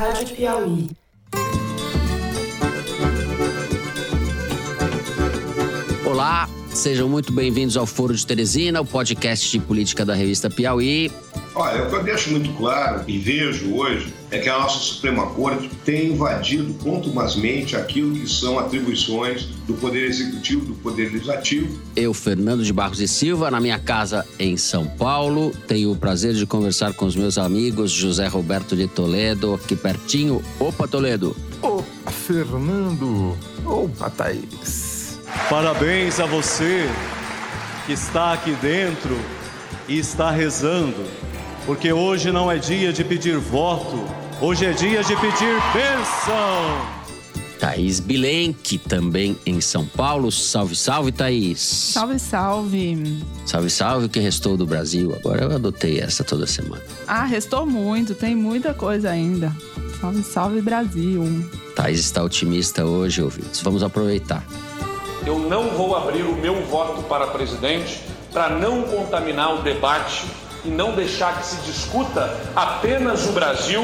Rádio 0.00 0.34
Piauí. 0.34 0.88
Olá, 6.06 6.48
sejam 6.72 7.06
muito 7.06 7.34
bem-vindos 7.34 7.76
ao 7.76 7.84
Foro 7.84 8.16
de 8.16 8.26
Teresina, 8.26 8.80
o 8.80 8.86
podcast 8.86 9.50
de 9.50 9.58
política 9.58 10.02
da 10.02 10.14
revista 10.14 10.48
Piauí. 10.48 11.12
Olha, 11.54 11.82
o 11.82 11.88
que 11.88 11.96
eu 11.96 12.02
deixo 12.04 12.30
muito 12.30 12.52
claro 12.56 13.02
e 13.08 13.18
vejo 13.18 13.74
hoje 13.74 14.14
é 14.30 14.38
que 14.38 14.48
a 14.48 14.56
nossa 14.56 14.78
Suprema 14.78 15.26
Corte 15.26 15.68
tem 15.84 16.12
invadido 16.12 16.72
contumazmente 16.74 17.74
aquilo 17.74 18.12
que 18.14 18.28
são 18.28 18.58
atribuições 18.58 19.46
do 19.66 19.74
Poder 19.74 20.08
Executivo, 20.08 20.64
do 20.64 20.74
Poder 20.74 21.12
Legislativo. 21.12 21.76
Eu, 21.96 22.14
Fernando 22.14 22.62
de 22.62 22.72
Barros 22.72 23.00
e 23.00 23.08
Silva, 23.08 23.50
na 23.50 23.60
minha 23.60 23.78
casa 23.80 24.24
em 24.38 24.56
São 24.56 24.86
Paulo, 24.86 25.52
tenho 25.66 25.90
o 25.90 25.96
prazer 25.96 26.34
de 26.34 26.46
conversar 26.46 26.92
com 26.92 27.04
os 27.04 27.16
meus 27.16 27.36
amigos 27.36 27.90
José 27.90 28.28
Roberto 28.28 28.76
de 28.76 28.86
Toledo, 28.86 29.54
aqui 29.54 29.74
pertinho. 29.74 30.40
Opa, 30.60 30.86
Toledo! 30.86 31.36
Opa, 31.60 32.10
Fernando! 32.12 33.36
Opa, 33.64 34.08
Thaís! 34.08 35.18
Parabéns 35.48 36.20
a 36.20 36.26
você 36.26 36.88
que 37.86 37.92
está 37.92 38.34
aqui 38.34 38.52
dentro 38.62 39.18
e 39.88 39.98
está 39.98 40.30
rezando 40.30 41.04
porque 41.66 41.92
hoje 41.92 42.30
não 42.30 42.50
é 42.50 42.58
dia 42.58 42.92
de 42.92 43.04
pedir 43.04 43.38
voto, 43.38 44.04
hoje 44.40 44.66
é 44.66 44.72
dia 44.72 45.02
de 45.02 45.14
pedir 45.16 45.54
bênção. 45.72 47.00
Thaís 47.60 48.00
Bilenque, 48.00 48.78
também 48.78 49.36
em 49.44 49.60
São 49.60 49.84
Paulo. 49.84 50.32
Salve, 50.32 50.74
salve, 50.74 51.12
Thaís. 51.12 51.60
Salve, 51.60 52.18
salve. 52.18 53.22
Salve, 53.44 53.68
salve, 53.68 54.06
o 54.06 54.08
que 54.08 54.18
restou 54.18 54.56
do 54.56 54.66
Brasil. 54.66 55.14
Agora 55.14 55.44
eu 55.44 55.54
adotei 55.54 56.00
essa 56.00 56.24
toda 56.24 56.46
semana. 56.46 56.82
Ah, 57.06 57.24
restou 57.24 57.66
muito, 57.66 58.14
tem 58.14 58.34
muita 58.34 58.72
coisa 58.72 59.10
ainda. 59.10 59.54
Salve, 60.00 60.22
salve, 60.22 60.62
Brasil. 60.62 61.22
Thaís 61.76 62.00
está 62.00 62.24
otimista 62.24 62.86
hoje, 62.86 63.22
ouvintes. 63.22 63.60
Vamos 63.60 63.82
aproveitar. 63.82 64.42
Eu 65.26 65.38
não 65.38 65.68
vou 65.70 65.94
abrir 65.94 66.22
o 66.22 66.34
meu 66.34 66.64
voto 66.64 67.02
para 67.02 67.26
presidente 67.26 68.00
para 68.32 68.48
não 68.48 68.84
contaminar 68.84 69.54
o 69.54 69.62
debate 69.62 70.24
e 70.64 70.68
não 70.68 70.92
deixar 70.92 71.38
que 71.38 71.46
se 71.46 71.56
discuta 71.62 72.34
apenas 72.54 73.26
o 73.26 73.32
Brasil 73.32 73.82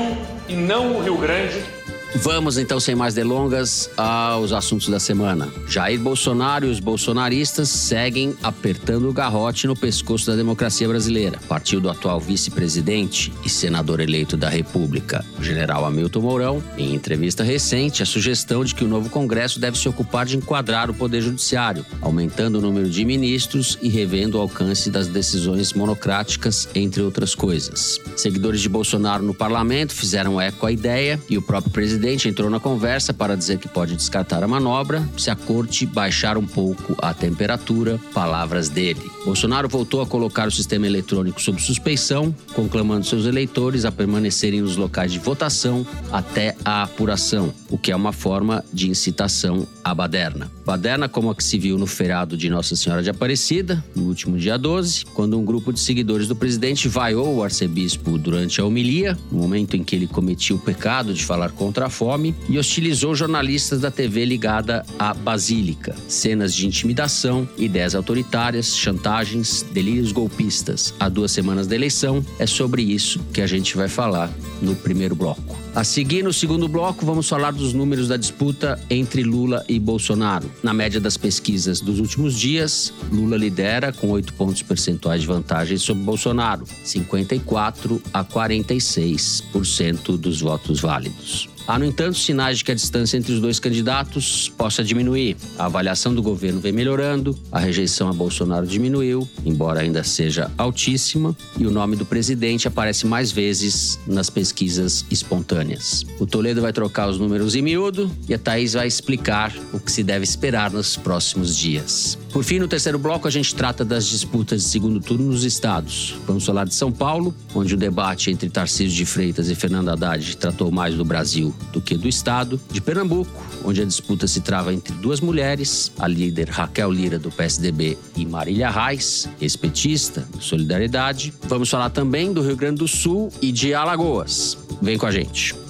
e 0.48 0.55
não 0.55 0.96
o 0.96 1.02
Rio 1.02 1.16
Grande 1.16 1.75
Vamos 2.14 2.56
então, 2.56 2.78
sem 2.78 2.94
mais 2.94 3.14
delongas, 3.14 3.90
aos 3.96 4.52
assuntos 4.52 4.88
da 4.88 4.98
semana. 4.98 5.48
Jair 5.68 6.00
Bolsonaro 6.00 6.66
e 6.66 6.70
os 6.70 6.80
bolsonaristas 6.80 7.68
seguem 7.68 8.34
apertando 8.42 9.08
o 9.08 9.12
garrote 9.12 9.66
no 9.66 9.76
pescoço 9.76 10.27
da 10.27 10.36
democracia 10.36 10.88
brasileira. 10.88 11.38
Partiu 11.48 11.80
do 11.80 11.90
atual 11.90 12.20
vice-presidente 12.20 13.32
e 13.44 13.48
senador 13.48 14.00
eleito 14.00 14.36
da 14.36 14.48
República, 14.48 15.24
o 15.38 15.42
general 15.42 15.84
Hamilton 15.84 16.20
Mourão, 16.20 16.62
em 16.78 16.94
entrevista 16.94 17.42
recente, 17.42 18.02
a 18.02 18.06
sugestão 18.06 18.64
de 18.64 18.74
que 18.74 18.84
o 18.84 18.88
novo 18.88 19.10
Congresso 19.10 19.58
deve 19.58 19.77
se 19.77 19.88
ocupar 19.88 20.24
de 20.24 20.36
enquadrar 20.36 20.88
o 20.88 20.94
Poder 20.94 21.20
Judiciário, 21.20 21.84
aumentando 22.00 22.58
o 22.58 22.62
número 22.62 22.88
de 22.88 23.04
ministros 23.04 23.78
e 23.82 23.88
revendo 23.88 24.38
o 24.38 24.40
alcance 24.40 24.90
das 24.90 25.08
decisões 25.08 25.72
monocráticas, 25.72 26.68
entre 26.74 27.02
outras 27.02 27.34
coisas. 27.34 28.00
Seguidores 28.16 28.60
de 28.60 28.68
Bolsonaro 28.68 29.22
no 29.22 29.34
parlamento 29.34 29.92
fizeram 29.92 30.40
eco 30.40 30.66
à 30.66 30.72
ideia 30.72 31.20
e 31.28 31.36
o 31.36 31.42
próprio 31.42 31.72
presidente 31.72 31.95
presidente 31.97 32.28
entrou 32.28 32.50
na 32.50 32.61
conversa 32.61 33.14
para 33.14 33.34
dizer 33.34 33.56
que 33.56 33.66
pode 33.66 33.97
descartar 33.97 34.42
a 34.42 34.47
manobra 34.48 35.02
se 35.16 35.30
a 35.30 35.34
corte 35.34 35.86
baixar 35.86 36.36
um 36.36 36.47
pouco 36.47 36.94
a 37.00 37.14
temperatura, 37.14 37.98
palavras 38.12 38.69
dele. 38.69 39.00
Bolsonaro 39.25 39.66
voltou 39.66 40.02
a 40.02 40.06
colocar 40.06 40.47
o 40.47 40.50
sistema 40.50 40.86
eletrônico 40.86 41.41
sob 41.41 41.61
suspeição, 41.61 42.34
conclamando 42.52 43.06
seus 43.06 43.24
eleitores 43.24 43.86
a 43.86 43.92
permanecerem 43.92 44.61
nos 44.61 44.77
locais 44.77 45.11
de 45.11 45.19
votação 45.19 45.86
até 46.12 46.55
a 46.62 46.83
apuração, 46.83 47.50
o 47.70 47.78
que 47.78 47.91
é 47.91 47.97
uma 47.97 48.12
forma 48.12 48.64
de 48.72 48.89
incitação 48.89 49.67
à 49.83 49.95
baderna. 49.95 50.50
Baderna 50.64 51.09
como 51.09 51.31
a 51.31 51.34
que 51.34 51.45
se 51.45 51.59
viu 51.59 51.78
no 51.78 51.86
feriado 51.86 52.36
de 52.36 52.50
Nossa 52.50 52.75
Senhora 52.75 53.03
de 53.03 53.11
Aparecida, 53.11 53.83
no 53.95 54.05
último 54.05 54.36
dia 54.36 54.58
12, 54.58 55.05
quando 55.07 55.39
um 55.39 55.45
grupo 55.45 55.73
de 55.73 55.80
seguidores 55.80 56.29
do 56.29 56.35
presidente 56.35 56.89
vaiou 56.89 57.36
o 57.36 57.42
arcebispo 57.42 58.18
durante 58.18 58.61
a 58.61 58.64
homilia, 58.64 59.17
no 59.30 59.39
momento 59.39 59.77
em 59.77 59.85
que 59.85 59.95
ele 59.95 60.07
cometia 60.07 60.57
o 60.57 60.58
pecado 60.58 61.14
de 61.14 61.24
falar 61.24 61.51
contra 61.51 61.86
a 61.86 61.90
fome 61.90 62.35
e 62.48 62.58
hostilizou 62.58 63.14
jornalistas 63.14 63.80
da 63.80 63.90
TV 63.90 64.24
ligada 64.24 64.85
à 64.98 65.14
Basílica. 65.14 65.95
Cenas 66.08 66.55
de 66.55 66.67
intimidação, 66.67 67.48
ideias 67.57 67.95
autoritárias, 67.95 68.77
chantagens, 68.77 69.64
delírios 69.73 70.13
golpistas. 70.13 70.95
Há 70.98 71.08
duas 71.08 71.30
semanas 71.30 71.67
da 71.67 71.74
eleição, 71.74 72.24
é 72.39 72.46
sobre 72.46 72.83
isso 72.83 73.20
que 73.33 73.40
a 73.40 73.46
gente 73.46 73.77
vai 73.77 73.89
falar 73.89 74.30
no 74.61 74.74
primeiro 74.74 75.14
bloco. 75.14 75.65
A 75.77 75.85
seguir, 75.85 76.25
no 76.25 76.33
segundo 76.33 76.67
bloco, 76.69 77.05
vamos 77.05 77.29
falar 77.29 77.53
dos 77.53 77.75
números 77.75 78.09
da 78.09 78.17
disputa 78.17 78.81
entre 78.89 79.23
Lula 79.23 79.63
e 79.69 79.79
Bolsonaro. 79.79 80.51
Na 80.63 80.73
média 80.73 80.98
das 80.98 81.19
pesquisas 81.19 81.83
dos 81.83 81.98
últimos 81.98 82.35
dias, 82.39 82.95
Lula 83.13 83.37
lidera 83.37 83.92
com 83.92 84.09
8 84.09 84.33
pontos 84.33 84.63
percentuais 84.63 85.20
de 85.20 85.27
vantagem 85.27 85.77
sobre 85.77 86.03
Bolsonaro, 86.03 86.64
54 86.83 88.01
a 88.11 88.25
46% 88.25 90.17
dos 90.17 90.41
votos 90.41 90.81
válidos. 90.81 91.47
Há, 91.66 91.80
no 91.80 91.84
entanto, 91.84 92.16
sinais 92.16 92.58
de 92.58 92.64
que 92.64 92.70
a 92.70 92.74
distância 92.74 93.16
entre 93.16 93.32
os 93.32 93.40
dois 93.40 93.58
candidatos 93.58 94.48
possa 94.56 94.84
diminuir. 94.84 95.36
A 95.58 95.64
avaliação 95.64 96.14
do 96.14 96.22
governo 96.22 96.60
vem 96.60 96.70
melhorando, 96.70 97.36
a 97.50 97.58
rejeição 97.58 98.08
a 98.08 98.12
Bolsonaro 98.12 98.64
diminuiu, 98.64 99.28
embora 99.44 99.80
ainda 99.80 100.04
seja 100.04 100.48
altíssima, 100.56 101.36
e 101.58 101.66
o 101.66 101.70
nome 101.70 101.96
do 101.96 102.06
presidente 102.06 102.68
aparece 102.68 103.04
mais 103.04 103.32
vezes 103.32 103.98
nas 104.06 104.30
pesquisas 104.30 105.04
espontâneas. 105.10 106.04
O 106.20 106.27
Toledo 106.27 106.62
vai 106.62 106.72
trocar 106.72 107.08
os 107.08 107.18
números 107.18 107.56
em 107.56 107.62
miúdo 107.62 108.08
e 108.28 108.34
a 108.34 108.38
Thaís 108.38 108.74
vai 108.74 108.86
explicar 108.86 109.52
o 109.72 109.80
que 109.80 109.90
se 109.90 110.04
deve 110.04 110.22
esperar 110.22 110.70
nos 110.70 110.96
próximos 110.96 111.56
dias. 111.56 112.16
Por 112.33 112.44
fim, 112.44 112.58
no 112.58 112.68
terceiro 112.68 112.98
bloco, 112.98 113.27
a 113.27 113.30
gente 113.30 113.54
trata 113.54 113.84
das 113.84 114.06
disputas 114.06 114.62
de 114.62 114.68
segundo 114.68 115.00
turno 115.00 115.33
nos 115.33 115.42
estados. 115.42 116.14
Vamos 116.27 116.44
falar 116.44 116.64
de 116.64 116.74
São 116.74 116.92
Paulo, 116.92 117.34
onde 117.54 117.74
o 117.74 117.77
debate 117.78 118.30
entre 118.30 118.48
Tarcísio 118.50 118.94
de 118.94 119.06
Freitas 119.06 119.48
e 119.48 119.54
Fernando 119.54 119.88
Haddad 119.88 120.36
tratou 120.36 120.70
mais 120.70 120.94
do 120.94 121.04
Brasil 121.04 121.55
do 121.72 121.80
que 121.80 121.96
do 121.96 122.08
Estado, 122.08 122.61
de 122.70 122.80
Pernambuco, 122.80 123.42
onde 123.64 123.83
a 123.83 123.84
disputa 123.84 124.27
se 124.27 124.40
trava 124.40 124.72
entre 124.72 124.94
duas 124.94 125.20
mulheres, 125.20 125.92
a 125.98 126.06
líder 126.06 126.48
Raquel 126.48 126.90
Lira, 126.90 127.18
do 127.18 127.30
PSDB, 127.30 127.98
e 128.17 128.25
Marília 128.25 128.70
Reis, 128.70 129.28
ex-petista, 129.40 130.26
do 130.32 130.43
Solidariedade. 130.43 131.34
Vamos 131.49 131.69
falar 131.69 131.90
também 131.90 132.32
do 132.32 132.43
Rio 132.43 132.56
Grande 132.56 132.78
do 132.78 132.88
Sul 132.88 133.31
e 133.43 133.52
de 133.52 133.75
Alagoas. 133.75 134.56
Vem 134.81 134.96
com 134.96 135.06
a 135.06 135.11
gente. 135.11 135.65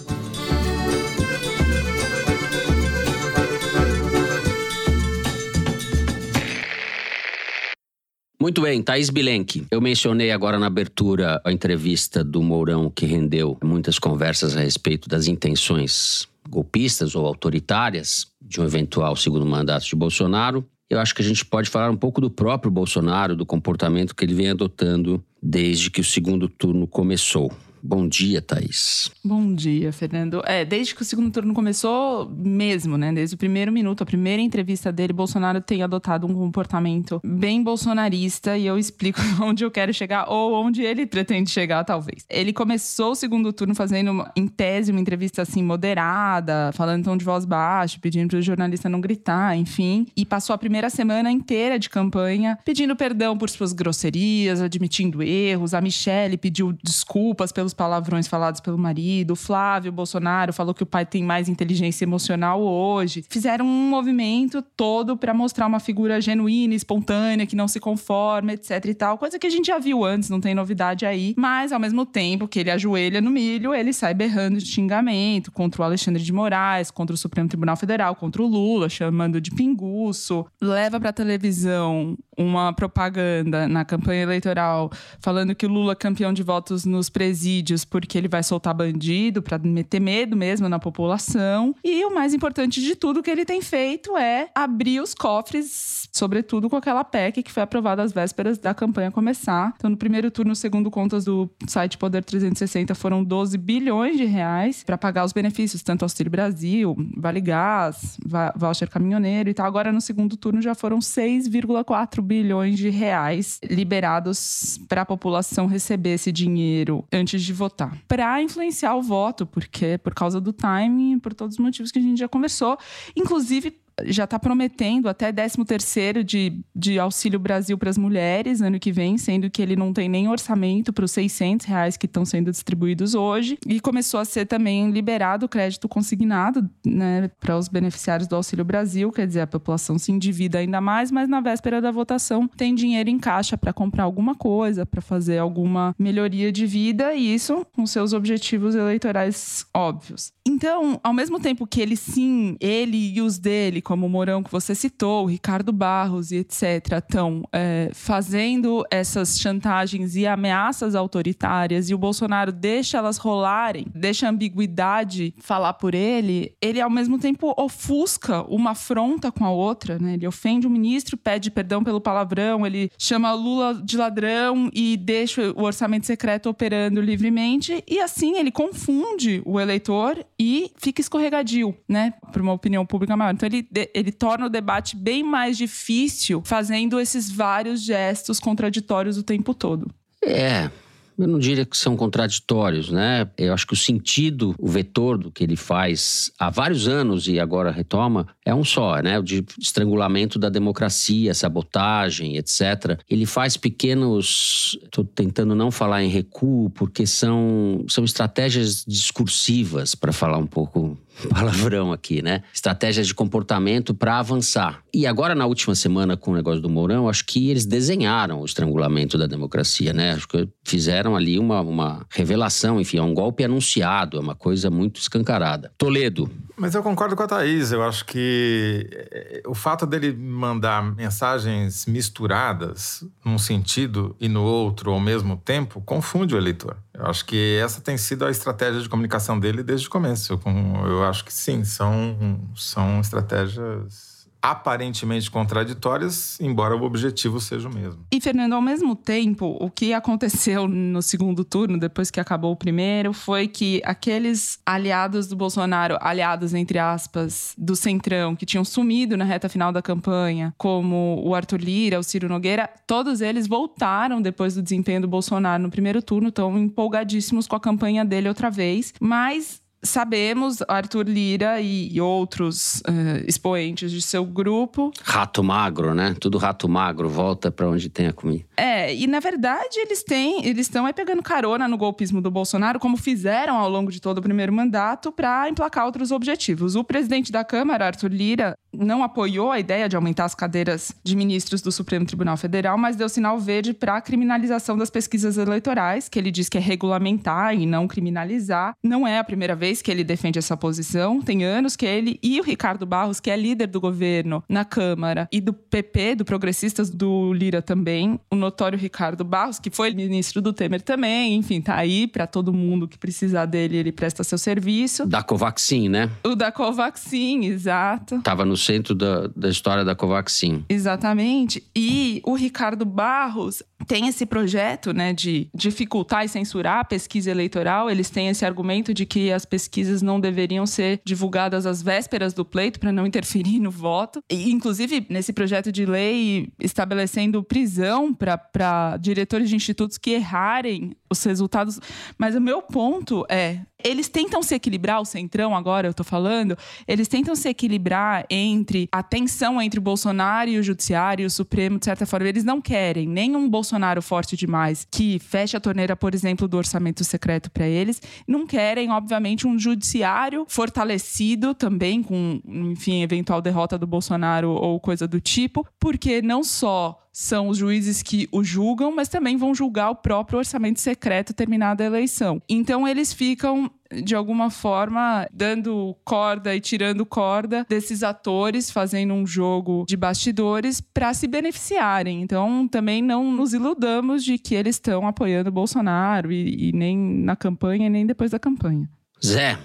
Muito 8.47 8.63
bem, 8.63 8.81
Thaís 8.81 9.11
Bilenque. 9.11 9.67
Eu 9.73 9.81
mencionei 9.81 10.31
agora 10.31 10.57
na 10.57 10.69
abertura 10.69 11.43
a 11.45 11.51
entrevista 11.51 12.23
do 12.23 12.41
Mourão 12.41 12.89
que 12.89 13.05
rendeu 13.05 13.59
muitas 13.61 13.99
conversas 13.99 14.57
a 14.57 14.61
respeito 14.61 15.09
das 15.09 15.27
intenções 15.27 16.29
golpistas 16.49 17.17
ou 17.17 17.27
autoritárias 17.27 18.29
de 18.41 18.61
um 18.61 18.65
eventual 18.65 19.17
segundo 19.17 19.45
mandato 19.45 19.85
de 19.85 19.97
Bolsonaro. 19.97 20.65
Eu 20.89 21.01
acho 21.01 21.13
que 21.13 21.23
a 21.23 21.25
gente 21.25 21.45
pode 21.45 21.69
falar 21.69 21.91
um 21.91 21.97
pouco 21.97 22.21
do 22.21 22.31
próprio 22.31 22.71
Bolsonaro, 22.71 23.35
do 23.35 23.45
comportamento 23.45 24.15
que 24.15 24.25
ele 24.25 24.35
vem 24.35 24.51
adotando 24.51 25.21
desde 25.43 25.91
que 25.91 26.01
o 26.01 26.05
segundo 26.05 26.49
turno 26.49 26.87
começou. 26.87 27.51
Bom 27.89 28.09
dia, 28.09 28.43
Thaís. 28.43 29.13
Bom 29.25 29.55
dia, 29.55 29.93
Fernando. 29.93 30.43
É, 30.45 30.65
desde 30.65 30.93
que 30.93 31.03
o 31.03 31.05
segundo 31.05 31.31
turno 31.31 31.55
começou, 31.55 32.29
mesmo, 32.29 32.99
né? 32.99 33.13
Desde 33.13 33.37
o 33.37 33.39
primeiro 33.39 33.71
minuto, 33.71 34.03
a 34.03 34.07
primeira 34.07 34.43
entrevista 34.43 34.91
dele, 34.91 35.13
Bolsonaro 35.13 35.61
tem 35.61 35.85
adotado 35.85 36.27
um 36.27 36.35
comportamento 36.35 37.21
bem 37.25 37.63
bolsonarista 37.63 38.59
e 38.59 38.67
eu 38.67 38.77
explico 38.77 39.21
onde 39.41 39.65
eu 39.65 39.71
quero 39.71 39.95
chegar 39.95 40.29
ou 40.29 40.53
onde 40.55 40.83
ele 40.83 41.07
pretende 41.07 41.49
chegar, 41.49 41.85
talvez. 41.85 42.25
Ele 42.29 42.53
começou 42.53 43.13
o 43.13 43.15
segundo 43.15 43.53
turno 43.53 43.73
fazendo, 43.73 44.27
em 44.35 44.49
tese, 44.49 44.91
uma 44.91 45.01
entrevista 45.01 45.43
assim 45.43 45.63
moderada, 45.63 46.73
falando 46.73 46.99
em 46.99 47.05
tom 47.05 47.17
de 47.17 47.25
voz 47.25 47.45
baixo, 47.45 48.01
pedindo 48.01 48.31
para 48.31 48.39
o 48.41 48.43
jornalista 48.43 48.89
não 48.89 49.01
gritar, 49.01 49.57
enfim. 49.57 50.09
E 50.17 50.27
passou 50.27 50.55
a 50.55 50.59
primeira 50.59 50.91
semana 50.91 51.31
inteira 51.31 51.79
de 51.79 51.89
campanha 51.89 52.59
pedindo 52.65 52.97
perdão 52.97 53.39
por 53.39 53.49
suas 53.49 53.73
grosserias, 53.73 54.61
admitindo 54.61 55.23
erros. 55.23 55.73
A 55.73 55.81
Michelle 55.81 56.37
pediu 56.37 56.73
desculpas 56.83 57.53
pelos 57.53 57.76
palavrões 57.77 58.27
falados 58.27 58.61
pelo 58.61 58.79
marido. 58.79 59.33
O 59.33 59.37
Flávio 59.37 59.93
Bolsonaro 59.93 60.53
falou 60.53 60.75
que 60.75 60.83
o 60.83 60.87
pai 60.87 61.07
tem 61.07 61.23
mais 61.23 61.49
inteligência 61.49 62.05
emocional 62.05 62.61
hoje. 62.61 63.25
Fizeram 63.29 63.67
um 63.67 63.89
movimento 63.89 64.63
todo 64.77 65.17
para 65.17 65.35
mostrar 65.35 65.67
uma 65.67 65.79
figura 65.79 66.21
genuína, 66.21 66.75
espontânea, 66.75 67.47
que 67.47 67.55
não 67.55 67.69
se 67.69 67.79
conforma, 67.79 68.55
etc 68.55 68.85
e 68.87 68.95
tal. 68.95 69.19
Coisa 69.19 69.39
que 69.39 69.47
a 69.47 69.51
gente 69.51 69.67
já 69.67 69.79
viu 69.79 70.05
antes, 70.05 70.31
não 70.31 70.41
tem 70.41 70.55
novidade 70.55 71.05
aí. 71.07 71.35
Mas, 71.37 71.71
ao 71.71 71.79
mesmo 71.79 72.05
tempo 72.07 72.49
que 72.49 72.59
ele 72.59 72.71
ajoelha 72.71 73.21
no 73.21 73.31
milho, 73.31 73.75
ele 73.75 73.93
sai 73.93 74.15
berrando 74.15 74.59
de 74.59 74.67
xingamento 74.67 75.53
contra 75.53 75.83
o 75.83 75.85
Alexandre 75.85 76.23
de 76.23 76.33
Moraes, 76.33 76.91
contra 76.91 77.15
o 77.15 77.19
Supremo 77.19 77.49
Tribunal 77.49 77.77
Federal, 77.77 78.17
contra 78.17 78.43
o 78.43 78.47
Lula, 78.47 78.89
chamando 78.89 79.41
de 79.41 79.51
pinguço. 79.51 80.47
Leva 80.61 80.99
pra 80.99 81.13
televisão 81.13 82.17
uma 82.37 82.73
propaganda 82.73 83.69
na 83.69 83.85
campanha 83.85 84.23
eleitoral 84.23 84.91
falando 85.21 85.55
que 85.55 85.67
o 85.67 85.69
Lula 85.69 85.93
é 85.93 85.97
campeão 85.97 86.33
de 86.33 86.43
votos 86.43 86.85
nos 86.85 87.09
presídios 87.09 87.85
porque 87.85 88.19
ele 88.19 88.29
vai 88.29 88.43
soltar 88.43 88.75
bandido 88.75 89.43
para 89.43 89.59
meter 89.59 90.01
medo 90.01 90.37
mesmo 90.37 90.69
na 90.69 90.79
população. 90.79 91.75
E 91.83 92.05
o 92.05 92.15
mais 92.15 92.35
importante 92.35 92.81
de 92.81 92.95
tudo 92.95 93.23
que 93.23 93.31
ele 93.31 93.45
tem 93.45 93.63
feito 93.63 94.17
é 94.17 94.49
abrir 94.55 95.01
os 95.01 95.15
cofres, 95.15 96.09
sobretudo 96.13 96.69
com 96.69 96.77
aquela 96.77 97.05
PEC 97.05 97.43
que 97.43 97.53
foi 97.53 97.63
aprovada 97.63 98.03
às 98.03 98.13
vésperas 98.13 98.59
da 98.59 98.75
campanha 98.75 99.11
começar. 99.11 99.73
Então, 99.77 99.91
no 99.91 99.97
primeiro 99.97 100.31
turno, 100.31 100.55
segundo 100.55 100.91
contas 100.91 101.25
do 101.25 101.49
site 101.67 101.97
Poder 101.97 102.25
360, 102.25 102.95
foram 102.95 103.25
12 103.25 103.57
bilhões 103.59 104.17
de 104.17 104.25
reais 104.25 104.83
para 104.85 104.99
pagar 104.99 105.25
os 105.25 105.33
benefícios, 105.33 105.83
tanto 105.83 106.03
Auxílio 106.03 106.31
Brasil, 106.31 106.97
Vale 107.17 107.41
Gás, 107.41 108.19
voucher 108.57 108.89
caminhoneiro 108.89 109.49
e 109.49 109.55
tal. 109.55 109.67
Agora, 109.67 109.93
no 109.93 110.01
segundo 110.01 110.37
turno, 110.37 110.61
já 110.61 110.75
foram 110.75 110.99
6,4 110.99 112.26
bilhões 112.27 112.77
de 112.77 112.91
reais 112.91 113.61
liberados 113.63 114.79
para 114.89 115.03
a 115.03 115.07
população 115.07 115.67
receber 115.67 116.15
esse 116.15 116.33
dinheiro 116.33 117.05
antes 117.13 117.43
de 117.43 117.53
votar. 117.53 117.97
Para 118.09 118.43
influenciar 118.43 118.95
o 118.97 119.03
voto, 119.03 119.47
porque 119.47 119.99
por 119.99 120.15
causa 120.15 120.41
do 120.41 120.53
timing, 120.53 121.19
por 121.19 121.33
todos 121.33 121.57
os 121.57 121.63
motivos 121.63 121.93
que 121.93 121.99
a 121.99 122.03
gente 122.03 122.19
já 122.19 122.29
conversou, 122.29 122.77
inclusive 123.15 123.75
já 124.05 124.25
está 124.25 124.39
prometendo 124.39 125.09
até 125.09 125.33
13 125.33 125.65
terceiro 125.65 126.23
de, 126.23 126.61
de 126.75 126.99
Auxílio 126.99 127.39
Brasil 127.39 127.79
para 127.79 127.91
as 127.91 127.97
mulheres 127.97 128.61
ano 128.61 128.79
que 128.79 128.93
vem, 128.93 129.17
sendo 129.17 129.51
que 129.51 129.63
ele 129.63 129.77
não 129.77 129.93
tem 129.93 130.09
nem 130.09 130.29
orçamento 130.29 130.93
para 130.93 131.05
os 131.05 131.11
600 131.13 131.67
reais 131.67 131.97
que 131.97 132.07
estão 132.07 132.25
sendo 132.25 132.51
distribuídos 132.51 133.15
hoje. 133.15 133.59
E 133.67 133.81
começou 133.81 134.21
a 134.21 134.25
ser 134.25 134.47
também 134.47 134.91
liberado 134.91 135.47
o 135.47 135.49
crédito 135.49 135.89
consignado 135.89 136.69
né, 136.85 137.31
para 137.41 137.57
os 137.57 137.69
beneficiários 137.69 138.29
do 138.29 138.37
Auxílio 138.37 138.65
Brasil, 138.65 139.11
quer 139.11 139.27
dizer, 139.27 139.41
a 139.41 139.47
população 139.47 139.99
se 139.99 140.13
endivida 140.13 140.59
ainda 140.59 140.81
mais, 140.81 141.11
mas 141.11 141.29
na 141.29 141.41
véspera 141.41 141.81
da 141.81 141.91
votação 141.91 142.47
tem 142.49 142.75
dinheiro 142.75 143.09
em 143.09 143.19
caixa 143.19 143.57
para 143.57 143.73
comprar 143.73 144.05
alguma 144.05 144.35
coisa, 144.35 144.85
para 144.85 145.01
fazer 145.01 145.39
alguma 145.39 145.95
melhoria 145.99 146.53
de 146.53 146.67
vida, 146.67 147.15
e 147.15 147.35
isso 147.35 147.67
com 147.75 147.87
seus 147.87 148.13
objetivos 148.13 148.75
eleitorais 148.75 149.67
óbvios. 149.75 150.33
Então, 150.47 151.01
ao 151.03 151.13
mesmo 151.13 151.41
tempo 151.41 151.67
que 151.67 151.81
ele 151.81 151.97
sim, 151.97 152.57
ele 152.61 153.15
e 153.15 153.21
os 153.21 153.39
dele 153.39 153.83
como 153.87 154.07
o 154.07 154.09
Mourão 154.09 154.43
que 154.43 154.51
você 154.51 154.75
citou, 154.75 155.23
o 155.23 155.29
Ricardo 155.29 155.73
Barros 155.73 156.33
e 156.33 156.39
etc., 156.39 156.99
estão 156.99 157.45
é, 157.53 157.89
fazendo 157.95 158.85
essas 158.91 159.39
chantagens 159.39 160.17
e 160.17 160.27
ameaças 160.27 160.97
autoritárias 160.97 161.89
e 161.89 161.95
o 161.95 161.99
Bolsonaro 161.99 162.51
deixa 162.51 162.99
elas 162.99 163.17
rolarem, 163.17 163.87
deixa 163.95 164.27
a 164.27 164.31
ambiguidade 164.31 165.33
falar 165.39 165.75
por 165.75 165.95
ele, 165.95 166.53
ele 166.61 166.81
ao 166.81 166.91
mesmo 166.91 167.17
tempo 167.17 167.55
ofusca 167.57 168.43
uma 168.49 168.73
afronta 168.73 169.31
com 169.31 169.45
a 169.45 169.53
outra, 169.53 170.01
né? 170.01 170.15
Ele 170.15 170.27
ofende 170.27 170.67
o 170.67 170.71
ministro, 170.71 171.17
pede 171.17 171.49
perdão 171.49 171.85
pelo 171.85 172.01
palavrão, 172.01 172.67
ele 172.67 172.91
chama 172.99 173.33
Lula 173.35 173.81
de 173.85 173.97
ladrão 173.97 174.69
e 174.75 174.97
deixa 174.97 175.53
o 175.53 175.63
orçamento 175.63 176.07
secreto 176.07 176.49
operando 176.49 177.01
livremente 177.01 177.85
e 177.87 178.01
assim 178.01 178.37
ele 178.37 178.51
confunde 178.51 179.41
o 179.47 179.61
eleitor 179.61 180.27
e 180.37 180.73
fica 180.77 181.01
escorregadio, 181.01 181.73
né, 181.89 182.15
para 182.33 182.43
uma 182.43 182.53
opinião 182.53 182.85
pública 182.85 183.17
maior. 183.17 183.33
Então 183.33 183.47
ele 183.47 183.65
ele 183.95 184.13
torna 184.13 184.47
o 184.47 184.51
debate 184.51 184.97
bem 184.97 185.23
mais 185.23 185.57
difícil 185.57 186.43
fazendo 186.45 186.99
esses 187.01 187.31
vários 187.31 187.83
gestos 187.83 188.39
contraditórios 188.39 189.19
o 189.19 189.23
tempo 189.23 189.55
todo. 189.55 189.91
É, 190.23 190.71
eu 191.19 191.27
não 191.27 191.39
diria 191.39 191.65
que 191.65 191.77
são 191.77 191.97
contraditórios, 191.97 192.91
né? 192.91 193.29
Eu 193.39 193.55
acho 193.55 193.67
que 193.67 193.73
o 193.73 193.77
sentido, 193.77 194.55
o 194.59 194.69
vetor 194.69 195.17
do 195.17 195.31
que 195.31 195.43
ele 195.43 195.57
faz 195.57 196.31
há 196.39 196.51
vários 196.51 196.87
anos 196.87 197.27
e 197.27 197.41
agora 197.41 197.71
retoma, 197.71 198.27
é 198.45 198.55
um 198.55 198.63
só, 198.63 199.01
né? 199.01 199.19
O 199.19 199.23
de 199.23 199.43
estrangulamento 199.59 200.39
da 200.39 200.51
democracia, 200.51 201.33
sabotagem, 201.33 202.37
etc. 202.37 203.01
Ele 203.09 203.25
faz 203.25 203.57
pequenos. 203.57 204.79
Estou 204.83 205.05
tentando 205.05 205.55
não 205.55 205.71
falar 205.71 206.05
em 206.05 206.09
recuo, 206.09 206.69
porque 206.71 207.07
são, 207.07 207.85
são 207.89 208.05
estratégias 208.05 208.85
discursivas, 208.87 209.95
para 209.95 210.13
falar 210.13 210.37
um 210.37 210.47
pouco 210.47 210.99
palavrão 211.29 211.93
aqui, 211.93 212.23
né? 212.23 212.43
Estratégias 212.53 213.07
de 213.07 213.15
comportamento 213.15 213.95
para 213.95 214.19
avançar. 214.19 214.83
E 214.93 215.07
agora, 215.07 215.35
na 215.35 215.47
última 215.47 215.75
semana, 215.75 216.17
com 216.17 216.33
o 216.33 216.35
negócio 216.35 216.61
do 216.61 216.69
Mourão, 216.69 217.09
acho 217.09 217.25
que 217.25 217.51
eles 217.51 217.67
desenharam 217.67 218.41
o 218.41 218.45
estrangulamento 218.45 219.19
da 219.19 219.27
democracia, 219.27 219.93
né? 219.93 220.13
Acho 220.13 220.29
que 220.29 220.49
fizeram 220.65 221.17
ali 221.17 221.39
uma, 221.39 221.61
uma 221.61 222.07
revelação, 222.11 222.81
enfim, 222.81 222.99
é 222.99 223.03
um 223.03 223.15
golpe 223.15 223.45
anunciado, 223.45 224.17
é 224.17 224.21
uma 224.21 224.35
coisa 224.35 224.71
muito 224.71 225.01
escancarada. 225.01 225.73
Toledo, 225.79 226.31
mas 226.57 226.75
eu 226.75 226.83
concordo 226.83 227.15
com 227.15 227.23
a 227.23 227.27
Thaís. 227.27 227.71
Eu 227.71 227.83
acho 227.83 228.05
que 228.05 228.89
eh, 228.93 229.43
o 229.47 229.55
fato 229.55 229.87
dele 229.87 230.13
mandar 230.13 230.83
mensagens 230.83 231.87
misturadas 231.87 233.05
num 233.25 233.39
sentido 233.39 234.17
e 234.19 234.29
no 234.29 234.43
outro 234.43 234.91
ao 234.91 235.01
mesmo 235.01 235.37
tempo 235.37 235.81
confunde 235.83 236.35
o 236.35 236.39
eleitor. 236.39 236.77
Eu 236.95 237.07
acho 237.07 237.25
que 237.25 237.59
essa 237.63 237.81
tem 237.81 237.99
sido 237.99 238.25
a 238.25 238.31
estratégia 238.31 238.81
de 238.81 238.89
comunicação 238.89 239.39
dele 239.39 239.63
desde 239.63 239.87
o 239.87 239.91
começo. 239.91 240.41
Eu 240.87 241.05
acho 241.05 241.25
que 241.25 241.33
sim, 241.33 241.63
são, 241.63 242.41
são 242.55 243.01
estratégias 243.01 244.26
aparentemente 244.51 245.31
contraditórias, 245.31 246.41
embora 246.41 246.77
o 246.77 246.83
objetivo 246.85 247.41
seja 247.41 247.69
o 247.69 247.75
mesmo. 247.75 248.07
E, 248.13 248.21
Fernando, 248.21 248.53
ao 248.53 248.63
mesmo 248.63 248.95
tempo, 248.95 249.57
o 249.61 249.69
que 249.69 249.93
aconteceu 249.93 250.69
no 250.69 251.03
segundo 251.03 251.45
turno, 251.45 251.79
depois 251.79 252.11
que 252.11 252.21
acabou 252.21 252.53
o 252.53 252.57
primeiro, 252.57 253.13
foi 253.13 253.49
que 253.49 253.83
aqueles 253.85 254.61
aliados 254.65 255.27
do 255.27 255.35
Bolsonaro, 255.35 255.99
aliados 256.01 256.55
entre 256.55 256.79
aspas, 256.79 257.55
do 257.59 257.75
Centrão, 257.75 258.37
que 258.37 258.47
tinham 258.47 258.65
sumido 258.65 259.17
na 259.17 259.25
reta 259.25 259.49
final 259.49 259.73
da 259.73 259.83
campanha, 259.83 260.55
como 260.57 261.21
o 261.25 261.35
Arthur 261.35 261.61
Lira, 261.61 261.99
o 261.99 262.03
Ciro 262.05 262.29
Nogueira, 262.29 262.71
todos 262.87 263.21
eles 263.21 263.49
voltaram 263.49 264.23
depois 264.23 264.55
do 264.55 264.63
desempenho 264.63 265.01
do 265.01 265.09
Bolsonaro 265.09 265.63
no 265.63 265.71
primeiro 265.71 266.01
turno, 266.01 266.29
estão 266.29 266.57
empolgadíssimos 266.57 267.49
com 267.49 267.57
a 267.57 267.61
campanha 267.61 268.05
dele 268.05 268.29
outra 268.29 268.49
vez, 268.49 268.95
mas 269.01 269.61
sabemos 269.87 270.59
Arthur 270.69 271.09
Lira 271.09 271.61
e, 271.61 272.01
outros 272.01 272.81
uh, 272.81 273.25
expoentes 273.27 273.91
de 273.91 274.03
seu 274.03 274.25
grupo. 274.25 274.93
Rato 275.03 275.43
magro, 275.43 275.95
né? 275.95 276.15
Tudo 276.21 276.39
rato 276.39 276.69
magro, 276.69 277.09
volta 277.09 277.51
para 277.51 277.69
onde 277.69 277.89
tem 277.89 278.07
a 278.07 278.13
comida. 278.13 278.45
É, 278.57 278.95
e 278.95 279.07
na 279.07 279.21
verdade 279.21 279.79
eles 279.79 280.03
têm, 280.03 280.47
eles 280.47 280.67
estão 280.67 280.87
aí 280.87 280.93
pegando 280.93 281.23
carona 281.23 281.67
no 281.67 281.77
golpismo 281.77 282.21
do 282.21 282.31
Bolsonaro, 282.31 282.79
como 282.79 282.97
fizeram 282.97 283.57
ao 283.57 283.69
longo 283.69 283.91
de 283.91 284.01
todo 284.01 284.19
o 284.19 284.23
primeiro 284.23 284.53
mandato, 284.53 285.11
para 285.11 285.49
emplacar 285.49 285.87
outros 285.87 286.11
objetivos. 286.11 286.75
O 286.75 286.85
presidente 286.85 287.33
da 287.33 287.45
Câmara, 287.45 287.87
Arthur 287.87 288.11
Lira, 288.11 288.57
não 288.73 289.03
apoiou 289.03 289.51
a 289.51 289.59
ideia 289.59 289.89
de 289.89 289.97
aumentar 289.97 290.25
as 290.25 290.35
cadeiras 290.35 290.93
de 291.03 291.17
ministros 291.17 291.63
do 291.63 291.73
Supremo 291.73 292.07
Tribunal 292.07 292.37
Federal, 292.37 292.77
mas 292.77 292.97
deu 292.97 293.09
sinal 293.09 293.39
verde 293.39 293.73
para 293.73 293.97
a 293.97 294.01
criminalização 294.01 294.77
das 294.77 294.91
pesquisas 294.91 295.39
eleitorais, 295.39 296.09
que 296.09 296.19
ele 296.19 296.31
diz 296.31 296.49
que 296.49 296.59
é 296.59 296.61
regulamentar 296.61 297.55
e 297.55 297.67
não 297.67 297.89
criminalizar. 297.89 298.75
Não 298.83 299.07
é 299.07 299.19
a 299.19 299.25
primeira 299.25 299.55
vez 299.55 299.76
que 299.83 299.91
ele 299.91 300.05
defende 300.05 300.39
essa 300.39 300.57
posição. 300.57 301.21
Tem 301.21 301.45
anos 301.45 301.77
que 301.77 301.87
ele 301.87 302.19
e 302.23 302.41
o 302.41 302.43
Ricardo 302.43 302.87
Barros, 302.87 303.21
que 303.21 303.31
é 303.31 303.37
líder 303.37 303.67
do 303.67 303.81
governo 303.81 304.43
na 304.49 304.65
Câmara, 304.65 305.29
e 305.33 305.41
do 305.41 305.53
PP, 305.53 306.17
do 306.17 306.25
Progressistas 306.25 306.91
do 306.91 307.33
Lira 307.33 307.63
também, 307.63 308.19
o 308.31 308.37
notório 308.37 308.79
Ricardo 308.79 309.25
Barros, 309.25 309.59
que 309.59 309.71
foi 309.71 309.93
ministro 309.93 310.41
do 310.43 310.53
Temer 310.53 310.83
também, 310.83 311.35
enfim, 311.35 311.61
tá 311.61 311.77
aí 311.77 312.07
para 312.07 312.27
todo 312.27 312.53
mundo 312.53 312.89
que 312.89 312.99
precisar 312.99 313.47
dele, 313.47 313.77
ele 313.77 313.93
presta 313.93 314.25
seu 314.25 314.39
serviço. 314.39 315.07
Da 315.07 315.23
Covaxin, 315.23 315.89
né? 315.89 316.11
O 316.25 316.35
da 316.35 316.53
Covaxin, 316.53 317.45
exato. 317.45 318.21
Tava 318.23 318.45
no 318.45 318.57
centro 318.57 318.95
da, 318.95 319.29
da 319.35 319.49
história 319.49 319.85
da 319.85 319.95
Covaxin. 319.95 320.65
Exatamente. 320.69 321.63
E 321.75 322.21
o 322.25 322.35
Ricardo 322.35 322.85
Barros 322.85 323.63
tem 323.87 324.09
esse 324.09 324.27
projeto, 324.27 324.93
né, 324.93 325.13
de 325.13 325.49
dificultar 325.55 326.25
e 326.25 326.29
censurar 326.29 326.81
a 326.81 326.85
pesquisa 326.85 327.31
eleitoral. 327.31 327.91
Eles 327.91 328.11
têm 328.11 328.29
esse 328.29 328.45
argumento 328.45 328.93
de 328.93 329.07
que 329.07 329.31
as 329.31 329.45
pesquisas 329.45 329.66
não 330.03 330.21
deveriam 330.21 330.67
ser 330.67 331.01
divulgadas 331.05 331.67
às 331.67 331.83
vésperas 331.83 332.33
do 332.33 332.45
pleito 332.45 332.81
para 332.81 332.93
não 332.93 333.07
interferir 333.07 333.61
no 333.61 333.71
voto. 333.71 334.21
E, 334.31 334.51
inclusive, 334.51 335.07
nesse 335.09 335.33
projeto 335.33 335.71
de 335.73 335.85
lei 335.85 336.49
estabelecendo 336.61 337.43
prisão 337.43 338.15
para 338.15 338.97
diretores 338.99 339.49
de 339.49 339.57
institutos 339.57 339.99
que 339.99 340.11
errarem 340.11 340.97
os 341.11 341.23
resultados. 341.23 341.81
Mas 342.19 342.35
o 342.35 342.41
meu 342.41 342.63
ponto 342.63 343.25
é: 343.29 343.61
eles 343.83 344.09
tentam 344.09 344.43
se 344.43 344.55
equilibrar, 344.55 345.01
o 345.01 345.05
Centrão 345.05 345.55
agora 345.55 345.87
eu 345.87 345.95
tô 345.95 346.03
falando, 346.03 346.57
eles 346.87 347.09
tentam 347.09 347.35
se 347.35 347.49
equilibrar 347.49 348.25
entre 348.31 348.89
a 348.91 349.03
tensão 349.03 349.61
entre 349.61 349.79
o 349.79 349.83
Bolsonaro 349.83 350.51
e 350.51 350.59
o 350.59 350.63
Judiciário 350.63 351.23
e 351.23 351.27
o 351.27 351.31
Supremo, 351.31 351.79
de 351.79 351.85
certa 351.85 352.07
forma. 352.07 352.29
Eles 352.29 352.45
não 352.45 352.61
querem 352.61 353.07
nem 353.07 353.37
um 353.37 353.49
Bolsonaro 353.49 354.03
forte 354.03 354.37
demais 354.37 354.87
que 354.91 355.19
feche 355.19 355.57
a 355.57 355.61
torneira, 355.61 355.95
por 355.95 356.15
exemplo, 356.15 356.49
do 356.49 356.57
orçamento 356.57 357.05
secreto 357.05 357.51
para 357.51 357.67
eles. 357.67 358.01
Não 358.27 358.47
querem, 358.47 358.91
obviamente, 358.91 359.47
um 359.47 359.59
Judiciário 359.59 360.47
fortalecido 360.49 361.55
também, 361.55 362.03
com, 362.03 362.41
enfim, 362.47 363.03
eventual 363.03 363.41
derrota 363.41 363.79
do 363.79 363.87
Bolsonaro 363.87 364.51
ou 364.51 364.81
coisa 364.81 365.07
do 365.07 365.21
tipo, 365.21 365.67
porque 365.79 366.23
não 366.23 366.43
só 366.43 367.06
são 367.19 367.49
os 367.49 367.57
juízes 367.57 368.03
que 368.03 368.29
o 368.31 368.45
julgam, 368.45 368.95
mas 368.95 369.09
também 369.09 369.39
vão 369.39 369.55
julgar 369.55 369.89
o 369.89 369.95
próprio 369.95 370.39
orçamento 370.39 370.83
secreto 370.83 371.33
terminada 371.33 371.83
a 371.83 371.87
eleição. 371.87 372.43
Então 372.47 372.87
eles 372.87 373.11
ficam 373.11 373.71
de 374.05 374.15
alguma 374.15 374.51
forma 374.51 375.27
dando 375.33 375.97
corda 376.05 376.55
e 376.55 376.61
tirando 376.61 377.07
corda 377.07 377.65
desses 377.67 378.03
atores, 378.03 378.71
fazendo 378.71 379.15
um 379.15 379.27
jogo 379.27 379.87
de 379.89 379.97
bastidores 379.97 380.79
para 380.83 381.15
se 381.15 381.27
beneficiarem. 381.27 382.21
Então 382.21 382.69
também 382.69 383.01
não 383.01 383.33
nos 383.33 383.55
iludamos 383.55 384.23
de 384.23 384.37
que 384.37 384.55
eles 384.55 384.77
estão 384.77 385.09
apoiando 385.09 385.49
o 385.49 385.53
Bolsonaro 385.53 386.31
e, 386.31 386.69
e 386.69 386.73
nem 386.73 386.99
na 386.99 387.35
campanha 387.35 387.89
nem 387.89 388.05
depois 388.05 388.31
da 388.31 388.39
campanha. 388.39 388.87
Zé, 389.25 389.59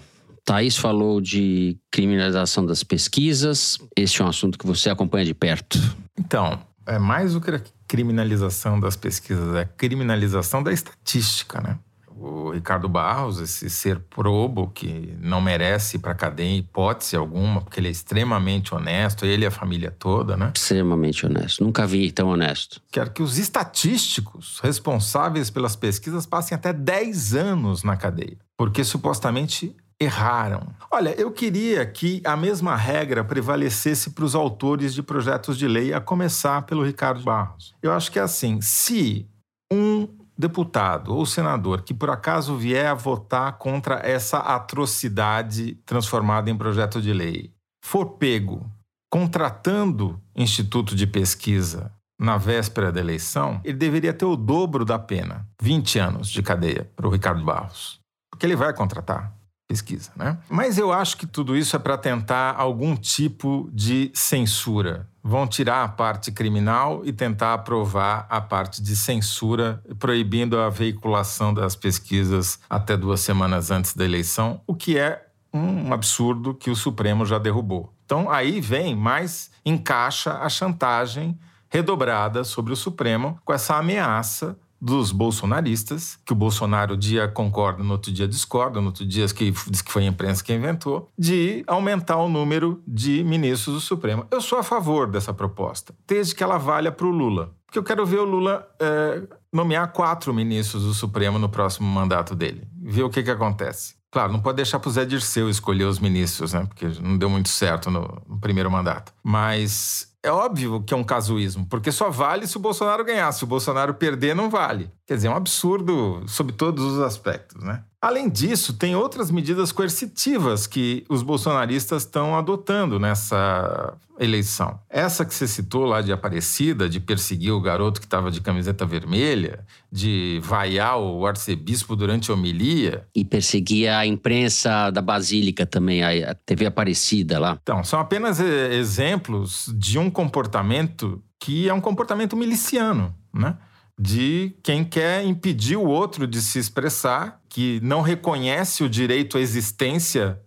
Thaís 0.46 0.78
falou 0.78 1.20
de 1.20 1.78
criminalização 1.92 2.66
das 2.66 2.82
pesquisas. 2.82 3.78
Este 3.94 4.22
é 4.22 4.26
um 4.26 4.30
assunto 4.30 4.58
que 4.58 4.66
você 4.66 4.90
acompanha 4.90 5.26
de 5.26 5.34
perto. 5.34 5.78
Então, 6.18 6.58
é 6.92 7.00
mais 7.00 7.34
do 7.34 7.42
que 7.42 7.52
a 7.52 7.62
criminalização 7.88 8.80
das 8.80 8.96
pesquisas, 8.96 9.56
é 9.56 9.62
a 9.62 9.66
criminalização 9.66 10.62
da 10.62 10.72
estatística, 10.72 11.60
né? 11.62 11.78
O 12.16 12.52
Ricardo 12.52 12.88
Barros, 12.88 13.40
esse 13.40 13.68
ser 13.68 13.98
probo 13.98 14.70
que 14.70 15.18
não 15.20 15.42
merece 15.42 15.98
ir 15.98 16.00
para 16.00 16.14
cadeia 16.14 16.56
hipótese 16.56 17.16
alguma, 17.16 17.62
porque 17.62 17.80
ele 17.80 17.88
é 17.88 17.92
extremamente 17.92 18.76
honesto, 18.76 19.26
ele 19.26 19.44
e 19.44 19.48
a 19.48 19.52
família 19.52 19.90
toda, 19.90 20.38
né? 20.38 20.52
Extremamente 20.56 21.26
honesto. 21.26 21.64
Nunca 21.64 21.88
vi 21.88 22.12
tão 22.12 22.30
honesto. 22.30 22.80
Quer 22.92 23.10
que 23.12 23.24
os 23.24 23.40
estatísticos 23.40 24.60
responsáveis 24.62 25.50
pelas 25.50 25.76
pesquisas 25.76 26.28
passem 26.28 26.54
até 26.54 26.72
10 26.72 27.34
anos 27.34 27.84
na 27.84 27.98
cadeia, 27.98 28.38
porque 28.56 28.84
supostamente 28.84 29.76
erraram. 30.02 30.68
Olha, 30.90 31.10
eu 31.20 31.32
queria 31.32 31.86
que 31.86 32.22
a 32.26 32.36
mesma 32.36 32.76
regra 32.76 33.24
prevalecesse 33.24 34.10
para 34.10 34.26
os 34.26 34.34
autores 34.34 34.96
de 34.96 35.04
projetos 35.04 35.58
de 35.58 35.68
lei, 35.68 35.94
a 35.94 36.02
começar 36.02 36.64
pelo 36.64 36.84
Ricardo 36.84 37.22
Barros. 37.22 37.76
Eu 37.82 37.94
acho 37.94 38.12
que 38.12 38.18
é 38.18 38.22
assim: 38.24 38.60
se 38.62 39.30
um 39.72 40.08
deputado 40.36 41.16
ou 41.16 41.24
senador 41.26 41.84
que 41.84 41.94
por 41.94 42.10
acaso 42.10 42.56
vier 42.56 42.88
a 42.88 42.96
votar 42.96 43.60
contra 43.60 43.96
essa 44.04 44.40
atrocidade 44.40 45.76
transformada 45.86 46.50
em 46.50 46.58
projeto 46.58 47.00
de 47.00 47.14
lei 47.14 47.52
for 47.84 48.18
pego 48.18 48.66
contratando 49.12 50.20
instituto 50.36 50.96
de 50.96 51.06
pesquisa 51.06 51.92
na 52.20 52.38
véspera 52.38 52.92
da 52.92 53.00
eleição, 53.00 53.62
ele 53.64 53.78
deveria 53.78 54.14
ter 54.14 54.26
o 54.26 54.36
dobro 54.36 54.86
da 54.86 54.98
pena, 54.98 55.48
20 55.62 56.00
anos 56.00 56.30
de 56.30 56.42
cadeia 56.42 56.90
para 56.96 57.08
o 57.08 57.12
Ricardo 57.12 57.44
Barros. 57.44 58.00
Porque 58.32 58.46
ele 58.46 58.56
vai 58.56 58.74
contratar 58.74 59.34
pesquisa, 59.72 60.12
né? 60.18 60.38
Mas 60.50 60.78
eu 60.78 60.92
acho 60.92 61.16
que 61.16 61.26
tudo 61.26 61.56
isso 61.56 61.78
é 61.78 61.80
para 61.80 61.98
tentar 61.98 62.56
algum 62.58 62.94
tipo 62.94 63.70
de 63.72 64.12
censura. 64.14 65.08
Vão 65.24 65.48
tirar 65.48 65.84
a 65.84 65.88
parte 65.88 66.30
criminal 66.30 67.04
e 67.06 67.14
tentar 67.14 67.54
aprovar 67.54 68.28
a 68.30 68.42
parte 68.42 68.82
de 68.82 68.98
censura, 68.98 69.82
proibindo 69.98 70.60
a 70.60 70.70
veiculação 70.70 71.54
das 71.54 71.74
pesquisas 71.74 72.60
até 72.70 72.98
duas 72.98 73.22
semanas 73.22 73.72
antes 73.72 73.94
da 73.94 74.04
eleição, 74.04 74.60
o 74.68 74.76
que 74.76 74.98
é 74.98 75.26
um 75.54 75.94
absurdo 75.94 76.54
que 76.54 76.70
o 76.70 76.76
Supremo 76.76 77.26
já 77.26 77.38
derrubou. 77.38 77.94
Então 78.06 78.30
aí 78.30 78.60
vem 78.60 78.94
mais 78.94 79.52
encaixa 79.66 80.34
a 80.40 80.50
chantagem 80.50 81.40
redobrada 81.70 82.44
sobre 82.44 82.74
o 82.74 82.76
Supremo 82.76 83.40
com 83.46 83.54
essa 83.54 83.78
ameaça 83.78 84.58
dos 84.82 85.12
bolsonaristas, 85.12 86.18
que 86.26 86.34
o 86.34 86.36
Bolsonaro 86.36 86.98
dia 86.98 87.28
concorda, 87.28 87.84
no 87.84 87.92
outro 87.92 88.12
dia 88.12 88.28
discorda, 88.28 88.82
no 88.82 88.88
outro 88.88 89.06
dia 89.06 89.26
diz 89.26 89.32
que, 89.32 89.54
foi 89.86 90.04
a 90.04 90.08
imprensa 90.08 90.44
que 90.44 90.52
inventou, 90.52 91.10
de 91.18 91.64
aumentar 91.68 92.18
o 92.18 92.28
número 92.28 92.82
de 92.88 93.24
ministros 93.24 93.76
do 93.76 93.82
Supremo. 93.82 94.26
Eu 94.32 94.42
sou 94.42 94.58
a 94.58 94.64
favor 94.64 95.08
dessa 95.08 95.34
proposta, 95.34 95.94
desde 96.08 96.34
que 96.34 96.44
ela 96.44 96.58
valha 96.58 96.92
para 96.92 97.06
o 97.06 97.12
Lula. 97.12 97.54
Porque 97.68 97.78
eu 97.78 97.84
quero 97.84 98.06
ver 98.06 98.20
o 98.20 98.26
Lula 98.26 98.68
é, 98.80 99.22
nomear 99.54 99.92
quatro 99.94 100.34
ministros 100.34 100.84
do 100.84 100.94
Supremo 100.94 101.38
no 101.38 101.48
próximo 101.48 101.88
mandato 101.88 102.36
dele, 102.36 102.68
ver 102.82 103.04
o 103.04 103.10
que, 103.10 103.22
que 103.22 103.32
acontece. 103.32 103.96
Claro, 104.12 104.34
não 104.34 104.42
pode 104.42 104.58
deixar 104.58 104.78
para 104.78 104.90
o 104.90 104.92
Zé 104.92 105.06
Dirceu 105.06 105.50
escolher 105.50 105.86
os 105.86 105.98
ministros, 105.98 106.52
né? 106.52 106.66
Porque 106.66 106.86
não 107.02 107.18
deu 107.18 107.30
muito 107.30 107.48
certo 107.48 107.90
no, 107.90 108.22
no 108.28 108.38
primeiro 108.42 108.70
mandato. 108.70 109.14
Mas 109.24 110.11
é 110.24 110.32
óbvio 110.32 110.84
que 110.84 110.94
é 110.94 110.98
um 110.98 111.04
casuísmo, 111.04 111.66
porque 111.68 111.92
só 111.92 112.10
vale 112.10 112.46
se 112.46 112.58
o 112.58 112.60
Bolsonaro 112.60 113.04
ganhar. 113.04 113.32
Se 113.32 113.44
o 113.44 113.48
Bolsonaro 113.48 113.94
perder, 113.94 114.36
não 114.36 114.50
vale. 114.50 114.92
Quer 115.06 115.16
dizer, 115.16 115.28
é 115.28 115.32
um 115.32 115.36
absurdo 115.36 116.24
sob 116.28 116.54
todos 116.54 116.84
os 116.84 117.00
aspectos, 117.00 117.64
né? 117.64 117.84
Além 118.02 118.28
disso, 118.28 118.74
tem 118.74 118.96
outras 118.96 119.30
medidas 119.30 119.72
coercitivas 119.72 120.66
que 120.66 121.06
os 121.08 121.22
bolsonaristas 121.22 122.02
estão 122.02 122.36
adotando 122.36 123.00
nessa 123.00 123.94
eleição. 124.20 124.80
Essa 124.90 125.24
que 125.24 125.32
você 125.32 125.48
citou 125.48 125.86
lá 125.86 126.02
de 126.02 126.12
Aparecida, 126.12 126.90
de 126.90 127.00
perseguir 127.00 127.52
o 127.52 127.62
garoto 127.62 128.00
que 128.00 128.08
estava 128.08 128.32
de 128.32 128.42
camiseta 128.42 128.88
vermelha, 128.88 129.64
de 129.92 130.40
vaiar 130.44 130.98
o 130.98 131.28
arcebispo 131.28 131.96
durante 131.96 132.32
a 132.32 132.34
homilia. 132.34 133.06
E 133.16 133.24
perseguir 133.24 133.90
a 133.90 134.04
imprensa 134.04 134.90
da 134.90 135.02
Basílica 135.02 135.68
também, 135.68 136.04
a 136.04 136.34
TV 136.34 136.66
Aparecida 136.66 137.38
lá. 137.38 137.60
Então, 137.62 137.84
são 137.84 138.00
apenas 138.00 138.40
eh, 138.40 138.74
exemplos 138.74 139.72
de 139.78 140.00
um 140.00 140.10
comportamento 140.10 141.22
que 141.40 141.70
é 141.70 141.74
um 141.74 141.82
comportamento 141.82 142.36
miliciano, 142.36 143.14
né? 143.32 143.58
de 144.00 144.56
quem 144.64 144.84
quer 144.84 145.24
impedir 145.26 145.78
o 145.78 145.86
outro 145.86 146.26
de 146.26 146.42
se 146.42 146.58
expressar, 146.58 147.41
que 147.52 147.82
não 147.84 148.02
reconhece 148.02 148.82
o 148.82 148.90
direito 148.90 149.38
à 149.38 149.42
existência 149.42 150.40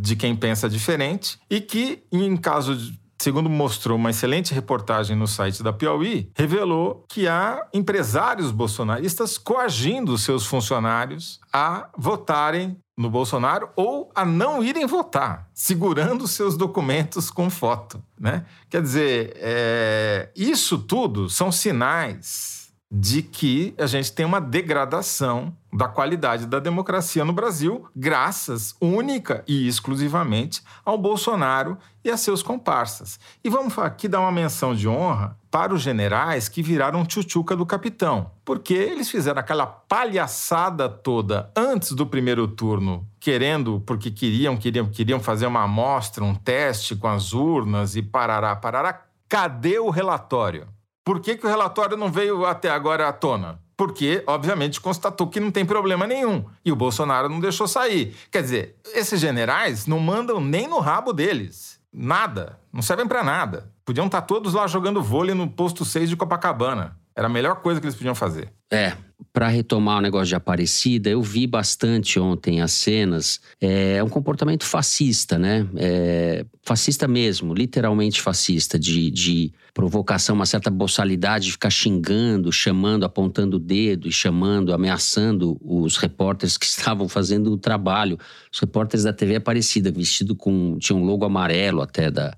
de 0.00 0.16
quem 0.16 0.34
pensa 0.34 0.68
diferente 0.68 1.38
e 1.48 1.60
que, 1.60 2.02
em 2.10 2.36
caso 2.36 2.74
de 2.74 2.98
segundo 3.20 3.50
mostrou 3.50 3.98
uma 3.98 4.10
excelente 4.10 4.54
reportagem 4.54 5.16
no 5.16 5.26
site 5.26 5.62
da 5.62 5.72
Piauí, 5.72 6.30
revelou 6.34 7.04
que 7.08 7.26
há 7.28 7.66
empresários 7.74 8.50
bolsonaristas 8.50 9.36
coagindo 9.36 10.16
seus 10.16 10.46
funcionários 10.46 11.40
a 11.52 11.90
votarem 11.98 12.78
no 12.96 13.10
Bolsonaro 13.10 13.68
ou 13.76 14.10
a 14.14 14.24
não 14.24 14.62
irem 14.62 14.86
votar, 14.86 15.48
segurando 15.52 16.26
seus 16.26 16.56
documentos 16.56 17.30
com 17.30 17.50
foto. 17.50 18.02
Né? 18.18 18.46
Quer 18.70 18.80
dizer, 18.80 19.32
é... 19.36 20.30
isso 20.34 20.78
tudo 20.78 21.28
são 21.28 21.52
sinais 21.52 22.57
de 22.90 23.22
que 23.22 23.74
a 23.78 23.86
gente 23.86 24.12
tem 24.12 24.24
uma 24.24 24.40
degradação 24.40 25.54
da 25.70 25.86
qualidade 25.86 26.46
da 26.46 26.58
democracia 26.58 27.22
no 27.22 27.34
Brasil, 27.34 27.86
graças 27.94 28.74
única 28.80 29.44
e 29.46 29.68
exclusivamente 29.68 30.62
ao 30.82 30.96
Bolsonaro 30.96 31.76
e 32.02 32.10
a 32.10 32.16
seus 32.16 32.42
comparsas. 32.42 33.20
E 33.44 33.50
vamos 33.50 33.78
aqui 33.78 34.08
dar 34.08 34.20
uma 34.20 34.32
menção 34.32 34.74
de 34.74 34.88
honra 34.88 35.36
para 35.50 35.74
os 35.74 35.82
generais 35.82 36.48
que 36.48 36.62
viraram 36.62 37.04
tchutchuca 37.04 37.54
do 37.54 37.66
capitão, 37.66 38.30
porque 38.42 38.72
eles 38.72 39.10
fizeram 39.10 39.40
aquela 39.40 39.66
palhaçada 39.66 40.88
toda 40.88 41.50
antes 41.54 41.92
do 41.92 42.06
primeiro 42.06 42.48
turno, 42.48 43.06
querendo, 43.20 43.82
porque 43.86 44.10
queriam, 44.10 44.56
queriam, 44.56 44.86
queriam 44.86 45.20
fazer 45.20 45.46
uma 45.46 45.64
amostra, 45.64 46.24
um 46.24 46.34
teste 46.34 46.96
com 46.96 47.08
as 47.08 47.34
urnas 47.34 47.96
e 47.96 48.02
parará, 48.02 48.56
parará. 48.56 49.02
Cadê 49.28 49.78
o 49.78 49.90
relatório? 49.90 50.66
Por 51.08 51.20
que, 51.20 51.38
que 51.38 51.46
o 51.46 51.48
relatório 51.48 51.96
não 51.96 52.12
veio 52.12 52.44
até 52.44 52.68
agora 52.68 53.08
à 53.08 53.12
tona? 53.14 53.58
Porque, 53.74 54.22
obviamente, 54.26 54.78
constatou 54.78 55.26
que 55.26 55.40
não 55.40 55.50
tem 55.50 55.64
problema 55.64 56.06
nenhum. 56.06 56.44
E 56.62 56.70
o 56.70 56.76
Bolsonaro 56.76 57.30
não 57.30 57.40
deixou 57.40 57.66
sair. 57.66 58.14
Quer 58.30 58.42
dizer, 58.42 58.76
esses 58.92 59.18
generais 59.18 59.86
não 59.86 59.98
mandam 60.00 60.38
nem 60.38 60.68
no 60.68 60.78
rabo 60.80 61.14
deles. 61.14 61.80
Nada. 61.90 62.60
Não 62.70 62.82
servem 62.82 63.08
para 63.08 63.24
nada. 63.24 63.72
Podiam 63.86 64.04
estar 64.04 64.20
tá 64.20 64.26
todos 64.26 64.52
lá 64.52 64.66
jogando 64.66 65.02
vôlei 65.02 65.34
no 65.34 65.48
posto 65.48 65.82
6 65.82 66.10
de 66.10 66.16
Copacabana. 66.16 66.94
Era 67.16 67.26
a 67.26 67.30
melhor 67.30 67.62
coisa 67.62 67.80
que 67.80 67.86
eles 67.86 67.96
podiam 67.96 68.14
fazer. 68.14 68.52
É, 68.70 68.92
para 69.32 69.48
retomar 69.48 69.98
o 69.98 70.00
negócio 70.00 70.26
de 70.26 70.34
Aparecida, 70.34 71.08
eu 71.08 71.22
vi 71.22 71.46
bastante 71.46 72.18
ontem 72.18 72.60
as 72.60 72.72
cenas. 72.72 73.40
É 73.60 74.02
um 74.02 74.08
comportamento 74.08 74.64
fascista, 74.64 75.38
né? 75.38 75.66
É, 75.76 76.44
fascista 76.62 77.06
mesmo, 77.06 77.54
literalmente 77.54 78.20
fascista, 78.20 78.78
de, 78.78 79.10
de 79.10 79.52
provocação, 79.72 80.34
uma 80.34 80.46
certa 80.46 80.70
boçalidade 80.70 81.46
de 81.46 81.52
ficar 81.52 81.70
xingando, 81.70 82.52
chamando, 82.52 83.04
apontando 83.04 83.56
o 83.56 83.60
dedo 83.60 84.08
e 84.08 84.12
chamando, 84.12 84.72
ameaçando 84.72 85.56
os 85.60 85.96
repórteres 85.96 86.58
que 86.58 86.66
estavam 86.66 87.08
fazendo 87.08 87.52
o 87.52 87.58
trabalho. 87.58 88.18
Os 88.52 88.58
repórteres 88.58 89.04
da 89.04 89.12
TV 89.12 89.36
Aparecida, 89.36 89.90
vestido 89.90 90.34
com. 90.34 90.78
tinha 90.78 90.96
um 90.96 91.04
logo 91.04 91.24
amarelo 91.24 91.80
até 91.80 92.10
da 92.10 92.36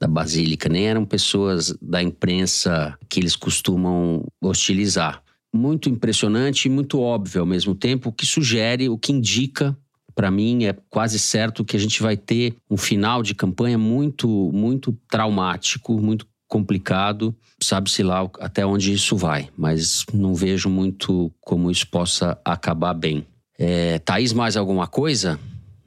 da 0.00 0.06
Basílica, 0.06 0.68
nem 0.68 0.86
eram 0.86 1.04
pessoas 1.04 1.74
da 1.82 2.00
imprensa 2.00 2.96
que 3.08 3.18
eles 3.18 3.34
costumam 3.34 4.24
hostilizar. 4.40 5.24
Muito 5.52 5.88
impressionante 5.88 6.66
e 6.66 6.70
muito 6.70 7.00
óbvio 7.00 7.40
ao 7.40 7.46
mesmo 7.46 7.74
tempo, 7.74 8.10
o 8.10 8.12
que 8.12 8.26
sugere, 8.26 8.88
o 8.88 8.98
que 8.98 9.12
indica 9.12 9.76
para 10.18 10.32
mim 10.32 10.64
é 10.64 10.76
quase 10.90 11.16
certo 11.16 11.64
que 11.64 11.76
a 11.76 11.78
gente 11.78 12.02
vai 12.02 12.16
ter 12.16 12.56
um 12.68 12.76
final 12.76 13.22
de 13.22 13.36
campanha 13.36 13.78
muito, 13.78 14.28
muito 14.52 14.92
traumático, 15.08 15.96
muito 16.00 16.26
complicado. 16.48 17.32
Sabe-se 17.62 18.02
lá 18.02 18.28
até 18.40 18.66
onde 18.66 18.92
isso 18.92 19.16
vai, 19.16 19.48
mas 19.56 20.04
não 20.12 20.34
vejo 20.34 20.68
muito 20.68 21.32
como 21.40 21.70
isso 21.70 21.86
possa 21.86 22.36
acabar 22.44 22.94
bem. 22.94 23.24
É, 23.56 24.00
Thaís, 24.00 24.32
mais 24.32 24.56
alguma 24.56 24.88
coisa 24.88 25.38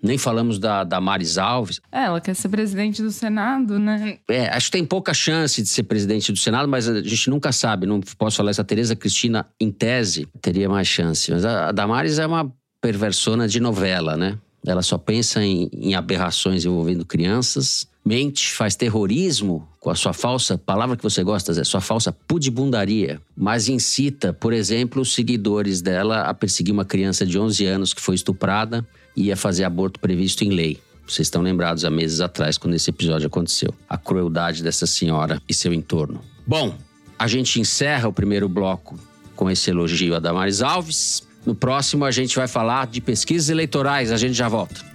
Nem 0.02 0.18
falamos 0.18 0.58
da, 0.58 0.84
da 0.84 1.00
Maris 1.00 1.38
Alves. 1.38 1.80
É, 1.92 2.06
ela 2.06 2.20
quer 2.20 2.36
ser 2.36 2.50
presidente 2.50 3.02
do 3.02 3.12
Senado, 3.12 3.78
né? 3.78 4.18
É, 4.28 4.48
acho 4.50 4.68
que 4.68 4.78
tem 4.78 4.86
pouca 4.86 5.14
chance 5.14 5.62
de 5.62 5.70
ser 5.70 5.84
presidente 5.84 6.32
do 6.32 6.38
Senado, 6.38 6.68
mas 6.68 6.88
a 6.90 7.02
gente 7.02 7.30
nunca 7.30 7.52
sabe. 7.52 7.86
Não 7.86 8.02
posso 8.18 8.38
falar 8.38 8.50
essa 8.50 8.64
Tereza 8.64 8.96
Cristina, 8.96 9.46
em 9.60 9.72
tese, 9.72 10.28
teria 10.42 10.68
mais 10.68 10.88
chance. 10.88 11.32
Mas 11.32 11.46
a, 11.46 11.70
a 11.70 11.72
Damares 11.72 12.18
é 12.18 12.26
uma 12.26 12.52
perversona 12.82 13.48
de 13.48 13.60
novela, 13.60 14.18
né? 14.18 14.38
Ela 14.66 14.82
só 14.82 14.98
pensa 14.98 15.44
em, 15.44 15.70
em 15.74 15.96
aberrações 15.96 16.66
envolvendo 16.66 17.06
crianças, 17.06 17.88
mente, 18.06 18.52
faz 18.54 18.76
terrorismo 18.76 19.68
com 19.80 19.90
a 19.90 19.96
sua 19.96 20.14
falsa, 20.14 20.58
palavra 20.58 20.96
que 20.96 21.04
você 21.04 21.24
gosta, 21.24 21.54
Zé, 21.54 21.64
sua 21.64 21.82
falsa 21.82 22.12
pudibundaria, 22.12 23.20
mas 23.36 23.68
incita, 23.68 24.34
por 24.34 24.54
exemplo, 24.54 25.02
os 25.02 25.14
seguidores 25.14 25.82
dela 25.82 26.22
a 26.22 26.34
perseguir 26.34 26.72
uma 26.72 26.86
criança 26.86 27.26
de 27.26 27.40
11 27.40 27.66
anos 27.66 27.94
que 27.94 28.02
foi 28.02 28.16
estuprada 28.16 28.86
ia 29.16 29.36
fazer 29.36 29.64
aborto 29.64 30.00
previsto 30.00 30.44
em 30.44 30.50
lei. 30.50 30.80
Vocês 31.08 31.28
estão 31.28 31.42
lembrados 31.42 31.84
há 31.84 31.90
meses 31.90 32.22
atrás, 32.22 32.58
quando 32.58 32.74
esse 32.74 32.90
episódio 32.90 33.28
aconteceu. 33.28 33.74
A 33.90 33.98
crueldade 33.98 34.64
dessa 34.64 34.88
senhora 34.88 35.42
e 35.48 35.54
seu 35.54 35.74
entorno. 35.74 36.22
Bom, 36.48 36.76
a 37.20 37.28
gente 37.28 37.60
encerra 37.60 38.08
o 38.08 38.14
primeiro 38.14 38.48
bloco 38.48 38.98
com 39.36 39.50
esse 39.50 39.70
elogio 39.70 40.16
a 40.16 40.20
Damares 40.20 40.62
Alves. 40.62 41.28
No 41.46 41.54
próximo, 41.54 42.06
a 42.06 42.12
gente 42.12 42.36
vai 42.36 42.48
falar 42.48 42.88
de 42.88 43.02
pesquisas 43.02 43.50
eleitorais. 43.50 44.12
A 44.12 44.18
gente 44.18 44.34
já 44.34 44.48
volta. 44.48 44.91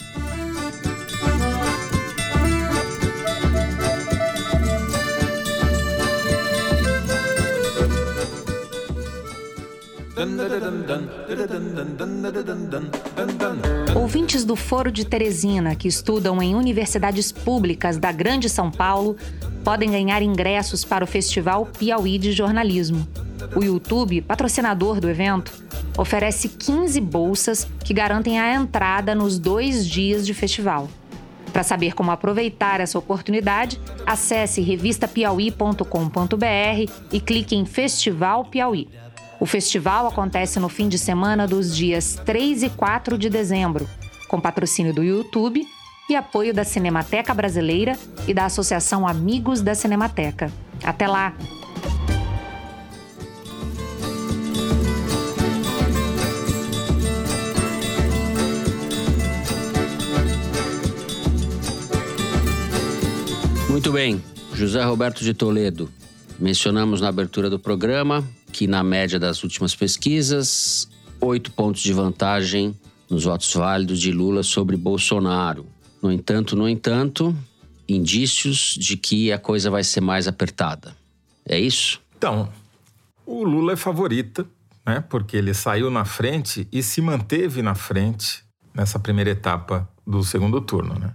Ouvintes 13.94 14.44
do 14.44 14.56
Foro 14.56 14.90
de 14.90 15.04
Teresina 15.04 15.74
que 15.74 15.88
estudam 15.88 16.42
em 16.42 16.54
universidades 16.54 17.32
públicas 17.32 17.98
da 17.98 18.12
Grande 18.12 18.48
São 18.48 18.70
Paulo 18.70 19.16
podem 19.64 19.90
ganhar 19.90 20.22
ingressos 20.22 20.84
para 20.84 21.04
o 21.04 21.06
Festival 21.06 21.66
Piauí 21.78 22.18
de 22.18 22.32
Jornalismo. 22.32 23.06
O 23.54 23.62
YouTube, 23.62 24.22
patrocinador 24.22 25.00
do 25.00 25.08
evento, 25.08 25.52
oferece 25.96 26.48
15 26.48 27.00
bolsas 27.00 27.68
que 27.84 27.94
garantem 27.94 28.38
a 28.38 28.54
entrada 28.54 29.14
nos 29.14 29.38
dois 29.38 29.86
dias 29.86 30.26
de 30.26 30.34
festival. 30.34 30.88
Para 31.52 31.62
saber 31.62 31.94
como 31.94 32.10
aproveitar 32.10 32.80
essa 32.80 32.98
oportunidade, 32.98 33.80
acesse 34.04 34.60
revistapiauí.com.br 34.60 36.92
e 37.12 37.20
clique 37.20 37.56
em 37.56 37.64
Festival 37.64 38.44
Piauí. 38.44 38.88
O 39.38 39.44
festival 39.44 40.06
acontece 40.06 40.58
no 40.58 40.68
fim 40.68 40.88
de 40.88 40.98
semana 40.98 41.46
dos 41.46 41.74
dias 41.76 42.18
3 42.24 42.64
e 42.64 42.70
4 42.70 43.18
de 43.18 43.28
dezembro, 43.28 43.88
com 44.28 44.40
patrocínio 44.40 44.94
do 44.94 45.04
YouTube 45.04 45.66
e 46.08 46.16
apoio 46.16 46.54
da 46.54 46.64
Cinemateca 46.64 47.34
Brasileira 47.34 47.98
e 48.26 48.32
da 48.32 48.46
Associação 48.46 49.06
Amigos 49.06 49.60
da 49.60 49.74
Cinemateca. 49.74 50.50
Até 50.82 51.06
lá! 51.06 51.34
Muito 63.68 63.92
bem, 63.92 64.24
José 64.54 64.82
Roberto 64.82 65.22
de 65.22 65.34
Toledo. 65.34 65.90
Mencionamos 66.38 67.00
na 67.00 67.08
abertura 67.08 67.48
do 67.48 67.58
programa 67.58 68.26
que, 68.52 68.66
na 68.66 68.82
média 68.82 69.18
das 69.18 69.42
últimas 69.42 69.74
pesquisas, 69.74 70.88
oito 71.20 71.50
pontos 71.50 71.82
de 71.82 71.92
vantagem 71.92 72.74
nos 73.08 73.24
votos 73.24 73.52
válidos 73.54 74.00
de 74.00 74.12
Lula 74.12 74.42
sobre 74.42 74.76
Bolsonaro. 74.76 75.66
No 76.02 76.12
entanto, 76.12 76.54
no 76.54 76.68
entanto, 76.68 77.34
indícios 77.88 78.76
de 78.78 78.96
que 78.96 79.32
a 79.32 79.38
coisa 79.38 79.70
vai 79.70 79.82
ser 79.82 80.00
mais 80.00 80.28
apertada. 80.28 80.94
É 81.48 81.58
isso? 81.58 82.00
Então, 82.18 82.48
o 83.24 83.42
Lula 83.44 83.72
é 83.72 83.76
favorita, 83.76 84.46
né? 84.84 85.02
Porque 85.08 85.36
ele 85.36 85.54
saiu 85.54 85.90
na 85.90 86.04
frente 86.04 86.68
e 86.70 86.82
se 86.82 87.00
manteve 87.00 87.62
na 87.62 87.74
frente 87.74 88.44
nessa 88.74 88.98
primeira 88.98 89.30
etapa 89.30 89.88
do 90.06 90.22
segundo 90.22 90.60
turno, 90.60 90.98
né? 90.98 91.14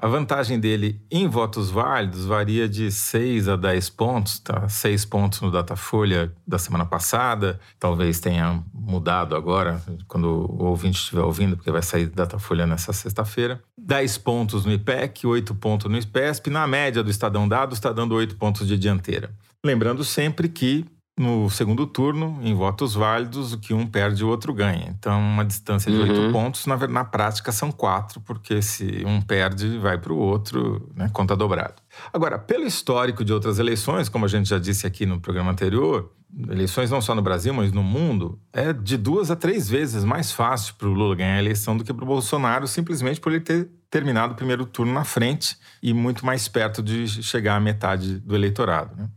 A 0.00 0.06
vantagem 0.06 0.60
dele 0.60 1.02
em 1.10 1.26
votos 1.26 1.70
válidos 1.70 2.24
varia 2.24 2.68
de 2.68 2.88
6 2.88 3.48
a 3.48 3.56
10 3.56 3.90
pontos, 3.90 4.38
tá? 4.38 4.68
6 4.68 5.04
pontos 5.04 5.40
no 5.40 5.50
Datafolha 5.50 6.32
da 6.46 6.56
semana 6.56 6.86
passada, 6.86 7.58
talvez 7.80 8.20
tenha 8.20 8.62
mudado 8.72 9.34
agora, 9.34 9.82
quando 10.06 10.26
o 10.28 10.66
ouvinte 10.66 11.00
estiver 11.00 11.22
ouvindo, 11.22 11.56
porque 11.56 11.72
vai 11.72 11.82
sair 11.82 12.06
Datafolha 12.06 12.64
nessa 12.64 12.92
sexta-feira. 12.92 13.60
10 13.76 14.18
pontos 14.18 14.64
no 14.64 14.72
IPEC, 14.72 15.26
8 15.26 15.52
pontos 15.56 15.90
no 15.90 15.98
ISPESP. 15.98 16.48
Na 16.48 16.64
média 16.64 17.02
do 17.02 17.10
Estadão 17.10 17.48
Dado, 17.48 17.74
está 17.74 17.92
dando 17.92 18.14
8 18.14 18.36
pontos 18.36 18.68
de 18.68 18.78
dianteira. 18.78 19.32
Lembrando 19.64 20.04
sempre 20.04 20.48
que 20.48 20.86
no 21.18 21.50
segundo 21.50 21.86
turno, 21.86 22.38
em 22.42 22.54
votos 22.54 22.94
válidos, 22.94 23.52
o 23.52 23.58
que 23.58 23.74
um 23.74 23.86
perde, 23.86 24.24
o 24.24 24.28
outro 24.28 24.54
ganha. 24.54 24.86
Então, 24.88 25.18
uma 25.20 25.44
distância 25.44 25.90
de 25.90 25.98
oito 25.98 26.20
uhum. 26.20 26.32
pontos, 26.32 26.66
na, 26.66 26.76
na 26.88 27.04
prática, 27.04 27.52
são 27.52 27.72
quatro, 27.72 28.20
porque 28.20 28.62
se 28.62 29.02
um 29.04 29.20
perde, 29.20 29.78
vai 29.78 29.98
para 29.98 30.12
o 30.12 30.16
outro, 30.16 30.88
né, 30.94 31.10
conta 31.12 31.36
dobrado. 31.36 31.82
Agora, 32.12 32.38
pelo 32.38 32.64
histórico 32.64 33.24
de 33.24 33.32
outras 33.32 33.58
eleições, 33.58 34.08
como 34.08 34.24
a 34.24 34.28
gente 34.28 34.48
já 34.48 34.58
disse 34.58 34.86
aqui 34.86 35.04
no 35.04 35.20
programa 35.20 35.50
anterior, 35.50 36.10
eleições 36.48 36.90
não 36.90 37.00
só 37.00 37.14
no 37.14 37.22
Brasil, 37.22 37.52
mas 37.54 37.72
no 37.72 37.82
mundo, 37.82 38.38
é 38.52 38.72
de 38.72 38.96
duas 38.96 39.30
a 39.30 39.36
três 39.36 39.68
vezes 39.68 40.04
mais 40.04 40.30
fácil 40.30 40.74
para 40.74 40.88
o 40.88 40.92
Lula 40.92 41.16
ganhar 41.16 41.36
a 41.36 41.38
eleição 41.38 41.76
do 41.76 41.84
que 41.84 41.92
para 41.92 42.04
o 42.04 42.06
Bolsonaro, 42.06 42.66
simplesmente 42.66 43.20
por 43.20 43.32
ele 43.32 43.40
ter 43.40 43.68
terminado 43.90 44.34
o 44.34 44.36
primeiro 44.36 44.66
turno 44.66 44.92
na 44.92 45.04
frente 45.04 45.56
e 45.82 45.94
muito 45.94 46.24
mais 46.24 46.46
perto 46.46 46.82
de 46.82 47.08
chegar 47.22 47.56
à 47.56 47.60
metade 47.60 48.18
do 48.18 48.34
eleitorado. 48.34 48.94
Né? 48.96 49.08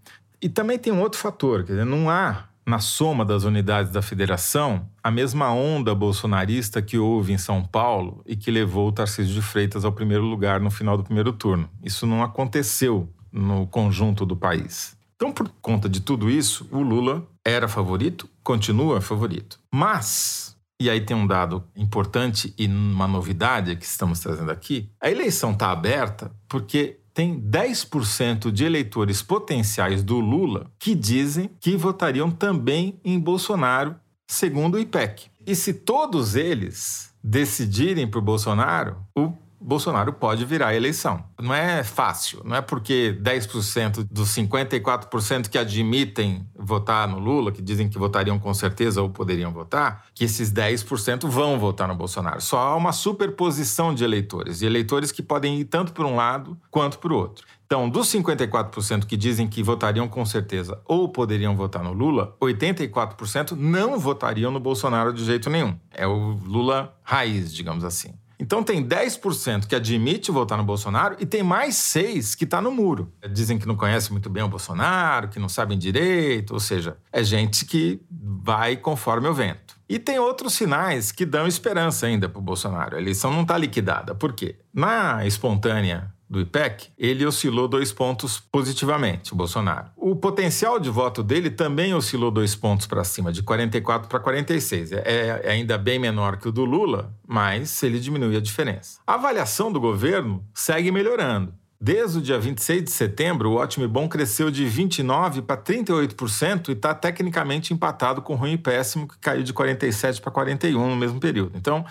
E 0.42 0.50
também 0.50 0.80
tem 0.80 0.92
um 0.92 1.02
outro 1.02 1.20
fator, 1.20 1.64
quer 1.64 1.74
dizer, 1.74 1.86
não 1.86 2.10
há 2.10 2.46
na 2.66 2.80
soma 2.80 3.26
das 3.26 3.44
unidades 3.44 3.92
da 3.92 4.02
federação 4.02 4.88
a 5.04 5.12
mesma 5.12 5.52
onda 5.52 5.94
bolsonarista 5.94 6.82
que 6.82 6.98
houve 6.98 7.34
em 7.34 7.38
São 7.38 7.64
Paulo 7.64 8.22
e 8.26 8.36
que 8.36 8.52
levou 8.52 8.88
o 8.88 8.92
Tarcísio 8.92 9.34
de 9.34 9.42
Freitas 9.42 9.84
ao 9.84 9.92
primeiro 9.92 10.24
lugar 10.24 10.60
no 10.60 10.72
final 10.72 10.96
do 10.96 11.04
primeiro 11.04 11.34
turno. 11.34 11.70
Isso 11.84 12.06
não 12.06 12.24
aconteceu 12.24 13.10
no 13.32 13.68
conjunto 13.68 14.26
do 14.26 14.36
país. 14.36 14.96
Então, 15.16 15.32
por 15.32 15.50
conta 15.62 15.88
de 15.88 16.02
tudo 16.02 16.30
isso, 16.30 16.68
o 16.72 16.82
Lula 16.82 17.24
era 17.46 17.68
favorito, 17.68 18.28
continua 18.44 19.02
favorito. 19.02 19.60
Mas, 19.72 20.58
e 20.80 20.90
aí 20.90 21.02
tem 21.02 21.16
um 21.16 21.28
dado 21.28 21.64
importante 21.76 22.54
e 22.58 22.66
uma 22.68 23.08
novidade 23.08 23.76
que 23.76 23.86
estamos 23.86 24.20
trazendo 24.20 24.52
aqui: 24.52 24.90
a 25.00 25.12
eleição 25.12 25.52
está 25.52 25.72
aberta 25.72 26.32
porque 26.50 27.01
tem 27.13 27.39
10% 27.39 28.52
de 28.52 28.63
eleitores 28.63 29.21
potenciais 29.21 30.04
do 30.04 30.19
Lula 30.19 30.71
que 30.80 30.95
dizem 30.95 31.50
que 31.60 31.76
votariam 31.76 32.32
também 32.32 33.00
em 33.04 33.19
Bolsonaro, 33.19 33.95
segundo 34.28 34.76
o 34.76 34.80
IPEC. 34.80 35.30
E 35.45 35.56
se 35.56 35.74
todos 35.74 36.36
eles 36.36 37.13
decidirem 37.24 38.08
por 38.08 38.21
Bolsonaro, 38.21 38.97
o 39.15 39.34
Bolsonaro 39.62 40.12
pode 40.13 40.43
virar 40.43 40.69
a 40.69 40.76
eleição. 40.76 41.24
Não 41.39 41.54
é 41.54 41.84
fácil, 41.84 42.41
não 42.43 42.56
é 42.56 42.62
porque 42.62 43.17
10% 43.21 44.08
dos 44.10 44.30
54% 44.30 45.50
que 45.50 45.58
admitem 45.58 46.47
votar 46.56 47.08
no 47.08 47.19
Lula, 47.19 47.52
que 47.52 47.62
dizem 47.62 47.88
que 47.88 48.00
votariam 48.00 48.39
com 48.39 48.54
certeza 48.54 49.02
ou 49.02 49.10
poderiam 49.10 49.52
votar, 49.54 50.06
que 50.15 50.24
esses 50.24 50.52
10% 50.52 51.28
vão 51.30 51.60
votar 51.60 51.88
no 51.88 51.95
Bolsonaro. 51.95 52.41
Só 52.41 52.60
há 52.60 52.76
uma 52.76 52.91
superposição 52.91 53.93
de 53.93 54.04
eleitores, 54.04 54.62
e 54.62 54.65
eleitores 54.65 55.12
que 55.12 55.21
podem 55.21 55.60
ir 55.60 55.65
tanto 55.65 55.93
para 55.93 56.08
um 56.08 56.15
lado 56.15 56.58
quanto 56.69 57.00
o 57.08 57.13
outro. 57.13 57.45
Então, 57.71 57.89
dos 57.89 58.08
54% 58.08 59.06
que 59.06 59.15
dizem 59.15 59.47
que 59.47 59.63
votariam 59.63 60.06
com 60.06 60.26
certeza 60.26 60.82
ou 60.86 61.08
poderiam 61.08 61.56
votar 61.56 61.82
no 61.82 61.93
Lula, 61.93 62.36
84% 62.41 63.52
não 63.52 63.97
votariam 63.97 64.52
no 64.52 64.60
Bolsonaro 64.60 65.13
de 65.13 65.24
jeito 65.24 65.50
nenhum. 65.50 65.80
É 65.89 66.06
o 66.06 66.38
Lula 66.43 66.93
raiz, 67.02 67.54
digamos 67.54 67.86
assim. 67.86 68.13
Então 68.42 68.64
tem 68.64 68.84
10% 68.84 69.68
que 69.68 69.76
admite 69.76 70.32
votar 70.32 70.58
no 70.58 70.64
Bolsonaro 70.64 71.16
e 71.20 71.28
tem 71.28 71.44
mais 71.44 71.76
6 71.76 72.34
que 72.34 72.44
está 72.44 72.60
no 72.60 72.72
muro. 72.72 73.14
Dizem 73.32 73.60
que 73.60 73.68
não 73.68 73.76
conhece 73.76 74.12
muito 74.12 74.32
bem 74.32 74.42
o 74.42 74.48
Bolsonaro, 74.48 75.28
que 75.28 75.38
não 75.38 75.48
sabem 75.48 75.78
direito, 75.78 76.52
ou 76.52 76.60
seja, 76.60 76.98
é 77.14 77.24
gente 77.24 77.64
que 77.66 78.02
vai 78.10 78.76
conforme 78.76 79.28
o 79.28 79.34
vento. 79.34 79.80
E 79.88 80.00
tem 80.00 80.18
outros 80.18 80.54
sinais 80.54 81.12
que 81.12 81.24
dão 81.24 81.46
esperança 81.46 82.08
ainda 82.08 82.28
para 82.28 82.40
o 82.40 82.42
Bolsonaro. 82.42 82.96
A 82.96 83.00
eleição 83.00 83.32
não 83.32 83.44
está 83.44 83.56
liquidada. 83.60 84.16
Por 84.16 84.34
quê? 84.34 84.56
Na 84.74 85.24
espontânea 85.24 86.12
do 86.32 86.39
IPEC, 86.39 86.88
ele 86.98 87.26
oscilou 87.26 87.67
dois 87.67 87.91
pontos 87.91 88.39
positivamente, 88.39 89.34
o 89.34 89.36
Bolsonaro. 89.36 89.88
O 89.98 90.15
potencial 90.15 90.80
de 90.80 90.89
voto 90.89 91.22
dele 91.22 91.50
também 91.50 91.94
oscilou 91.94 92.32
dois 92.32 92.56
pontos 92.56 92.88
para 92.88 93.04
cima, 93.04 93.34
de 93.34 93.44
44 93.44 94.08
para 94.08 94.17
46. 94.17 94.94
É, 94.94 95.41
é 95.44 95.52
ainda 95.52 95.78
bem 95.78 96.00
menor 96.00 96.38
que 96.38 96.48
o 96.48 96.52
do 96.52 96.63
Lula, 96.63 97.13
mas 97.28 97.84
ele 97.84 98.00
diminui 98.00 98.38
a 98.38 98.39
diferença. 98.39 99.00
A 99.06 99.15
avaliação 99.15 99.70
do 99.70 99.82
governo 99.82 100.41
segue 100.54 100.89
melhorando. 100.89 101.54
Desde 101.84 102.20
o 102.20 102.22
dia 102.22 102.39
26 102.39 102.84
de 102.86 102.91
setembro, 102.91 103.50
o 103.50 103.56
ótimo 103.56 103.84
e 103.84 103.88
bom 103.88 104.08
cresceu 104.08 104.50
de 104.50 104.63
29% 104.65 105.41
para 105.41 105.58
38% 105.58 106.70
e 106.70 106.72
está 106.72 106.94
tecnicamente 106.94 107.74
empatado 107.74 108.22
com 108.22 108.34
o 108.34 108.36
ruim 108.38 108.54
e 108.54 108.58
péssimo, 108.58 109.06
que 109.06 109.17
caiu 109.17 109.44
de 109.44 109.54
47% 109.54 110.22
para 110.22 110.32
41% 110.32 110.74
no 110.76 110.96
mesmo 110.96 111.20
período. 111.20 111.58
Então, 111.58 111.84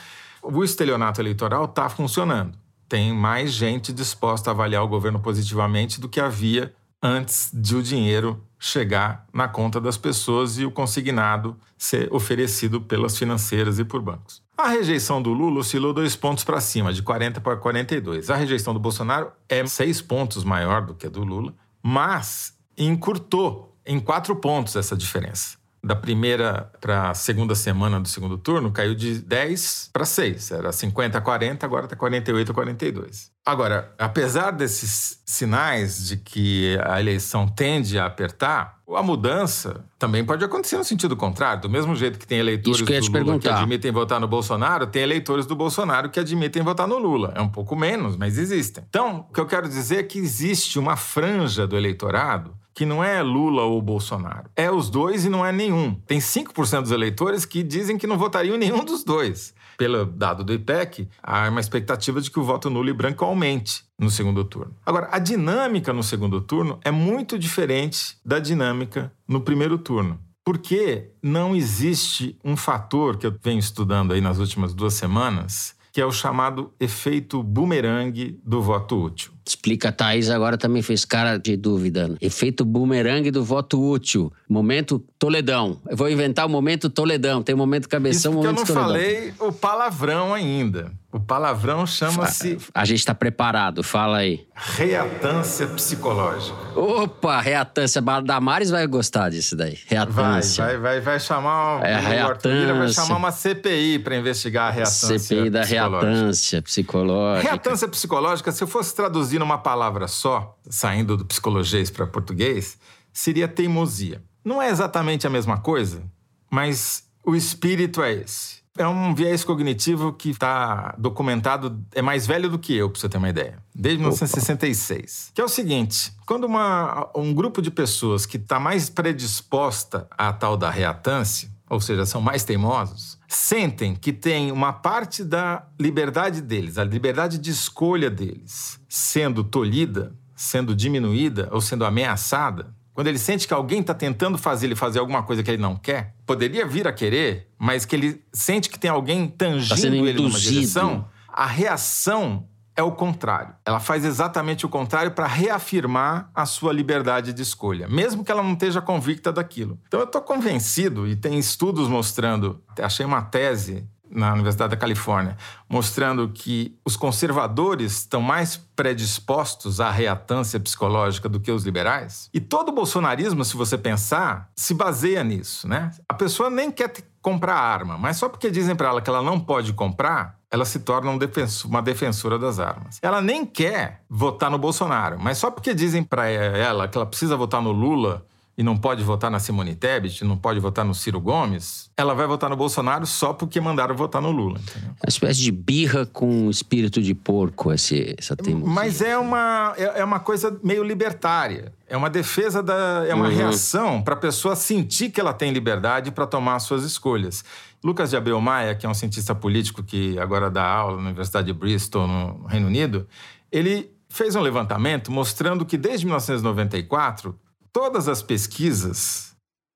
o 0.42 0.64
estelionato 0.64 1.20
eleitoral 1.20 1.66
está 1.66 1.88
funcionando. 1.90 2.52
Tem 2.90 3.14
mais 3.14 3.52
gente 3.52 3.92
disposta 3.92 4.50
a 4.50 4.52
avaliar 4.52 4.82
o 4.82 4.88
governo 4.88 5.20
positivamente 5.20 6.00
do 6.00 6.08
que 6.08 6.18
havia 6.18 6.74
antes 7.00 7.48
de 7.54 7.76
o 7.76 7.82
dinheiro 7.84 8.44
chegar 8.58 9.28
na 9.32 9.46
conta 9.46 9.80
das 9.80 9.96
pessoas 9.96 10.58
e 10.58 10.66
o 10.66 10.72
consignado 10.72 11.56
ser 11.78 12.12
oferecido 12.12 12.80
pelas 12.80 13.16
financeiras 13.16 13.78
e 13.78 13.84
por 13.84 14.02
bancos. 14.02 14.42
A 14.58 14.66
rejeição 14.66 15.22
do 15.22 15.32
Lula 15.32 15.60
oscilou 15.60 15.92
dois 15.92 16.16
pontos 16.16 16.42
para 16.42 16.60
cima, 16.60 16.92
de 16.92 17.00
40 17.00 17.40
para 17.40 17.56
42. 17.56 18.28
A 18.28 18.34
rejeição 18.34 18.74
do 18.74 18.80
Bolsonaro 18.80 19.30
é 19.48 19.64
seis 19.66 20.02
pontos 20.02 20.42
maior 20.42 20.84
do 20.84 20.92
que 20.92 21.06
a 21.06 21.10
do 21.10 21.22
Lula, 21.22 21.54
mas 21.80 22.58
encurtou 22.76 23.72
em 23.86 24.00
quatro 24.00 24.34
pontos 24.34 24.74
essa 24.74 24.96
diferença 24.96 25.59
da 25.82 25.96
primeira 25.96 26.70
para 26.80 27.10
a 27.10 27.14
segunda 27.14 27.54
semana 27.54 27.98
do 27.98 28.08
segundo 28.08 28.36
turno 28.36 28.70
caiu 28.70 28.94
de 28.94 29.18
10 29.18 29.90
para 29.92 30.04
6. 30.04 30.50
Era 30.50 30.72
50 30.72 31.16
a 31.16 31.20
40, 31.20 31.64
agora 31.64 31.86
está 31.86 31.96
48 31.96 32.50
a 32.50 32.54
42. 32.54 33.30
Agora, 33.44 33.92
apesar 33.98 34.50
desses 34.50 35.20
sinais 35.24 36.06
de 36.06 36.18
que 36.18 36.78
a 36.84 37.00
eleição 37.00 37.48
tende 37.48 37.98
a 37.98 38.06
apertar, 38.06 38.78
a 38.94 39.02
mudança 39.02 39.84
também 39.98 40.24
pode 40.24 40.44
acontecer 40.44 40.76
no 40.76 40.84
sentido 40.84 41.16
contrário. 41.16 41.62
Do 41.62 41.70
mesmo 41.70 41.96
jeito 41.96 42.18
que 42.18 42.26
tem 42.26 42.38
eleitores 42.38 42.82
que 42.82 43.00
do 43.00 43.18
Lula 43.18 43.38
que 43.38 43.48
admitem 43.48 43.90
votar 43.90 44.20
no 44.20 44.28
Bolsonaro, 44.28 44.86
tem 44.86 45.02
eleitores 45.02 45.46
do 45.46 45.56
Bolsonaro 45.56 46.10
que 46.10 46.20
admitem 46.20 46.62
votar 46.62 46.86
no 46.86 46.98
Lula. 46.98 47.32
É 47.34 47.40
um 47.40 47.48
pouco 47.48 47.74
menos, 47.74 48.16
mas 48.16 48.36
existem. 48.36 48.84
Então, 48.88 49.26
o 49.30 49.32
que 49.32 49.40
eu 49.40 49.46
quero 49.46 49.68
dizer 49.68 50.00
é 50.00 50.02
que 50.02 50.18
existe 50.18 50.78
uma 50.78 50.96
franja 50.96 51.66
do 51.66 51.76
eleitorado 51.76 52.54
que 52.80 52.86
não 52.86 53.04
é 53.04 53.22
Lula 53.22 53.64
ou 53.64 53.82
Bolsonaro. 53.82 54.48
É 54.56 54.70
os 54.70 54.88
dois 54.88 55.26
e 55.26 55.28
não 55.28 55.44
é 55.44 55.52
nenhum. 55.52 55.94
Tem 56.06 56.18
5% 56.18 56.80
dos 56.80 56.90
eleitores 56.90 57.44
que 57.44 57.62
dizem 57.62 57.98
que 57.98 58.06
não 58.06 58.16
votariam 58.16 58.54
em 58.54 58.58
nenhum 58.58 58.82
dos 58.82 59.04
dois. 59.04 59.52
Pelo 59.76 60.06
dado 60.06 60.42
do 60.42 60.54
IPEC, 60.54 61.06
há 61.22 61.50
uma 61.50 61.60
expectativa 61.60 62.22
de 62.22 62.30
que 62.30 62.40
o 62.40 62.42
voto 62.42 62.70
nulo 62.70 62.88
e 62.88 62.94
branco 62.94 63.22
aumente 63.22 63.84
no 63.98 64.08
segundo 64.08 64.42
turno. 64.44 64.74
Agora, 64.86 65.10
a 65.12 65.18
dinâmica 65.18 65.92
no 65.92 66.02
segundo 66.02 66.40
turno 66.40 66.80
é 66.82 66.90
muito 66.90 67.38
diferente 67.38 68.16
da 68.24 68.38
dinâmica 68.38 69.12
no 69.28 69.42
primeiro 69.42 69.76
turno. 69.76 70.18
Porque 70.42 71.10
não 71.22 71.54
existe 71.54 72.38
um 72.42 72.56
fator 72.56 73.18
que 73.18 73.26
eu 73.26 73.36
venho 73.42 73.58
estudando 73.58 74.14
aí 74.14 74.22
nas 74.22 74.38
últimas 74.38 74.72
duas 74.72 74.94
semanas, 74.94 75.76
que 75.92 76.00
é 76.00 76.06
o 76.06 76.12
chamado 76.12 76.72
efeito 76.80 77.42
bumerangue 77.42 78.40
do 78.42 78.62
voto 78.62 78.96
útil. 79.04 79.32
Explica, 79.46 79.88
a 79.88 79.92
Thaís 79.92 80.30
agora 80.30 80.56
também 80.56 80.82
fez 80.82 81.04
cara 81.04 81.36
de 81.36 81.56
dúvida. 81.56 82.08
Né? 82.08 82.16
Efeito 82.20 82.64
bumerangue 82.64 83.30
do 83.30 83.44
voto 83.44 83.82
útil. 83.82 84.32
Momento 84.48 84.98
Toledão. 85.18 85.80
Eu 85.88 85.96
vou 85.96 86.08
inventar 86.08 86.46
o 86.46 86.48
momento 86.48 86.88
Toledão. 86.88 87.42
Tem 87.42 87.54
momento 87.54 87.88
cabeção, 87.88 88.32
Isso 88.32 88.42
momento 88.42 88.66
Toledão. 88.66 88.74
eu 88.74 88.82
não 88.82 88.88
falei 88.88 89.34
o 89.40 89.52
palavrão 89.52 90.34
ainda. 90.34 90.92
O 91.12 91.18
palavrão 91.18 91.84
chama-se... 91.84 92.56
A 92.72 92.84
gente 92.84 93.00
está 93.00 93.12
preparado, 93.12 93.82
fala 93.82 94.18
aí. 94.18 94.46
Reatância 94.54 95.66
psicológica. 95.66 96.56
Opa, 96.78 97.40
reatância. 97.40 98.00
Damares 98.00 98.70
vai 98.70 98.86
gostar 98.86 99.28
disso 99.28 99.56
daí. 99.56 99.76
Reatância. 99.88 100.64
Vai, 100.64 100.74
vai, 100.74 100.82
vai, 100.82 101.00
vai 101.00 101.20
chamar... 101.20 101.84
É, 101.84 101.98
reatância. 101.98 102.74
vai 102.74 102.88
chamar 102.90 103.16
uma 103.16 103.32
CPI 103.32 103.98
para 103.98 104.16
investigar 104.16 104.68
a 104.68 104.70
reatância 104.70 105.18
CPI 105.18 105.50
da 105.50 105.64
reatância 105.64 106.62
psicológica. 106.62 107.48
Reatância 107.48 107.88
psicológica, 107.88 108.52
se 108.52 108.62
eu 108.62 108.68
fosse 108.68 108.94
traduzir 108.94 109.39
numa 109.40 109.58
palavra 109.58 110.06
só, 110.06 110.56
saindo 110.68 111.16
do 111.16 111.24
psicologês 111.24 111.90
para 111.90 112.06
português, 112.06 112.78
seria 113.12 113.48
teimosia. 113.48 114.22
Não 114.44 114.62
é 114.62 114.70
exatamente 114.70 115.26
a 115.26 115.30
mesma 115.30 115.58
coisa, 115.58 116.04
mas 116.48 117.04
o 117.24 117.34
espírito 117.34 118.02
é 118.02 118.12
esse. 118.12 118.60
É 118.78 118.86
um 118.86 119.14
viés 119.14 119.42
cognitivo 119.42 120.12
que 120.12 120.30
está 120.30 120.94
documentado, 120.96 121.84
é 121.92 122.00
mais 122.00 122.26
velho 122.26 122.48
do 122.48 122.58
que 122.58 122.74
eu, 122.74 122.88
para 122.88 123.00
você 123.00 123.08
ter 123.08 123.18
uma 123.18 123.28
ideia, 123.28 123.58
desde 123.74 124.00
Opa. 124.00 124.14
1966. 124.14 125.32
Que 125.34 125.40
é 125.40 125.44
o 125.44 125.48
seguinte: 125.48 126.12
quando 126.24 126.44
uma, 126.44 127.10
um 127.14 127.34
grupo 127.34 127.60
de 127.60 127.70
pessoas 127.70 128.24
que 128.24 128.36
está 128.36 128.60
mais 128.60 128.88
predisposta 128.88 130.06
à 130.16 130.32
tal 130.32 130.56
da 130.56 130.70
reatância, 130.70 131.50
ou 131.70 131.80
seja, 131.80 132.04
são 132.04 132.20
mais 132.20 132.42
teimosos, 132.42 133.16
sentem 133.28 133.94
que 133.94 134.12
tem 134.12 134.50
uma 134.50 134.72
parte 134.72 135.22
da 135.22 135.64
liberdade 135.78 136.42
deles, 136.42 136.76
a 136.76 136.84
liberdade 136.84 137.38
de 137.38 137.50
escolha 137.50 138.10
deles, 138.10 138.80
sendo 138.88 139.44
tolhida, 139.44 140.12
sendo 140.34 140.74
diminuída 140.74 141.48
ou 141.52 141.60
sendo 141.60 141.84
ameaçada, 141.84 142.74
quando 142.92 143.06
ele 143.06 143.18
sente 143.18 143.46
que 143.46 143.54
alguém 143.54 143.80
está 143.80 143.94
tentando 143.94 144.36
fazer 144.36 144.66
ele 144.66 144.74
fazer 144.74 144.98
alguma 144.98 145.22
coisa 145.22 145.44
que 145.44 145.50
ele 145.50 145.62
não 145.62 145.76
quer, 145.76 146.16
poderia 146.26 146.66
vir 146.66 146.88
a 146.88 146.92
querer, 146.92 147.48
mas 147.56 147.84
que 147.84 147.94
ele 147.94 148.20
sente 148.32 148.68
que 148.68 148.78
tem 148.78 148.90
alguém 148.90 149.28
tá 149.28 149.46
tangindo 149.46 150.02
tá 150.02 150.08
ele 150.08 150.20
numa 150.20 150.38
direção, 150.38 151.08
a 151.28 151.46
reação 151.46 152.48
é 152.80 152.82
o 152.82 152.92
contrário. 152.92 153.54
Ela 153.64 153.78
faz 153.78 154.04
exatamente 154.04 154.64
o 154.64 154.68
contrário 154.68 155.12
para 155.12 155.26
reafirmar 155.26 156.30
a 156.34 156.46
sua 156.46 156.72
liberdade 156.72 157.32
de 157.32 157.42
escolha, 157.42 157.86
mesmo 157.86 158.24
que 158.24 158.32
ela 158.32 158.42
não 158.42 158.54
esteja 158.54 158.80
convicta 158.80 159.30
daquilo. 159.30 159.78
Então 159.86 160.00
eu 160.00 160.06
estou 160.06 160.22
convencido, 160.22 161.06
e 161.06 161.14
tem 161.14 161.38
estudos 161.38 161.88
mostrando, 161.88 162.60
achei 162.80 163.04
uma 163.04 163.22
tese 163.22 163.86
na 164.10 164.32
Universidade 164.32 164.70
da 164.70 164.76
Califórnia, 164.76 165.36
mostrando 165.68 166.28
que 166.30 166.76
os 166.84 166.96
conservadores 166.96 167.98
estão 167.98 168.20
mais 168.20 168.56
predispostos 168.74 169.80
à 169.80 169.90
reatância 169.90 170.58
psicológica 170.58 171.28
do 171.28 171.38
que 171.38 171.52
os 171.52 171.64
liberais. 171.64 172.28
E 172.34 172.40
todo 172.40 172.70
o 172.70 172.72
bolsonarismo, 172.72 173.44
se 173.44 173.56
você 173.56 173.78
pensar, 173.78 174.50
se 174.56 174.74
baseia 174.74 175.22
nisso, 175.22 175.68
né? 175.68 175.92
A 176.08 176.14
pessoa 176.14 176.50
nem 176.50 176.72
quer 176.72 176.92
comprar 177.22 177.54
arma, 177.54 177.96
mas 177.96 178.16
só 178.16 178.28
porque 178.28 178.50
dizem 178.50 178.74
para 178.74 178.88
ela 178.88 179.02
que 179.02 179.08
ela 179.08 179.22
não 179.22 179.38
pode 179.38 179.72
comprar, 179.74 180.39
ela 180.50 180.64
se 180.64 180.80
torna 180.80 181.10
um 181.10 181.18
defensor, 181.18 181.70
uma 181.70 181.80
defensora 181.80 182.38
das 182.38 182.58
armas. 182.58 182.98
Ela 183.00 183.20
nem 183.20 183.46
quer 183.46 184.02
votar 184.08 184.50
no 184.50 184.58
Bolsonaro, 184.58 185.16
mas 185.18 185.38
só 185.38 185.50
porque 185.50 185.72
dizem 185.72 186.02
para 186.02 186.28
ela 186.28 186.88
que 186.88 186.98
ela 186.98 187.06
precisa 187.06 187.36
votar 187.36 187.62
no 187.62 187.70
Lula 187.70 188.26
e 188.60 188.62
não 188.62 188.76
pode 188.76 189.02
votar 189.02 189.30
na 189.30 189.38
Simone 189.38 189.74
Tebet, 189.74 190.22
não 190.22 190.36
pode 190.36 190.60
votar 190.60 190.84
no 190.84 190.94
Ciro 190.94 191.18
Gomes, 191.18 191.90
ela 191.96 192.12
vai 192.12 192.26
votar 192.26 192.50
no 192.50 192.56
Bolsonaro 192.56 193.06
só 193.06 193.32
porque 193.32 193.58
mandaram 193.58 193.96
votar 193.96 194.20
no 194.20 194.30
Lula. 194.30 194.58
Entendeu? 194.58 194.90
Uma 194.90 195.08
espécie 195.08 195.40
de 195.40 195.50
birra 195.50 196.04
com 196.04 196.50
espírito 196.50 197.00
de 197.00 197.14
porco, 197.14 197.72
esse, 197.72 198.14
essa 198.18 198.36
teimosia. 198.36 198.74
Mas 198.74 199.00
é 199.00 199.16
uma, 199.16 199.72
é, 199.78 200.00
é, 200.00 200.04
uma 200.04 200.20
coisa 200.20 200.60
meio 200.62 200.84
libertária. 200.84 201.72
É 201.88 201.96
uma 201.96 202.10
defesa, 202.10 202.62
da, 202.62 203.06
é 203.08 203.14
uma 203.14 203.28
uhum. 203.28 203.34
reação 203.34 204.02
para 204.02 204.12
a 204.12 204.18
pessoa 204.18 204.54
sentir 204.54 205.08
que 205.08 205.18
ela 205.18 205.32
tem 205.32 205.50
liberdade 205.52 206.10
para 206.10 206.26
tomar 206.26 206.56
as 206.56 206.64
suas 206.64 206.84
escolhas. 206.84 207.42
Lucas 207.82 208.10
de 208.10 208.16
Abreu 208.18 208.42
Maia, 208.42 208.74
que 208.74 208.84
é 208.84 208.88
um 208.90 208.92
cientista 208.92 209.34
político 209.34 209.82
que 209.82 210.18
agora 210.18 210.50
dá 210.50 210.66
aula 210.66 210.98
na 210.98 211.08
Universidade 211.08 211.46
de 211.46 211.54
Bristol, 211.54 212.06
no 212.06 212.44
Reino 212.46 212.66
Unido, 212.66 213.08
ele 213.50 213.90
fez 214.10 214.36
um 214.36 214.42
levantamento 214.42 215.10
mostrando 215.10 215.64
que 215.64 215.78
desde 215.78 216.04
1994 216.04 217.34
Todas 217.72 218.08
as 218.08 218.22
pesquisas 218.22 219.30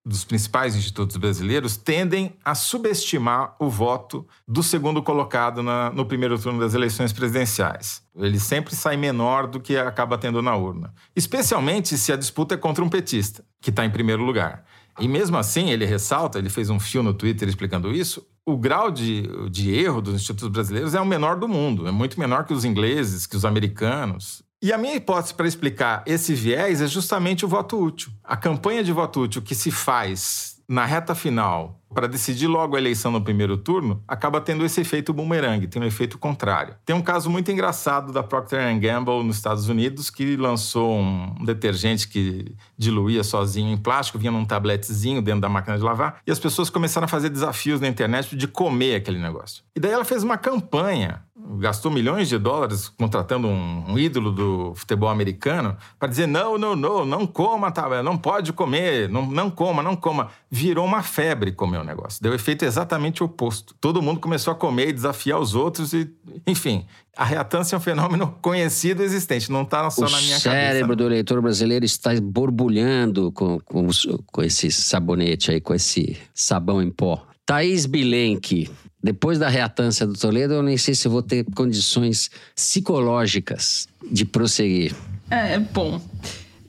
dos 0.06 0.22
principais 0.22 0.76
institutos 0.76 1.16
brasileiros 1.16 1.76
tendem 1.76 2.36
a 2.44 2.54
subestimar 2.54 3.56
o 3.58 3.70
voto 3.70 4.26
do 4.46 4.62
segundo 4.62 5.02
colocado 5.02 5.62
na, 5.62 5.90
no 5.90 6.04
primeiro 6.04 6.38
turno 6.38 6.60
das 6.60 6.74
eleições 6.74 7.12
presidenciais. 7.12 8.02
Ele 8.14 8.38
sempre 8.38 8.74
sai 8.74 8.98
menor 8.98 9.46
do 9.46 9.58
que 9.58 9.76
acaba 9.78 10.18
tendo 10.18 10.42
na 10.42 10.54
urna, 10.54 10.92
especialmente 11.16 11.96
se 11.96 12.12
a 12.12 12.16
disputa 12.16 12.54
é 12.54 12.58
contra 12.58 12.84
um 12.84 12.88
petista, 12.88 13.42
que 13.62 13.70
está 13.70 13.84
em 13.84 13.90
primeiro 13.90 14.22
lugar. 14.22 14.64
E 15.00 15.08
mesmo 15.08 15.38
assim, 15.38 15.70
ele 15.70 15.86
ressalta, 15.86 16.38
ele 16.38 16.50
fez 16.50 16.68
um 16.68 16.78
fio 16.78 17.02
no 17.02 17.14
Twitter 17.14 17.48
explicando 17.48 17.90
isso, 17.90 18.26
o 18.46 18.58
grau 18.58 18.90
de, 18.90 19.22
de 19.48 19.74
erro 19.74 20.02
dos 20.02 20.14
institutos 20.14 20.48
brasileiros 20.48 20.94
é 20.94 21.00
o 21.00 21.06
menor 21.06 21.36
do 21.36 21.48
mundo, 21.48 21.88
é 21.88 21.90
muito 21.90 22.20
menor 22.20 22.44
que 22.44 22.52
os 22.52 22.64
ingleses, 22.64 23.26
que 23.26 23.36
os 23.36 23.44
americanos. 23.44 24.43
E 24.64 24.72
a 24.72 24.78
minha 24.78 24.94
hipótese 24.94 25.34
para 25.34 25.46
explicar 25.46 26.02
esse 26.06 26.32
viés 26.32 26.80
é 26.80 26.86
justamente 26.86 27.44
o 27.44 27.48
voto 27.48 27.78
útil. 27.78 28.10
A 28.24 28.34
campanha 28.34 28.82
de 28.82 28.92
voto 28.92 29.20
útil 29.20 29.42
que 29.42 29.54
se 29.54 29.70
faz 29.70 30.54
na 30.66 30.86
reta 30.86 31.14
final 31.14 31.78
para 31.94 32.08
decidir 32.08 32.46
logo 32.46 32.74
a 32.74 32.78
eleição 32.78 33.12
no 33.12 33.22
primeiro 33.22 33.56
turno, 33.56 34.02
acaba 34.08 34.40
tendo 34.40 34.64
esse 34.64 34.80
efeito 34.80 35.12
boomerang, 35.12 35.66
tem 35.68 35.80
um 35.80 35.84
efeito 35.84 36.18
contrário. 36.18 36.74
Tem 36.84 36.96
um 36.96 37.02
caso 37.02 37.30
muito 37.30 37.52
engraçado 37.52 38.10
da 38.10 38.22
Procter 38.22 38.80
Gamble 38.80 39.22
nos 39.22 39.36
Estados 39.36 39.68
Unidos 39.68 40.10
que 40.10 40.34
lançou 40.34 40.98
um 40.98 41.44
detergente 41.44 42.08
que 42.08 42.56
diluía 42.76 43.22
sozinho 43.22 43.70
em 43.70 43.76
plástico, 43.76 44.18
vinha 44.18 44.32
num 44.32 44.44
tabletezinho 44.46 45.22
dentro 45.22 45.42
da 45.42 45.48
máquina 45.48 45.76
de 45.76 45.84
lavar, 45.84 46.20
e 46.26 46.32
as 46.32 46.38
pessoas 46.38 46.68
começaram 46.68 47.04
a 47.04 47.08
fazer 47.08 47.28
desafios 47.28 47.80
na 47.80 47.86
internet 47.86 48.34
de 48.34 48.48
comer 48.48 48.96
aquele 48.96 49.18
negócio. 49.18 49.62
E 49.76 49.78
daí 49.78 49.92
ela 49.92 50.04
fez 50.04 50.24
uma 50.24 50.36
campanha 50.38 51.22
gastou 51.58 51.90
milhões 51.90 52.28
de 52.28 52.38
dólares 52.38 52.88
contratando 52.88 53.46
um, 53.46 53.92
um 53.92 53.98
ídolo 53.98 54.30
do 54.30 54.74
futebol 54.74 55.08
americano 55.08 55.76
para 55.98 56.08
dizer 56.08 56.26
não, 56.26 56.56
não, 56.56 56.74
não, 56.74 57.04
não 57.04 57.26
coma, 57.26 57.70
tá, 57.70 58.02
não 58.02 58.16
pode 58.16 58.52
comer, 58.52 59.08
não, 59.08 59.26
não 59.26 59.50
coma, 59.50 59.82
não 59.82 59.94
coma. 59.94 60.30
Virou 60.50 60.86
uma 60.86 61.02
febre 61.02 61.52
comer 61.52 61.78
o 61.78 61.84
negócio. 61.84 62.22
Deu 62.22 62.32
efeito 62.34 62.64
exatamente 62.64 63.22
oposto. 63.22 63.74
Todo 63.80 64.00
mundo 64.00 64.20
começou 64.20 64.52
a 64.52 64.54
comer 64.54 64.88
e 64.88 64.92
desafiar 64.92 65.38
os 65.38 65.54
outros 65.54 65.92
e, 65.92 66.10
enfim, 66.46 66.86
a 67.16 67.24
reatância 67.24 67.76
é 67.76 67.78
um 67.78 67.80
fenômeno 67.80 68.36
conhecido 68.40 69.02
e 69.02 69.04
existente, 69.04 69.52
não 69.52 69.62
está 69.62 69.88
só 69.90 70.06
o 70.06 70.10
na 70.10 70.20
minha 70.20 70.40
cabeça. 70.40 70.48
O 70.48 70.52
cérebro 70.52 70.96
do 70.96 71.04
eleitor 71.04 71.42
brasileiro 71.42 71.84
está 71.84 72.10
borbulhando 72.20 73.30
com, 73.32 73.60
com, 73.60 73.88
com 74.32 74.42
esse 74.42 74.70
sabonete 74.70 75.50
aí, 75.50 75.60
com 75.60 75.74
esse 75.74 76.16
sabão 76.34 76.82
em 76.82 76.90
pó. 76.90 77.26
Thaís 77.46 77.84
Bilenque, 77.84 78.70
depois 79.04 79.38
da 79.38 79.50
reatância 79.50 80.06
do 80.06 80.14
Toledo, 80.14 80.54
eu 80.54 80.62
nem 80.62 80.78
sei 80.78 80.94
se 80.94 81.06
vou 81.08 81.22
ter 81.22 81.44
condições 81.54 82.30
psicológicas 82.56 83.86
de 84.10 84.24
prosseguir. 84.24 84.94
É, 85.30 85.58
bom. 85.58 86.00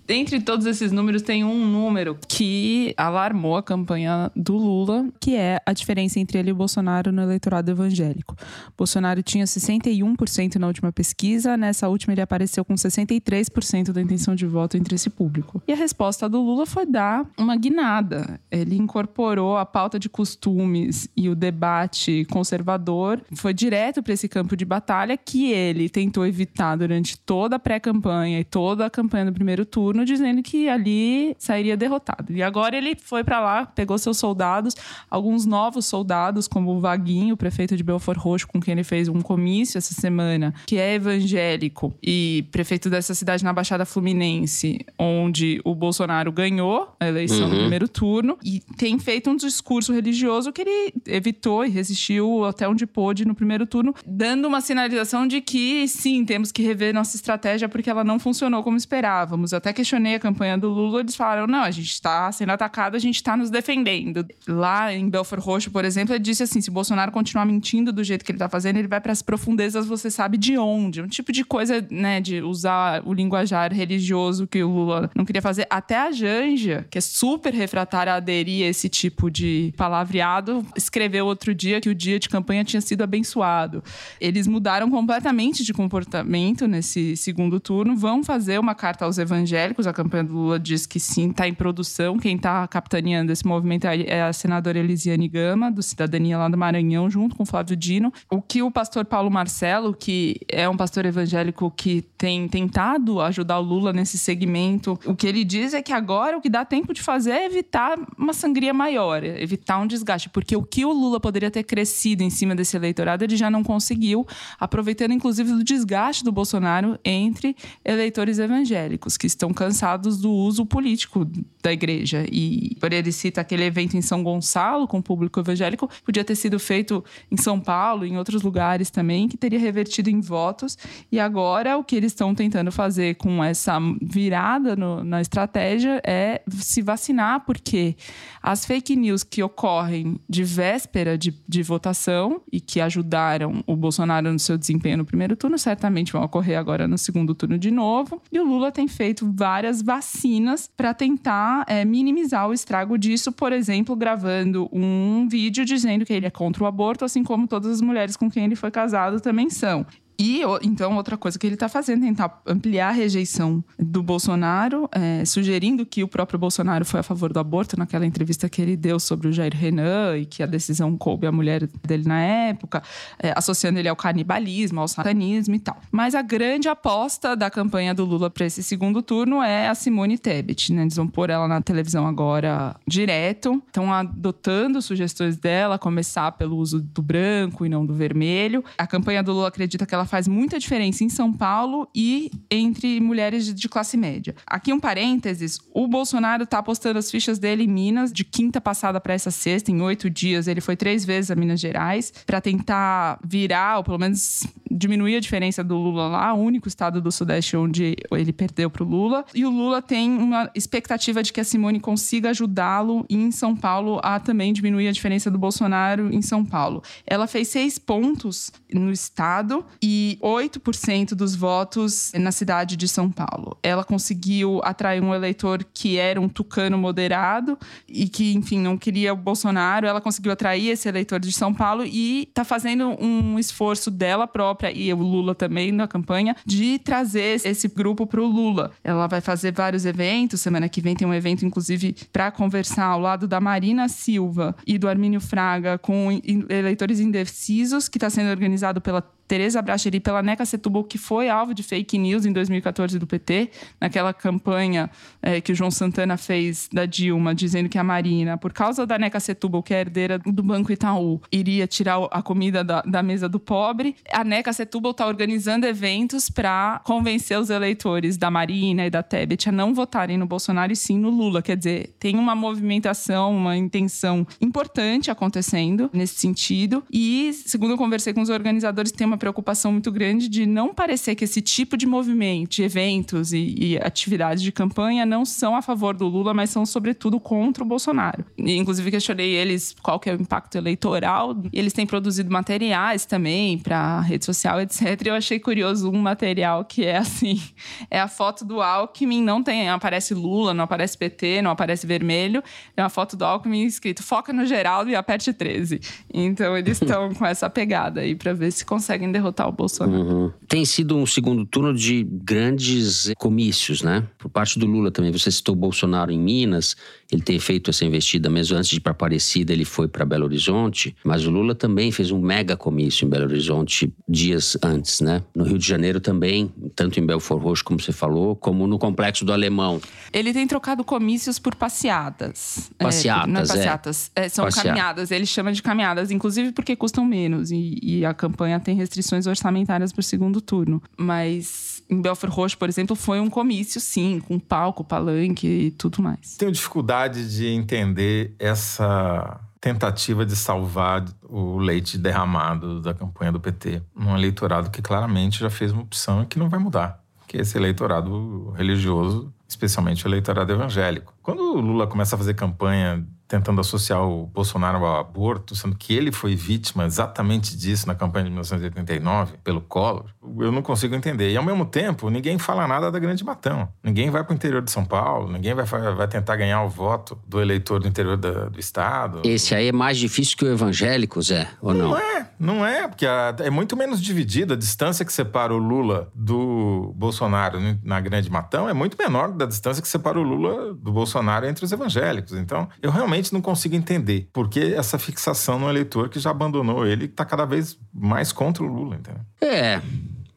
Dentre 0.05 0.39
todos 0.39 0.67
esses 0.67 0.91
números, 0.91 1.23
tem 1.23 1.43
um 1.43 1.65
número 1.65 2.15
que 2.27 2.93
alarmou 2.95 3.57
a 3.57 3.63
campanha 3.63 4.31
do 4.35 4.55
Lula, 4.55 5.07
que 5.19 5.35
é 5.35 5.59
a 5.65 5.73
diferença 5.73 6.19
entre 6.19 6.37
ele 6.37 6.49
e 6.49 6.51
o 6.51 6.55
Bolsonaro 6.55 7.11
no 7.11 7.23
eleitorado 7.23 7.71
evangélico. 7.71 8.35
Bolsonaro 8.77 9.23
tinha 9.23 9.45
61% 9.45 10.57
na 10.57 10.67
última 10.67 10.91
pesquisa, 10.91 11.57
nessa 11.57 11.89
última 11.89 12.13
ele 12.13 12.21
apareceu 12.21 12.63
com 12.63 12.75
63% 12.75 13.91
da 13.91 13.99
intenção 13.99 14.35
de 14.35 14.45
voto 14.45 14.77
entre 14.77 14.93
esse 14.93 15.09
público. 15.09 15.63
E 15.67 15.73
a 15.73 15.75
resposta 15.75 16.29
do 16.29 16.39
Lula 16.39 16.67
foi 16.67 16.85
dar 16.85 17.25
uma 17.35 17.55
guinada. 17.55 18.39
Ele 18.51 18.75
incorporou 18.75 19.57
a 19.57 19.65
pauta 19.65 19.97
de 19.97 20.07
costumes 20.07 21.09
e 21.17 21.29
o 21.29 21.35
debate 21.35 22.25
conservador, 22.29 23.21
foi 23.33 23.55
direto 23.55 24.03
para 24.03 24.13
esse 24.13 24.29
campo 24.29 24.55
de 24.55 24.65
batalha 24.65 25.17
que 25.17 25.51
ele 25.51 25.89
tentou 25.89 26.27
evitar 26.27 26.75
durante 26.75 27.17
toda 27.17 27.55
a 27.55 27.59
pré-campanha 27.59 28.39
e 28.39 28.43
toda 28.43 28.85
a 28.85 28.89
campanha 28.89 29.25
do 29.25 29.33
primeiro 29.33 29.65
turno 29.65 29.94
dizendo 30.03 30.41
que 30.41 30.67
ali 30.67 31.35
sairia 31.37 31.77
derrotado. 31.77 32.33
E 32.33 32.43
agora 32.43 32.75
ele 32.75 32.95
foi 33.01 33.23
para 33.23 33.39
lá, 33.39 33.65
pegou 33.65 33.97
seus 33.97 34.17
soldados, 34.17 34.75
alguns 35.09 35.45
novos 35.45 35.85
soldados, 35.85 36.47
como 36.47 36.71
o 36.71 36.79
Vaguinho, 36.79 37.37
prefeito 37.37 37.77
de 37.77 37.83
Belfort 37.83 38.17
Roxo, 38.17 38.47
com 38.47 38.59
quem 38.59 38.73
ele 38.73 38.83
fez 38.83 39.07
um 39.07 39.21
comício 39.21 39.77
essa 39.77 39.93
semana, 39.93 40.53
que 40.65 40.77
é 40.77 40.95
evangélico 40.95 41.93
e 42.01 42.45
prefeito 42.51 42.89
dessa 42.89 43.13
cidade 43.13 43.43
na 43.43 43.53
Baixada 43.53 43.85
Fluminense, 43.85 44.79
onde 44.97 45.61
o 45.63 45.75
Bolsonaro 45.75 46.31
ganhou 46.31 46.95
a 46.99 47.07
eleição 47.07 47.45
uhum. 47.45 47.53
no 47.53 47.59
primeiro 47.59 47.87
turno 47.87 48.37
e 48.43 48.61
tem 48.77 48.97
feito 48.99 49.29
um 49.29 49.35
discurso 49.35 49.93
religioso 49.93 50.51
que 50.51 50.61
ele 50.61 50.93
evitou 51.05 51.65
e 51.65 51.69
resistiu 51.69 52.45
até 52.45 52.67
onde 52.67 52.85
pôde 52.85 53.25
no 53.25 53.35
primeiro 53.35 53.65
turno, 53.65 53.93
dando 54.05 54.47
uma 54.47 54.61
sinalização 54.61 55.27
de 55.27 55.41
que 55.41 55.87
sim, 55.87 56.25
temos 56.25 56.51
que 56.51 56.63
rever 56.63 56.93
nossa 56.93 57.15
estratégia 57.15 57.69
porque 57.69 57.89
ela 57.89 58.03
não 58.03 58.19
funcionou 58.19 58.63
como 58.63 58.77
esperávamos. 58.77 59.53
Até 59.53 59.71
que 59.71 59.81
questionei 59.85 60.15
a 60.15 60.19
campanha 60.19 60.57
do 60.57 60.69
Lula, 60.69 61.01
eles 61.01 61.15
falaram: 61.15 61.45
não, 61.45 61.61
a 61.61 61.71
gente 61.71 61.91
está 61.91 62.31
sendo 62.31 62.51
atacado, 62.51 62.95
a 62.95 62.99
gente 62.99 63.15
está 63.15 63.37
nos 63.37 63.51
defendendo. 63.51 64.25
Lá 64.47 64.91
em 64.91 65.07
Belfort 65.07 65.41
Roxo, 65.41 65.69
por 65.69 65.85
exemplo, 65.85 66.15
ele 66.15 66.23
disse 66.23 66.41
assim: 66.43 66.59
se 66.59 66.71
Bolsonaro 66.71 67.11
continuar 67.11 67.45
mentindo 67.45 67.93
do 67.93 68.03
jeito 68.03 68.25
que 68.25 68.31
ele 68.31 68.37
está 68.37 68.49
fazendo, 68.49 68.77
ele 68.77 68.87
vai 68.87 68.99
para 68.99 69.11
as 69.11 69.21
profundezas, 69.21 69.85
você 69.85 70.09
sabe 70.09 70.37
de 70.37 70.57
onde. 70.57 71.01
Um 71.01 71.07
tipo 71.07 71.31
de 71.31 71.45
coisa, 71.45 71.85
né, 71.91 72.19
de 72.19 72.41
usar 72.41 73.03
o 73.05 73.13
linguajar 73.13 73.71
religioso 73.71 74.47
que 74.47 74.63
o 74.63 74.69
Lula 74.69 75.11
não 75.15 75.23
queria 75.23 75.41
fazer. 75.41 75.67
Até 75.69 75.97
a 75.97 76.11
Janja, 76.11 76.87
que 76.89 76.97
é 76.97 77.01
super 77.01 77.53
refratária 77.53 78.13
a 78.13 78.15
aderir 78.17 78.65
a 78.65 78.69
esse 78.69 78.89
tipo 78.89 79.29
de 79.29 79.73
palavreado, 79.77 80.65
escreveu 80.75 81.27
outro 81.27 81.53
dia 81.53 81.79
que 81.79 81.89
o 81.89 81.95
dia 81.95 82.19
de 82.19 82.27
campanha 82.27 82.63
tinha 82.63 82.81
sido 82.81 83.03
abençoado. 83.03 83.83
Eles 84.19 84.47
mudaram 84.47 84.89
completamente 84.89 85.63
de 85.63 85.73
comportamento 85.73 86.67
nesse 86.67 87.15
segundo 87.15 87.59
turno, 87.59 87.95
vão 87.95 88.23
fazer 88.23 88.59
uma 88.59 88.73
carta 88.73 89.05
aos 89.05 89.17
evangélicos 89.17 89.74
A 89.85 89.93
campanha 89.93 90.23
do 90.23 90.33
Lula 90.33 90.59
diz 90.59 90.85
que 90.85 90.99
sim, 90.99 91.29
está 91.29 91.47
em 91.47 91.53
produção. 91.53 92.17
Quem 92.17 92.35
está 92.35 92.67
capitaneando 92.67 93.31
esse 93.31 93.45
movimento 93.45 93.85
é 93.85 94.21
a 94.21 94.33
senadora 94.33 94.79
Elisiane 94.79 95.27
Gama, 95.27 95.71
do 95.71 95.83
Cidadania 95.83 96.37
lá 96.37 96.47
do 96.47 96.57
Maranhão, 96.57 97.09
junto 97.09 97.35
com 97.35 97.45
Flávio 97.45 97.75
Dino. 97.75 98.11
O 98.29 98.41
que 98.41 98.61
o 98.61 98.71
pastor 98.71 99.05
Paulo 99.05 99.29
Marcelo, 99.29 99.93
que 99.93 100.39
é 100.47 100.67
um 100.67 100.77
pastor 100.77 101.05
evangélico 101.05 101.69
que 101.71 102.01
tem 102.17 102.47
tentado 102.47 103.21
ajudar 103.21 103.59
o 103.59 103.63
Lula 103.63 103.91
nesse 103.91 104.17
segmento, 104.17 104.99
o 105.05 105.15
que 105.15 105.27
ele 105.27 105.43
diz 105.43 105.73
é 105.73 105.81
que 105.81 105.93
agora 105.93 106.37
o 106.37 106.41
que 106.41 106.49
dá 106.49 106.63
tempo 106.63 106.93
de 106.93 107.01
fazer 107.01 107.31
é 107.31 107.45
evitar 107.45 107.97
uma 108.17 108.33
sangria 108.33 108.73
maior, 108.73 109.23
evitar 109.23 109.77
um 109.79 109.87
desgaste, 109.87 110.29
porque 110.29 110.55
o 110.55 110.63
que 110.63 110.85
o 110.85 110.91
Lula 110.91 111.19
poderia 111.19 111.51
ter 111.51 111.63
crescido 111.63 112.23
em 112.23 112.29
cima 112.29 112.55
desse 112.55 112.75
eleitorado, 112.75 113.23
ele 113.23 113.35
já 113.35 113.49
não 113.49 113.63
conseguiu, 113.63 114.25
aproveitando 114.59 115.11
inclusive 115.11 115.51
do 115.51 115.63
desgaste 115.63 116.23
do 116.23 116.31
Bolsonaro 116.31 116.99
entre 117.03 117.55
eleitores 117.83 118.39
evangélicos 118.39 119.17
que 119.17 119.27
estão 119.27 119.53
cansados 119.65 120.19
do 120.19 120.31
uso 120.31 120.63
político 120.63 121.27
da 121.61 121.73
igreja. 121.73 122.23
E 122.31 122.77
ele 122.91 123.11
cita 123.11 123.41
aquele 123.41 123.63
evento 123.63 123.97
em 123.97 124.01
São 124.01 124.23
Gonçalo 124.23 124.87
com 124.87 124.99
o 124.99 125.03
público 125.03 125.39
evangélico, 125.39 125.89
podia 126.03 126.23
ter 126.23 126.35
sido 126.35 126.59
feito 126.59 127.03
em 127.31 127.35
São 127.35 127.59
Paulo, 127.59 128.05
em 128.05 128.15
outros 128.15 128.43
lugares 128.43 128.91
também, 128.91 129.27
que 129.27 129.35
teria 129.35 129.59
revertido 129.59 130.09
em 130.09 130.21
votos. 130.21 130.77
E 131.11 131.19
agora 131.19 131.77
o 131.77 131.83
que 131.83 131.95
eles 131.95 132.11
estão 132.11 132.35
tentando 132.35 132.71
fazer 132.71 133.15
com 133.15 133.43
essa 133.43 133.79
virada 134.01 134.75
no, 134.75 135.03
na 135.03 135.19
estratégia 135.19 135.99
é 136.05 136.41
se 136.47 136.83
vacinar, 136.83 137.43
porque 137.43 137.95
as 138.43 138.65
fake 138.65 138.95
news 138.95 139.23
que 139.23 139.41
ocorrem 139.41 140.19
de 140.29 140.43
véspera 140.43 141.17
de, 141.17 141.33
de 141.47 141.63
votação 141.63 142.39
e 142.51 142.61
que 142.61 142.79
ajudaram 142.79 143.63
o 143.65 143.75
Bolsonaro 143.75 144.31
no 144.31 144.39
seu 144.39 144.57
desempenho 144.57 144.97
no 144.97 145.05
primeiro 145.05 145.35
turno, 145.35 145.57
certamente 145.57 146.13
vão 146.13 146.23
ocorrer 146.23 146.59
agora 146.59 146.87
no 146.87 146.97
segundo 146.97 147.33
turno 147.33 147.57
de 147.57 147.71
novo. 147.71 148.21
E 148.31 148.39
o 148.39 148.45
Lula 148.45 148.71
tem 148.71 148.87
feito 148.87 149.29
várias 149.35 149.54
vacinas 149.81 150.69
para 150.75 150.93
tentar 150.93 151.65
é, 151.67 151.85
minimizar 151.85 152.47
o 152.47 152.53
estrago 152.53 152.97
disso, 152.97 153.31
por 153.31 153.51
exemplo, 153.51 153.95
gravando 153.95 154.69
um 154.71 155.27
vídeo 155.29 155.65
dizendo 155.65 156.05
que 156.05 156.13
ele 156.13 156.25
é 156.25 156.31
contra 156.31 156.63
o 156.63 156.67
aborto, 156.67 157.05
assim 157.05 157.23
como 157.23 157.47
todas 157.47 157.71
as 157.71 157.81
mulheres 157.81 158.15
com 158.17 158.29
quem 158.29 158.45
ele 158.45 158.55
foi 158.55 158.71
casado 158.71 159.19
também 159.19 159.49
são. 159.49 159.85
E 160.17 160.41
então, 160.61 160.95
outra 160.95 161.17
coisa 161.17 161.37
que 161.37 161.45
ele 161.45 161.55
está 161.55 161.67
fazendo 161.67 162.03
é 162.03 162.07
tentar 162.07 162.41
ampliar 162.45 162.89
a 162.89 162.91
rejeição 162.91 163.63
do 163.77 164.01
Bolsonaro, 164.01 164.89
é, 164.91 165.25
sugerindo 165.25 165.85
que 165.85 166.03
o 166.03 166.07
próprio 166.07 166.39
Bolsonaro 166.39 166.85
foi 166.85 166.99
a 166.99 167.03
favor 167.03 167.33
do 167.33 167.39
aborto 167.39 167.77
naquela 167.77 168.05
entrevista 168.05 168.47
que 168.47 168.61
ele 168.61 168.77
deu 168.77 168.99
sobre 168.99 169.27
o 169.27 169.31
Jair 169.31 169.55
Renan 169.55 170.17
e 170.17 170.25
que 170.25 170.41
a 170.41 170.45
decisão 170.45 170.95
coube 170.97 171.27
à 171.27 171.31
mulher 171.31 171.67
dele 171.85 172.07
na 172.07 172.21
época, 172.21 172.81
é, 173.19 173.33
associando 173.35 173.79
ele 173.79 173.89
ao 173.89 173.95
canibalismo, 173.95 174.79
ao 174.79 174.87
satanismo 174.87 175.55
e 175.55 175.59
tal. 175.59 175.77
Mas 175.91 176.15
a 176.15 176.21
grande 176.21 176.67
aposta 176.67 177.35
da 177.35 177.49
campanha 177.49 177.93
do 177.93 178.05
Lula 178.05 178.29
para 178.29 178.45
esse 178.45 178.63
segundo 178.63 179.01
turno 179.01 179.41
é 179.41 179.67
a 179.67 179.75
Simone 179.75 180.17
Tebet. 180.17 180.73
Né? 180.73 180.83
Eles 180.83 180.95
vão 180.95 181.07
pôr 181.07 181.29
ela 181.29 181.47
na 181.47 181.61
televisão 181.61 182.07
agora 182.07 182.75
direto, 182.87 183.61
estão 183.67 183.91
adotando 183.91 184.81
sugestões 184.81 185.37
dela, 185.37 185.77
começar 185.77 186.31
pelo 186.33 186.57
uso 186.57 186.81
do 186.81 187.01
branco 187.01 187.65
e 187.65 187.69
não 187.69 187.85
do 187.85 187.93
vermelho. 187.93 188.63
A 188.77 188.87
campanha 188.87 189.21
do 189.21 189.33
Lula 189.33 189.47
acredita 189.47 189.85
que 189.85 189.93
ela 189.93 190.04
faz 190.05 190.27
muita 190.27 190.59
diferença 190.59 191.03
em 191.03 191.09
São 191.09 191.31
Paulo 191.31 191.87
e 191.93 192.31
entre 192.49 192.99
mulheres 192.99 193.53
de 193.53 193.69
classe 193.69 193.97
média. 193.97 194.35
Aqui 194.45 194.71
um 194.73 194.79
parênteses: 194.79 195.59
o 195.73 195.87
Bolsonaro 195.87 196.43
está 196.43 196.59
apostando 196.59 196.99
as 196.99 197.09
fichas 197.09 197.39
dele 197.39 197.63
em 197.63 197.67
Minas, 197.67 198.11
de 198.11 198.23
quinta 198.23 198.59
passada 198.59 198.99
para 198.99 199.13
essa 199.13 199.31
sexta, 199.31 199.71
em 199.71 199.81
oito 199.81 200.09
dias. 200.09 200.47
Ele 200.47 200.61
foi 200.61 200.75
três 200.75 201.05
vezes 201.05 201.31
a 201.31 201.35
Minas 201.35 201.59
Gerais 201.59 202.13
para 202.25 202.41
tentar 202.41 203.19
virar, 203.23 203.77
ou 203.77 203.83
pelo 203.83 203.99
menos 203.99 204.45
diminuir 204.69 205.15
a 205.15 205.19
diferença 205.19 205.63
do 205.63 205.77
Lula 205.77 206.07
lá, 206.07 206.33
o 206.33 206.39
único 206.39 206.67
estado 206.67 207.01
do 207.01 207.11
Sudeste 207.11 207.55
onde 207.55 207.95
ele 208.11 208.33
perdeu 208.33 208.69
para 208.69 208.83
o 208.83 208.87
Lula. 208.87 209.25
E 209.33 209.45
o 209.45 209.49
Lula 209.49 209.81
tem 209.81 210.11
uma 210.11 210.49
expectativa 210.53 211.23
de 211.23 211.31
que 211.31 211.39
a 211.39 211.43
Simone 211.43 211.79
consiga 211.79 212.31
ajudá-lo 212.31 213.05
em 213.09 213.31
São 213.31 213.55
Paulo 213.55 213.99
a 214.03 214.19
também 214.19 214.51
diminuir 214.51 214.87
a 214.87 214.91
diferença 214.91 215.31
do 215.31 215.37
Bolsonaro 215.37 216.13
em 216.13 216.21
São 216.21 216.43
Paulo. 216.43 216.83
Ela 217.07 217.27
fez 217.27 217.47
seis 217.47 217.77
pontos 217.77 218.51
no 218.73 218.91
estado 218.91 219.65
e 219.81 219.94
8% 220.21 221.13
dos 221.15 221.35
votos 221.35 222.11
na 222.15 222.31
cidade 222.31 222.75
de 222.75 222.87
São 222.87 223.11
Paulo. 223.11 223.57
Ela 223.61 223.83
conseguiu 223.83 224.61
atrair 224.63 225.01
um 225.01 225.13
eleitor 225.13 225.65
que 225.73 225.97
era 225.97 226.19
um 226.19 226.29
tucano 226.29 226.77
moderado 226.77 227.57
e 227.87 228.07
que, 228.07 228.33
enfim, 228.33 228.59
não 228.59 228.77
queria 228.77 229.13
o 229.13 229.17
Bolsonaro. 229.17 229.87
Ela 229.87 230.01
conseguiu 230.01 230.31
atrair 230.31 230.69
esse 230.69 230.87
eleitor 230.87 231.19
de 231.19 231.31
São 231.31 231.53
Paulo 231.53 231.83
e 231.85 232.23
está 232.23 232.43
fazendo 232.43 232.95
um 233.01 233.37
esforço 233.39 233.89
dela 233.91 234.27
própria 234.27 234.71
e 234.71 234.91
o 234.93 234.97
Lula 234.97 235.35
também 235.35 235.71
na 235.71 235.87
campanha 235.87 236.35
de 236.45 236.79
trazer 236.79 237.41
esse 237.45 237.67
grupo 237.67 238.05
para 238.07 238.21
o 238.21 238.25
Lula. 238.25 238.71
Ela 238.83 239.07
vai 239.07 239.21
fazer 239.21 239.51
vários 239.51 239.85
eventos. 239.85 240.41
Semana 240.41 240.69
que 240.69 240.81
vem 240.81 240.95
tem 240.95 241.07
um 241.07 241.13
evento, 241.13 241.45
inclusive, 241.45 241.95
para 242.11 242.31
conversar 242.31 242.85
ao 242.85 242.99
lado 242.99 243.27
da 243.27 243.39
Marina 243.39 243.87
Silva 243.87 244.55
e 244.65 244.77
do 244.77 244.87
Armínio 244.87 245.21
Fraga 245.21 245.77
com 245.77 246.09
eleitores 246.49 246.99
indecisos, 246.99 247.87
que 247.87 247.97
está 247.97 248.09
sendo 248.09 248.29
organizado 248.29 248.81
pela 248.81 249.01
Tereza 249.27 249.61
Bracheri 249.61 249.99
pela 249.99 250.21
Neca 250.21 250.45
Setúbal, 250.45 250.83
que 250.83 250.97
foi 250.97 251.29
alvo 251.29 251.53
de 251.53 251.63
fake 251.63 251.97
news 251.97 252.25
em 252.25 252.33
2014 252.33 252.99
do 252.99 253.07
PT, 253.07 253.49
naquela 253.79 254.13
campanha 254.13 254.89
é, 255.21 255.41
que 255.41 255.51
o 255.51 255.55
João 255.55 255.71
Santana 255.71 256.17
fez 256.17 256.69
da 256.71 256.85
Dilma, 256.85 257.33
dizendo 257.33 257.67
que 257.67 257.77
a 257.77 257.83
Marina, 257.83 258.37
por 258.37 258.53
causa 258.53 258.85
da 258.85 258.97
Neca 258.97 259.19
Setúbal, 259.19 259.63
que 259.63 259.73
é 259.73 259.81
herdeira 259.81 260.19
do 260.19 260.43
Banco 260.43 260.71
Itaú, 260.71 261.21
iria 261.31 261.67
tirar 261.67 262.07
a 262.11 262.21
comida 262.21 262.63
da, 262.63 262.81
da 262.81 263.01
mesa 263.01 263.27
do 263.27 263.39
pobre. 263.39 263.95
A 264.11 264.23
Neca 264.23 264.53
Setúbal 264.53 264.91
está 264.91 265.07
organizando 265.07 265.65
eventos 265.65 266.29
para 266.29 266.81
convencer 266.85 267.39
os 267.39 267.49
eleitores 267.49 268.17
da 268.17 268.29
Marina 268.29 268.85
e 268.85 268.89
da 268.89 269.01
Tebet 269.01 269.49
a 269.49 269.51
não 269.51 269.73
votarem 269.73 270.17
no 270.17 270.25
Bolsonaro 270.25 270.71
e 270.71 270.75
sim 270.75 270.97
no 270.97 271.09
Lula. 271.09 271.41
Quer 271.41 271.57
dizer, 271.57 271.95
tem 271.99 272.17
uma 272.17 272.35
movimentação, 272.35 273.35
uma 273.35 273.57
intenção 273.57 274.25
importante 274.39 275.09
acontecendo 275.09 275.89
nesse 275.93 276.15
sentido. 276.15 276.83
E, 276.91 277.33
segundo 277.33 277.71
eu 277.71 277.77
conversei 277.77 278.13
com 278.13 278.21
os 278.21 278.29
organizadores, 278.29 278.91
tem 278.91 279.05
uma 279.05 279.14
uma 279.15 279.17
preocupação 279.17 279.71
muito 279.71 279.91
grande 279.91 280.27
de 280.27 280.45
não 280.45 280.73
parecer 280.73 281.15
que 281.15 281.23
esse 281.23 281.41
tipo 281.41 281.77
de 281.77 281.85
movimento, 281.85 282.51
de 282.51 282.63
eventos 282.63 283.33
e, 283.33 283.55
e 283.57 283.77
atividades 283.77 284.43
de 284.43 284.51
campanha 284.51 285.05
não 285.05 285.25
são 285.25 285.55
a 285.55 285.61
favor 285.61 285.95
do 285.95 286.07
Lula, 286.07 286.33
mas 286.33 286.49
são 286.49 286.65
sobretudo 286.65 287.19
contra 287.19 287.63
o 287.63 287.67
Bolsonaro. 287.67 288.25
E, 288.37 288.55
inclusive 288.57 288.91
questionei 288.91 289.31
eles 289.31 289.75
qual 289.81 289.99
que 289.99 290.09
é 290.09 290.13
o 290.13 290.21
impacto 290.21 290.57
eleitoral. 290.57 291.35
Eles 291.51 291.73
têm 291.73 291.85
produzido 291.85 292.29
materiais 292.29 293.05
também 293.05 293.57
para 293.57 294.01
rede 294.01 294.25
social, 294.25 294.61
etc. 294.61 295.01
E 295.05 295.07
eu 295.07 295.15
achei 295.15 295.39
curioso 295.39 295.89
um 295.89 295.99
material 295.99 296.65
que 296.65 296.85
é 296.85 296.97
assim, 296.97 297.41
é 297.89 297.99
a 297.99 298.07
foto 298.07 298.43
do 298.43 298.61
Alckmin, 298.61 299.21
não 299.21 299.41
tem, 299.41 299.65
não 299.65 299.75
aparece 299.75 300.13
Lula, 300.13 300.53
não 300.53 300.65
aparece 300.65 300.97
PT, 300.97 301.41
não 301.41 301.51
aparece 301.51 301.87
vermelho, 301.87 302.43
é 302.75 302.81
uma 302.81 302.89
foto 302.89 303.15
do 303.15 303.23
Alckmin 303.23 303.65
escrito 303.65 304.03
foca 304.03 304.33
no 304.33 304.45
Geraldo 304.45 304.89
e 304.89 304.95
aperte 304.95 305.31
13. 305.31 305.79
Então 306.13 306.57
eles 306.57 306.81
estão 306.81 307.13
com 307.13 307.25
essa 307.25 307.49
pegada 307.49 308.01
aí 308.01 308.15
para 308.15 308.33
ver 308.33 308.51
se 308.51 308.65
conseguem 308.65 309.04
derrotar 309.11 309.47
o 309.47 309.51
Bolsonaro. 309.51 310.03
Uhum. 310.03 310.31
Tem 310.47 310.65
sido 310.65 310.95
um 310.95 311.05
segundo 311.05 311.45
turno 311.45 311.73
de 311.73 312.03
grandes 312.03 313.11
comícios, 313.17 313.81
né? 313.81 314.07
Por 314.17 314.29
parte 314.29 314.57
do 314.59 314.65
Lula 314.65 314.91
também. 314.91 315.11
Você 315.11 315.31
citou 315.31 315.53
o 315.53 315.57
Bolsonaro 315.57 316.11
em 316.11 316.19
Minas, 316.19 316.75
ele 317.11 317.21
tem 317.21 317.39
feito 317.39 317.69
essa 317.69 317.85
investida 317.85 318.29
mesmo 318.29 318.57
antes 318.57 318.69
de 318.69 318.77
ir 318.77 318.79
para 318.79 318.95
Aparecida, 318.95 319.53
ele 319.53 319.65
foi 319.65 319.87
para 319.87 320.05
Belo 320.05 320.25
Horizonte, 320.25 320.95
mas 321.03 321.25
o 321.27 321.29
Lula 321.29 321.53
também 321.53 321.91
fez 321.91 322.11
um 322.11 322.19
mega 322.19 322.55
comício 322.55 323.05
em 323.05 323.09
Belo 323.09 323.25
Horizonte 323.25 323.93
dias 324.07 324.57
antes, 324.63 325.01
né? 325.01 325.21
No 325.35 325.43
Rio 325.43 325.57
de 325.57 325.67
Janeiro 325.67 325.99
também, 325.99 326.51
tanto 326.75 326.99
em 326.99 327.05
Belfort 327.05 327.41
Roxo, 327.41 327.63
como 327.63 327.79
você 327.79 327.91
falou, 327.91 328.35
como 328.35 328.65
no 328.65 328.79
Complexo 328.79 329.25
do 329.25 329.33
Alemão. 329.33 329.81
Ele 330.13 330.33
tem 330.33 330.47
trocado 330.47 330.83
comícios 330.83 331.37
por 331.37 331.55
passeadas. 331.55 332.71
Passeatas, 332.77 333.27
é, 333.27 333.31
não 333.31 333.41
é 333.41 333.43
é. 333.43 333.47
passeatas, 333.47 334.11
é, 334.15 334.29
são 334.29 334.45
Passeata. 334.45 334.69
caminhadas. 334.69 335.11
Ele 335.11 335.25
chama 335.25 335.51
de 335.51 335.61
caminhadas, 335.61 336.11
inclusive 336.11 336.51
porque 336.51 336.75
custam 336.75 337.05
menos 337.05 337.51
e, 337.51 337.79
e 337.83 338.05
a 338.05 338.13
campanha 338.13 338.59
tem 338.59 338.75
restrições 338.75 339.27
orçamentárias 339.27 339.91
para 339.91 339.99
o 339.99 340.03
segundo 340.03 340.39
turno. 340.41 340.81
Mas 340.97 341.83
em 341.89 342.01
Belfort 342.01 342.33
Roxo, 342.33 342.57
por 342.57 342.69
exemplo, 342.69 342.95
foi 342.95 343.19
um 343.19 343.29
comício, 343.29 343.79
sim, 343.79 344.19
com 344.25 344.39
palco, 344.39 344.83
palanque 344.83 345.47
e 345.47 345.71
tudo 345.71 346.01
mais. 346.01 346.35
Tenho 346.37 346.51
dificuldade 346.51 346.94
de 347.07 347.47
entender 347.47 348.35
essa 348.39 349.39
tentativa 349.59 350.25
de 350.25 350.35
salvar 350.35 351.03
o 351.23 351.57
leite 351.57 351.97
derramado 351.97 352.79
da 352.79 352.93
campanha 352.93 353.31
do 353.31 353.39
PT 353.39 353.81
num 353.95 354.15
eleitorado 354.15 354.69
que 354.69 354.81
claramente 354.81 355.39
já 355.39 355.49
fez 355.49 355.71
uma 355.71 355.81
opção 355.81 356.21
e 356.21 356.25
que 356.27 356.37
não 356.37 356.49
vai 356.49 356.59
mudar, 356.59 356.99
que 357.27 357.37
é 357.37 357.41
esse 357.41 357.57
eleitorado 357.57 358.51
religioso, 358.51 359.33
especialmente 359.47 360.05
o 360.05 360.07
eleitorado 360.07 360.53
evangélico. 360.53 361.13
Quando 361.21 361.41
o 361.41 361.59
Lula 361.59 361.87
começa 361.87 362.15
a 362.15 362.17
fazer 362.17 362.35
campanha 362.35 363.05
tentando 363.27 363.59
associar 363.61 364.03
o 364.07 364.27
Bolsonaro 364.27 364.85
ao 364.85 364.99
aborto, 364.99 365.55
sendo 365.55 365.75
que 365.75 365.93
ele 365.95 366.11
foi 366.11 366.35
vítima 366.35 366.85
exatamente 366.85 367.57
disso 367.57 367.87
na 367.87 367.95
campanha 367.95 368.25
de 368.25 368.29
1989, 368.31 369.33
pelo 369.43 369.61
Collor, 369.61 370.05
eu 370.39 370.51
não 370.51 370.61
consigo 370.61 370.95
entender. 370.95 371.31
E 371.31 371.37
ao 371.37 371.43
mesmo 371.43 371.65
tempo, 371.65 372.09
ninguém 372.09 372.37
fala 372.37 372.67
nada 372.67 372.91
da 372.91 372.99
Grande 372.99 373.23
Matão. 373.23 373.67
Ninguém 373.83 374.09
vai 374.09 374.23
para 374.23 374.31
o 374.31 374.35
interior 374.35 374.61
de 374.61 374.69
São 374.71 374.85
Paulo, 374.85 375.31
ninguém 375.31 375.53
vai, 375.53 375.65
vai 375.65 376.07
tentar 376.07 376.35
ganhar 376.35 376.63
o 376.63 376.69
voto 376.69 377.17
do 377.27 377.41
eleitor 377.41 377.79
do 377.79 377.87
interior 377.87 378.17
da- 378.17 378.45
do 378.49 378.59
estado. 378.59 379.21
Esse 379.23 379.55
aí 379.55 379.69
é 379.69 379.71
mais 379.71 379.97
difícil 379.97 380.37
que 380.37 380.45
o 380.45 380.51
evangélico, 380.51 381.21
Zé, 381.21 381.47
ou 381.61 381.73
não? 381.73 381.89
Não 381.89 381.97
é, 381.97 382.29
não 382.39 382.65
é, 382.65 382.87
porque 382.87 383.05
a- 383.05 383.35
é 383.39 383.49
muito 383.49 383.75
menos 383.75 384.01
dividida. 384.01 384.53
A 384.53 384.57
distância 384.57 385.03
que 385.05 385.11
separa 385.13 385.53
o 385.53 385.57
Lula 385.57 386.09
do 386.13 386.93
Bolsonaro 386.95 387.59
na 387.83 387.99
Grande 387.99 388.29
Matão 388.29 388.67
é 388.69 388.73
muito 388.73 388.97
menor 388.99 389.31
da 389.31 389.45
distância 389.45 389.81
que 389.81 389.87
separa 389.87 390.19
o 390.19 390.23
Lula 390.23 390.73
do 390.73 390.91
Bolsonaro 390.91 391.45
entre 391.47 391.63
os 391.65 391.71
evangélicos. 391.71 392.33
Então, 392.33 392.67
eu 392.81 392.91
realmente 392.91 393.14
não 393.31 393.41
consigo 393.41 393.75
entender 393.75 394.27
por 394.31 394.49
que 394.49 394.59
essa 394.73 394.97
fixação 394.97 395.59
no 395.59 395.69
eleitor 395.69 396.09
que 396.09 396.19
já 396.19 396.31
abandonou 396.31 396.85
ele 396.85 397.05
e 397.05 397.07
está 397.07 397.25
cada 397.25 397.45
vez 397.45 397.77
mais 397.93 398.31
contra 398.31 398.63
o 398.63 398.67
Lula, 398.67 398.95
entendeu? 398.95 399.21
É. 399.41 399.81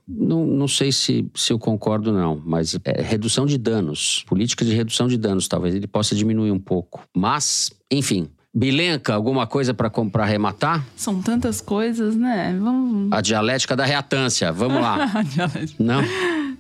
Não, 0.07 0.47
não 0.47 0.67
sei 0.67 0.91
se, 0.91 1.31
se 1.35 1.53
eu 1.53 1.59
concordo, 1.59 2.13
não, 2.13 2.41
mas 2.45 2.75
é 2.83 3.03
redução 3.03 3.45
de 3.45 3.59
danos, 3.59 4.25
política 4.27 4.65
de 4.65 4.75
redução 4.75 5.07
de 5.07 5.19
danos, 5.19 5.47
talvez 5.47 5.75
ele 5.75 5.87
possa 5.87 6.15
diminuir 6.15 6.51
um 6.51 6.59
pouco. 6.59 7.03
Mas, 7.15 7.71
enfim, 7.91 8.31
Bilenca, 8.55 9.13
alguma 9.13 9.47
coisa 9.47 9.75
para 9.75 9.91
arrematar? 10.23 10.85
São 10.97 11.21
tantas 11.21 11.61
coisas, 11.61 12.17
né? 12.17 12.59
Vamos. 12.59 13.13
A 13.13 13.21
dialética 13.21 13.77
da 13.77 13.85
reatância, 13.85 14.51
vamos 14.51 14.81
lá. 14.81 15.13
Não? 15.79 16.03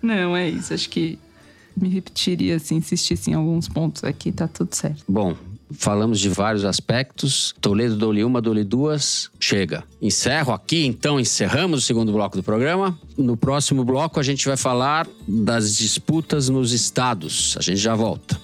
Não, 0.02 0.36
é 0.36 0.48
isso. 0.48 0.74
Acho 0.74 0.88
que 0.90 1.18
me 1.74 1.88
repetiria 1.88 2.58
se 2.58 2.74
insistisse 2.74 3.30
em 3.30 3.34
alguns 3.34 3.68
pontos 3.68 4.04
aqui, 4.04 4.30
tá 4.30 4.46
tudo 4.46 4.74
certo. 4.74 5.04
Bom, 5.08 5.34
falamos 5.72 6.20
de 6.20 6.28
vários 6.28 6.64
aspectos. 6.64 7.54
Toledo, 7.60 7.96
dou-lhe 7.96 8.24
uma, 8.24 8.40
dou-lhe 8.40 8.64
duas. 8.64 9.30
Chega. 9.38 9.84
Encerro 10.00 10.52
aqui, 10.52 10.86
então, 10.86 11.18
encerramos 11.18 11.80
o 11.80 11.82
segundo 11.82 12.12
bloco 12.12 12.36
do 12.36 12.42
programa. 12.42 12.98
No 13.16 13.36
próximo 13.36 13.84
bloco, 13.84 14.20
a 14.20 14.22
gente 14.22 14.46
vai 14.46 14.56
falar 14.56 15.06
das 15.26 15.76
disputas 15.76 16.48
nos 16.48 16.72
estados. 16.72 17.56
A 17.58 17.62
gente 17.62 17.78
já 17.78 17.94
volta. 17.94 18.38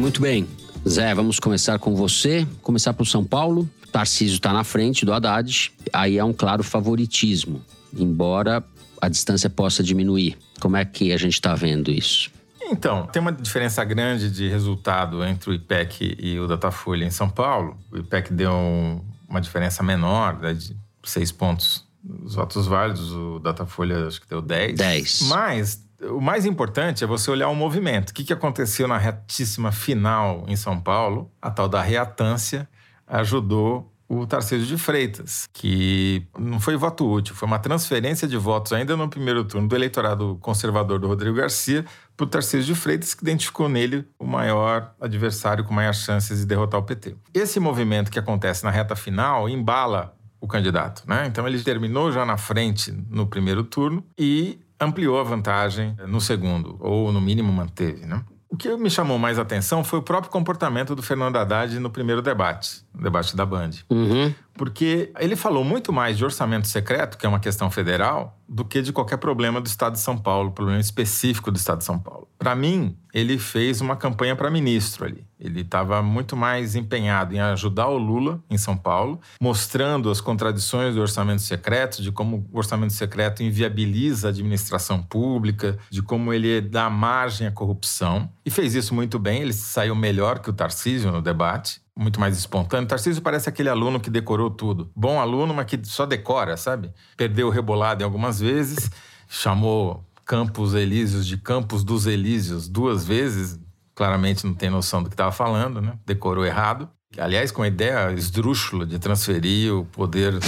Muito 0.00 0.20
bem. 0.20 0.48
Zé, 0.88 1.14
vamos 1.14 1.38
começar 1.38 1.78
com 1.78 1.94
você. 1.94 2.46
Começar 2.62 2.92
por 2.94 3.06
São 3.06 3.24
Paulo. 3.24 3.68
Tarcísio 3.92 4.34
está 4.36 4.52
na 4.52 4.64
frente 4.64 5.04
do 5.04 5.12
Haddad. 5.12 5.72
Aí 5.92 6.18
há 6.18 6.24
um 6.24 6.32
claro 6.32 6.62
favoritismo, 6.64 7.60
embora 7.96 8.64
a 9.00 9.08
distância 9.08 9.50
possa 9.50 9.82
diminuir. 9.82 10.38
Como 10.60 10.76
é 10.76 10.84
que 10.84 11.12
a 11.12 11.16
gente 11.16 11.34
está 11.34 11.54
vendo 11.54 11.90
isso? 11.90 12.30
Então, 12.62 13.06
tem 13.06 13.20
uma 13.20 13.32
diferença 13.32 13.82
grande 13.84 14.30
de 14.30 14.48
resultado 14.48 15.24
entre 15.24 15.50
o 15.50 15.52
IPEC 15.54 16.16
e 16.18 16.38
o 16.38 16.46
Datafolha 16.46 17.04
em 17.04 17.10
São 17.10 17.28
Paulo. 17.28 17.76
O 17.90 17.98
IPEC 17.98 18.32
deu 18.32 18.52
um- 18.52 19.00
uma 19.28 19.40
diferença 19.40 19.82
menor, 19.82 20.38
né, 20.40 20.54
de 20.54 20.76
seis 21.04 21.30
pontos 21.32 21.84
os 22.24 22.34
votos 22.34 22.66
válidos. 22.66 23.12
O 23.12 23.38
Datafolha 23.40 24.06
acho 24.06 24.20
que 24.22 24.28
deu 24.28 24.40
10. 24.40 24.74
10. 24.76 25.22
Mas 25.28 25.84
o 26.02 26.20
mais 26.20 26.46
importante 26.46 27.04
é 27.04 27.06
você 27.06 27.30
olhar 27.30 27.48
o 27.48 27.54
movimento. 27.54 28.10
O 28.10 28.14
que, 28.14 28.24
que 28.24 28.32
aconteceu 28.32 28.88
na 28.88 28.98
retíssima 28.98 29.70
final 29.72 30.44
em 30.48 30.56
São 30.56 30.80
Paulo? 30.80 31.30
A 31.40 31.50
tal 31.50 31.68
da 31.68 31.82
reatância 31.82 32.68
ajudou 33.06 33.92
o 34.08 34.26
Tarcísio 34.26 34.66
de 34.66 34.76
Freitas, 34.76 35.48
que 35.52 36.26
não 36.36 36.58
foi 36.58 36.76
voto 36.76 37.08
útil, 37.08 37.32
foi 37.32 37.46
uma 37.46 37.60
transferência 37.60 38.26
de 38.26 38.36
votos 38.36 38.72
ainda 38.72 38.96
no 38.96 39.08
primeiro 39.08 39.44
turno 39.44 39.68
do 39.68 39.76
eleitorado 39.76 40.36
conservador 40.40 40.98
do 40.98 41.06
Rodrigo 41.06 41.36
Garcia 41.36 41.84
para 42.16 42.24
o 42.24 42.26
Tarcísio 42.26 42.74
de 42.74 42.80
Freitas, 42.80 43.14
que 43.14 43.22
identificou 43.22 43.68
nele 43.68 44.04
o 44.18 44.26
maior 44.26 44.92
adversário 45.00 45.62
com 45.62 45.72
maiores 45.72 46.00
chances 46.00 46.40
de 46.40 46.46
derrotar 46.46 46.80
o 46.80 46.82
PT. 46.82 47.14
Esse 47.32 47.60
movimento 47.60 48.10
que 48.10 48.18
acontece 48.18 48.64
na 48.64 48.70
reta 48.70 48.96
final 48.96 49.48
embala 49.48 50.12
o 50.40 50.48
candidato, 50.48 51.04
né? 51.06 51.26
Então 51.28 51.46
ele 51.46 51.62
terminou 51.62 52.10
já 52.10 52.24
na 52.24 52.36
frente 52.36 52.90
no 53.08 53.28
primeiro 53.28 53.62
turno 53.62 54.04
e 54.18 54.58
ampliou 54.80 55.20
a 55.20 55.22
vantagem 55.22 55.94
no 56.08 56.20
segundo, 56.20 56.76
ou 56.80 57.12
no 57.12 57.20
mínimo 57.20 57.52
manteve, 57.52 58.06
né? 58.06 58.24
O 58.48 58.56
que 58.56 58.76
me 58.76 58.90
chamou 58.90 59.16
mais 59.16 59.38
atenção 59.38 59.84
foi 59.84 60.00
o 60.00 60.02
próprio 60.02 60.32
comportamento 60.32 60.96
do 60.96 61.02
Fernando 61.02 61.36
Haddad 61.36 61.78
no 61.78 61.88
primeiro 61.88 62.20
debate, 62.20 62.82
no 62.92 63.00
debate 63.00 63.36
da 63.36 63.46
Band. 63.46 63.70
Uhum. 63.88 64.34
Porque 64.60 65.10
ele 65.18 65.36
falou 65.36 65.64
muito 65.64 65.90
mais 65.90 66.18
de 66.18 66.22
orçamento 66.22 66.68
secreto, 66.68 67.16
que 67.16 67.24
é 67.24 67.28
uma 67.30 67.40
questão 67.40 67.70
federal, 67.70 68.38
do 68.46 68.62
que 68.62 68.82
de 68.82 68.92
qualquer 68.92 69.16
problema 69.16 69.58
do 69.58 69.66
Estado 69.66 69.94
de 69.94 70.00
São 70.00 70.18
Paulo, 70.18 70.50
problema 70.50 70.78
específico 70.78 71.50
do 71.50 71.56
Estado 71.56 71.78
de 71.78 71.84
São 71.84 71.98
Paulo. 71.98 72.28
Para 72.38 72.54
mim, 72.54 72.94
ele 73.14 73.38
fez 73.38 73.80
uma 73.80 73.96
campanha 73.96 74.36
para 74.36 74.50
ministro 74.50 75.06
ali. 75.06 75.24
Ele 75.38 75.62
estava 75.62 76.02
muito 76.02 76.36
mais 76.36 76.76
empenhado 76.76 77.34
em 77.34 77.40
ajudar 77.40 77.88
o 77.88 77.96
Lula 77.96 78.44
em 78.50 78.58
São 78.58 78.76
Paulo, 78.76 79.18
mostrando 79.40 80.10
as 80.10 80.20
contradições 80.20 80.94
do 80.94 81.00
orçamento 81.00 81.40
secreto, 81.40 82.02
de 82.02 82.12
como 82.12 82.46
o 82.52 82.58
orçamento 82.58 82.92
secreto 82.92 83.42
inviabiliza 83.42 84.28
a 84.28 84.30
administração 84.30 85.02
pública, 85.02 85.78
de 85.88 86.02
como 86.02 86.34
ele 86.34 86.60
dá 86.60 86.90
margem 86.90 87.46
à 87.46 87.50
corrupção. 87.50 88.30
E 88.44 88.50
fez 88.50 88.74
isso 88.74 88.94
muito 88.94 89.18
bem, 89.18 89.40
ele 89.40 89.54
saiu 89.54 89.94
melhor 89.94 90.38
que 90.38 90.50
o 90.50 90.52
Tarcísio 90.52 91.10
no 91.10 91.22
debate 91.22 91.80
muito 92.00 92.18
mais 92.18 92.36
espontâneo. 92.38 92.88
Tarcísio 92.88 93.20
parece 93.22 93.48
aquele 93.48 93.68
aluno 93.68 94.00
que 94.00 94.08
decorou 94.10 94.50
tudo. 94.50 94.90
Bom 94.96 95.20
aluno, 95.20 95.52
mas 95.54 95.66
que 95.66 95.78
só 95.84 96.06
decora, 96.06 96.56
sabe? 96.56 96.90
Perdeu 97.16 97.48
o 97.48 97.50
rebolado 97.50 98.02
em 98.02 98.04
algumas 98.04 98.40
vezes, 98.40 98.90
chamou 99.28 100.04
Campos 100.24 100.74
Elíseos 100.74 101.26
de 101.26 101.36
Campos 101.36 101.84
dos 101.84 102.06
Elíseos 102.06 102.68
duas 102.68 103.04
vezes. 103.04 103.58
Claramente 103.94 104.46
não 104.46 104.54
tem 104.54 104.70
noção 104.70 105.02
do 105.02 105.08
que 105.10 105.14
estava 105.14 105.32
falando, 105.32 105.80
né? 105.82 105.92
Decorou 106.06 106.44
errado. 106.46 106.88
Aliás, 107.18 107.50
com 107.50 107.62
a 107.62 107.66
ideia 107.66 108.12
esdrúxula 108.12 108.86
de 108.86 108.98
transferir 108.98 109.74
o 109.74 109.84
poder 109.84 110.38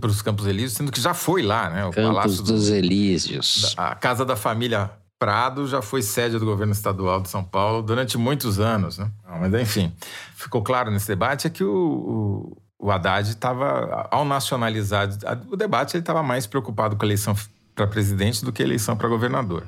para 0.00 0.10
os 0.10 0.20
Campos 0.20 0.44
Elíseos, 0.46 0.72
sendo 0.72 0.90
que 0.90 1.00
já 1.00 1.14
foi 1.14 1.40
lá, 1.42 1.70
né? 1.70 1.84
O 1.86 1.90
Campos 1.92 2.14
Palácio 2.14 2.42
do- 2.42 2.52
dos 2.52 2.68
Elíseos. 2.68 3.74
a 3.76 3.94
casa 3.94 4.24
da 4.24 4.34
família 4.36 4.90
Prado 5.18 5.66
já 5.66 5.80
foi 5.80 6.02
sede 6.02 6.38
do 6.38 6.44
governo 6.44 6.72
estadual 6.72 7.20
de 7.20 7.28
São 7.28 7.44
Paulo 7.44 7.82
durante 7.82 8.18
muitos 8.18 8.58
anos, 8.58 8.98
né? 8.98 9.10
Mas 9.40 9.54
enfim, 9.54 9.92
ficou 10.34 10.62
claro 10.62 10.90
nesse 10.90 11.06
debate 11.06 11.46
é 11.46 11.50
que 11.50 11.64
o, 11.64 12.56
o, 12.78 12.86
o 12.86 12.90
Haddad 12.90 13.28
estava, 13.28 14.08
ao 14.10 14.24
nacionalizar 14.24 15.08
o 15.50 15.56
debate, 15.56 15.96
ele 15.96 16.02
estava 16.02 16.22
mais 16.22 16.46
preocupado 16.46 16.96
com 16.96 17.04
a 17.04 17.06
eleição 17.06 17.34
para 17.74 17.86
presidente 17.86 18.44
do 18.44 18.52
que 18.52 18.62
a 18.62 18.66
eleição 18.66 18.96
para 18.96 19.08
governador. 19.08 19.66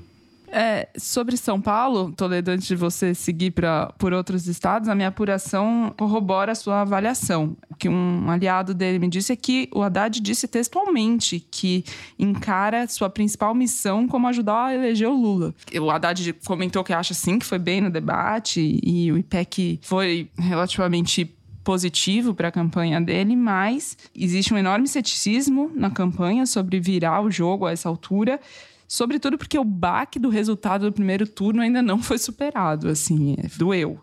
É, 0.49 0.89
sobre 0.97 1.37
São 1.37 1.61
Paulo, 1.61 2.13
Toledo, 2.13 2.51
antes 2.51 2.67
de 2.67 2.77
você 2.77 3.15
seguir 3.15 3.51
pra, 3.51 3.93
por 3.99 4.13
outros 4.13 4.47
estados, 4.47 4.89
a 4.89 4.95
minha 4.95 5.09
apuração 5.09 5.93
corrobora 5.97 6.53
a 6.53 6.55
sua 6.55 6.83
avaliação. 6.83 7.57
O 7.71 7.75
que 7.75 7.89
um 7.89 8.31
aliado 8.31 8.73
dele 8.73 8.99
me 8.99 9.09
disse 9.09 9.33
é 9.33 9.37
que 9.37 9.69
o 9.75 9.83
Haddad 9.83 10.21
disse 10.21 10.47
textualmente 10.47 11.41
que 11.51 11.85
encara 12.19 12.87
sua 12.87 13.11
principal 13.11 13.55
missão 13.55 14.07
como 14.07 14.29
ajudar 14.29 14.67
a 14.67 14.75
eleger 14.75 15.09
o 15.09 15.15
Lula. 15.15 15.55
O 15.81 15.91
Haddad 15.91 16.33
comentou 16.47 16.85
que 16.85 16.93
acha 16.93 17.15
sim 17.15 17.39
que 17.39 17.47
foi 17.47 17.59
bem 17.59 17.81
no 17.81 17.91
debate 17.91 18.81
e 18.83 19.11
o 19.11 19.19
IPEC 19.19 19.81
foi 19.83 20.31
relativamente 20.39 21.37
positivo 21.67 22.33
para 22.33 22.47
a 22.47 22.53
campanha 22.53 23.01
dele, 23.01 23.35
mas 23.35 23.99
existe 24.15 24.55
um 24.55 24.57
enorme 24.57 24.87
ceticismo 24.87 25.69
na 25.75 25.91
campanha 25.91 26.47
sobre 26.47 26.79
virar 26.79 27.21
o 27.21 27.31
jogo 27.31 27.67
a 27.67 27.73
essa 27.73 27.89
altura. 27.89 28.41
Sobretudo 28.89 29.37
porque 29.37 29.59
o 29.59 29.65
baque 29.65 30.19
do 30.19 30.29
resultado 30.29 30.87
do 30.87 30.93
primeiro 30.93 31.27
turno 31.27 31.61
ainda 31.61 31.83
não 31.83 32.03
foi 32.03 32.19
superado, 32.19 32.89
assim, 32.89 33.35
é, 33.39 33.49
doeu. 33.57 34.01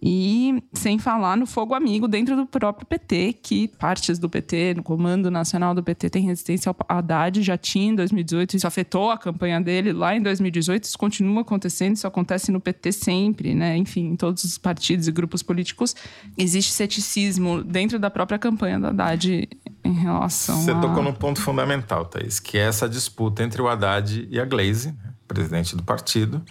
E 0.00 0.62
sem 0.72 0.98
falar 0.98 1.36
no 1.36 1.46
fogo 1.46 1.74
amigo 1.74 2.06
dentro 2.06 2.36
do 2.36 2.46
próprio 2.46 2.86
PT, 2.86 3.34
que 3.42 3.68
partes 3.68 4.18
do 4.18 4.28
PT, 4.28 4.74
no 4.76 4.82
comando 4.82 5.30
nacional 5.30 5.74
do 5.74 5.82
PT, 5.82 6.10
tem 6.10 6.22
resistência 6.24 6.70
ao 6.70 6.76
Haddad, 6.88 7.42
já 7.42 7.56
tinha 7.56 7.90
em 7.90 7.94
2018, 7.94 8.56
isso 8.56 8.66
afetou 8.66 9.10
a 9.10 9.18
campanha 9.18 9.60
dele 9.60 9.92
lá 9.92 10.14
em 10.14 10.22
2018, 10.22 10.84
isso 10.84 10.98
continua 10.98 11.42
acontecendo, 11.42 11.96
isso 11.96 12.06
acontece 12.06 12.52
no 12.52 12.60
PT 12.60 12.92
sempre, 12.92 13.54
né? 13.54 13.76
Enfim, 13.76 14.10
em 14.10 14.16
todos 14.16 14.44
os 14.44 14.56
partidos 14.56 15.08
e 15.08 15.12
grupos 15.12 15.42
políticos, 15.42 15.96
existe 16.36 16.72
ceticismo 16.72 17.64
dentro 17.64 17.98
da 17.98 18.10
própria 18.10 18.38
campanha 18.38 18.78
do 18.78 18.86
Haddad 18.86 19.48
em 19.84 19.92
relação 19.92 20.60
Você 20.60 20.70
a... 20.70 20.80
tocou 20.80 21.02
num 21.02 21.12
ponto 21.12 21.40
fundamental, 21.40 22.04
Thaís, 22.04 22.38
que 22.38 22.56
é 22.56 22.62
essa 22.62 22.88
disputa 22.88 23.42
entre 23.42 23.60
o 23.60 23.68
Haddad 23.68 24.28
e 24.30 24.38
a 24.38 24.44
Glaze, 24.44 24.92
né? 24.92 25.14
presidente 25.26 25.76
do 25.76 25.82
partido, 25.82 26.42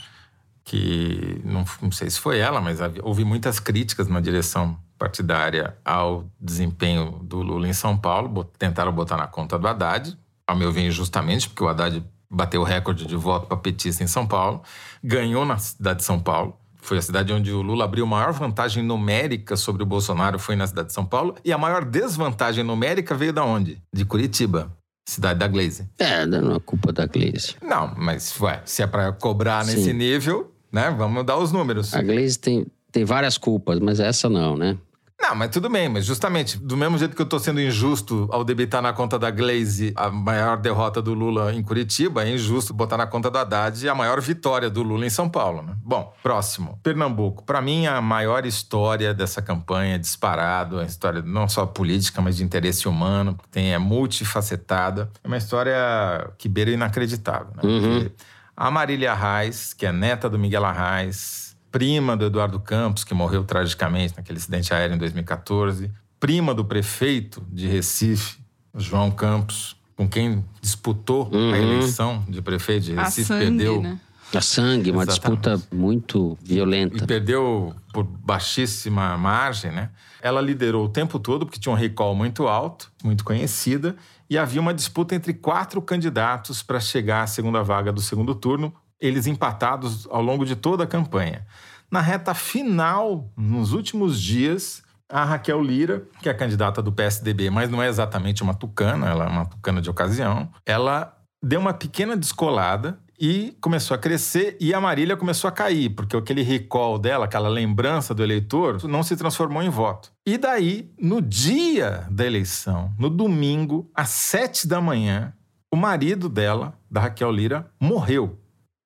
que 0.68 1.42
não, 1.46 1.64
não, 1.82 1.92
sei 1.94 2.10
se 2.10 2.20
foi 2.20 2.40
ela, 2.40 2.60
mas 2.60 2.80
houve 3.02 3.24
muitas 3.24 3.58
críticas 3.58 4.10
na 4.10 4.20
direção 4.20 4.78
partidária 5.00 5.78
ao 5.84 6.26
desempenho 6.38 7.22
do 7.24 7.42
Lula 7.42 7.70
em 7.70 7.74
São 7.74 7.98
Paulo, 7.98 8.44
tentaram 8.60 8.92
botar 8.92 9.16
na 9.16 9.28
conta 9.28 9.58
do 9.58 9.66
Haddad, 9.66 10.18
ao 10.46 10.58
meu 10.58 10.70
ver 10.70 10.86
injustamente, 10.86 11.48
porque 11.48 11.64
o 11.64 11.70
Haddad 11.70 12.04
bateu 12.30 12.60
o 12.60 12.64
recorde 12.66 13.06
de 13.06 13.16
voto 13.16 13.48
para 13.48 13.56
petista 13.56 14.04
em 14.04 14.08
São 14.08 14.28
Paulo, 14.28 14.62
ganhou 15.02 15.46
na 15.46 15.58
cidade 15.58 16.00
de 16.00 16.06
São 16.06 16.20
Paulo, 16.20 16.54
foi 16.82 16.98
a 16.98 17.02
cidade 17.02 17.32
onde 17.32 17.50
o 17.50 17.62
Lula 17.62 17.86
abriu 17.86 18.06
maior 18.06 18.34
vantagem 18.34 18.84
numérica 18.84 19.56
sobre 19.56 19.84
o 19.84 19.86
Bolsonaro, 19.86 20.38
foi 20.38 20.58
na 20.58 20.68
cidade 20.68 20.90
de 20.90 20.94
São 20.94 21.06
Paulo. 21.06 21.36
E 21.44 21.52
a 21.52 21.58
maior 21.58 21.84
desvantagem 21.84 22.64
numérica 22.64 23.16
veio 23.16 23.34
da 23.34 23.44
onde? 23.44 23.82
De 23.94 24.06
Curitiba. 24.06 24.72
Cidade 25.08 25.40
da 25.40 25.48
Glaze. 25.48 25.90
É, 25.98 26.26
não 26.26 26.56
é 26.56 26.60
culpa 26.60 26.92
da 26.92 27.06
Glaze. 27.06 27.56
Não, 27.62 27.94
mas 27.98 28.40
ué, 28.40 28.62
se 28.66 28.84
é 28.84 28.88
para 28.88 29.12
cobrar 29.14 29.66
Sim. 29.66 29.76
nesse 29.76 29.94
nível, 29.94 30.54
né? 30.72 30.94
Vamos 30.98 31.26
dar 31.26 31.38
os 31.38 31.52
números. 31.52 31.94
A 31.94 32.02
Glaze 32.02 32.38
tem, 32.38 32.66
tem 32.92 33.06
várias 33.06 33.38
culpas, 33.38 33.80
mas 33.80 34.00
essa 34.00 34.30
não, 34.30 34.56
né? 34.56 34.78
Não, 35.20 35.34
mas 35.34 35.50
tudo 35.50 35.68
bem, 35.68 35.90
mas 35.90 36.06
justamente 36.06 36.60
do 36.60 36.78
mesmo 36.78 36.98
jeito 36.98 37.16
que 37.16 37.22
eu 37.22 37.26
estou 37.26 37.40
sendo 37.40 37.60
injusto 37.60 38.30
ao 38.32 38.44
debitar 38.44 38.84
na 38.84 38.94
conta 38.94 39.18
da 39.18 39.32
Glaze 39.32 39.92
a 39.96 40.12
maior 40.12 40.58
derrota 40.58 41.02
do 41.02 41.14
Lula 41.14 41.54
em 41.54 41.64
Curitiba, 41.64 42.24
é 42.24 42.32
injusto 42.32 42.72
botar 42.72 42.98
na 42.98 43.08
conta 43.08 43.32
do 43.32 43.38
Haddad 43.38 43.90
a 43.90 43.96
maior 43.96 44.22
vitória 44.22 44.70
do 44.70 44.84
Lula 44.84 45.08
em 45.08 45.10
São 45.10 45.28
Paulo. 45.28 45.64
Né? 45.64 45.74
Bom, 45.84 46.14
próximo. 46.22 46.80
Pernambuco. 46.84 47.44
Para 47.44 47.62
mim, 47.62 47.88
a 47.88 48.00
maior 48.00 48.46
história 48.46 49.12
dessa 49.12 49.42
campanha, 49.42 49.98
disparado, 49.98 50.80
a 50.80 50.86
história 50.86 51.24
não 51.24 51.50
só 51.50 51.66
política, 51.66 52.22
mas 52.22 52.38
de 52.38 52.44
interesse 52.44 52.88
humano, 52.88 53.36
tem, 53.52 53.74
é 53.74 53.78
multifacetada. 53.80 55.10
É 55.24 55.28
uma 55.28 55.38
história 55.38 56.30
que 56.38 56.48
beira 56.48 56.70
inacreditável. 56.70 57.50
Né? 57.56 57.64
Uhum. 57.64 58.10
A 58.58 58.72
Marília 58.72 59.12
Arraes, 59.12 59.72
que 59.72 59.86
é 59.86 59.92
neta 59.92 60.28
do 60.28 60.40
Miguel 60.40 60.66
Arraes, 60.66 61.56
prima 61.72 62.18
do 62.18 62.26
Eduardo 62.26 62.60
Campos, 62.60 63.04
que 63.04 63.14
morreu 63.14 63.44
tragicamente 63.44 64.16
naquele 64.18 64.40
acidente 64.40 64.74
aéreo 64.74 64.96
em 64.96 64.98
2014, 64.98 65.92
prima 66.20 66.56
do 66.56 66.66
prefeito 66.66 67.46
de 67.52 67.68
Recife, 67.68 68.40
João 68.74 69.12
Campos, 69.12 69.78
com 69.96 70.10
quem 70.10 70.44
disputou 70.60 71.30
uhum. 71.32 71.54
a 71.54 71.58
eleição 71.60 72.26
de 72.28 72.42
prefeito 72.42 72.86
de 72.86 72.94
Recife, 72.94 73.26
sangue, 73.26 73.46
perdeu. 73.46 73.80
Né? 73.80 74.00
A 74.34 74.42
sangue, 74.42 74.90
uma 74.90 75.04
Exatamente. 75.04 75.42
disputa 75.42 75.76
muito 75.76 76.36
violenta. 76.42 76.98
E 76.98 77.06
perdeu 77.06 77.76
por 77.94 78.04
baixíssima 78.04 79.16
margem, 79.20 79.72
né? 79.72 79.92
Ela 80.20 80.42
liderou 80.42 80.86
o 80.86 80.90
tempo 80.90 81.20
todo, 81.20 81.46
porque 81.46 81.60
tinha 81.60 81.72
um 81.72 81.78
recall 81.78 82.16
muito 82.16 82.48
alto, 82.48 82.92
muito 83.04 83.24
conhecida, 83.24 83.96
e 84.30 84.38
havia 84.38 84.62
uma 84.62 84.74
disputa 84.74 85.16
entre 85.16 85.34
quatro 85.34 85.82
candidatos 85.82 86.62
para 86.62 86.80
chegar 86.80 87.24
à 87.24 87.28
segunda 87.28 87.64
vaga 87.64 87.92
do 87.92 88.02
segundo 88.02 88.36
turno 88.36 88.74
eles 89.00 89.28
empatados 89.28 90.08
ao 90.10 90.22
longo 90.22 90.46
de 90.46 90.56
toda 90.56 90.84
a 90.84 90.88
campanha. 90.88 91.46
Na 91.90 92.02
reta 92.02 92.34
final, 92.34 93.32
nos 93.38 93.72
últimos 93.72 94.20
dias, 94.20 94.84
a 95.10 95.24
Raquel 95.24 95.62
Lira, 95.62 96.08
que 96.22 96.28
é 96.28 96.34
candidata 96.34 96.82
do 96.82 96.92
PSDB, 96.92 97.50
mas 97.50 97.70
não 97.70 97.82
é 97.82 97.88
exatamente 97.88 98.44
uma 98.44 98.54
tucana, 98.54 99.08
ela 99.08 99.26
é 99.26 99.28
uma 99.28 99.46
tucana 99.46 99.82
de 99.82 99.90
ocasião, 99.90 100.52
ela 100.66 101.16
deu 101.42 101.60
uma 101.60 101.74
pequena 101.74 102.18
descolada 102.18 103.00
e 103.20 103.56
começou 103.62 103.96
a 103.96 103.98
crescer 103.98 104.58
e 104.60 104.74
a 104.74 104.82
Marília 104.82 105.18
começou 105.18 105.48
a 105.48 105.52
cair, 105.52 105.90
porque 105.90 106.16
aquele 106.16 106.42
recall 106.42 107.00
dela, 107.00 107.26
aquela 107.26 107.50
lembrança 107.50 108.14
do 108.14 108.24
eleitor, 108.24 108.84
não 108.88 109.04
se 109.04 109.16
transformou 109.16 109.64
em 109.64 109.70
voto. 109.70 110.12
E 110.26 110.38
daí, 110.38 110.92
no 111.00 111.22
dia 111.22 112.06
da 112.12 112.26
eleição, 112.26 112.94
no 112.98 113.10
domingo, 113.10 113.90
às 113.96 114.10
sete 114.10 114.68
da 114.68 114.80
manhã, 114.80 115.34
o 115.72 115.76
marido 115.76 116.30
dela, 116.30 116.78
da 116.90 117.02
Raquel 117.02 117.32
Lira, 117.32 117.72
morreu 117.80 118.38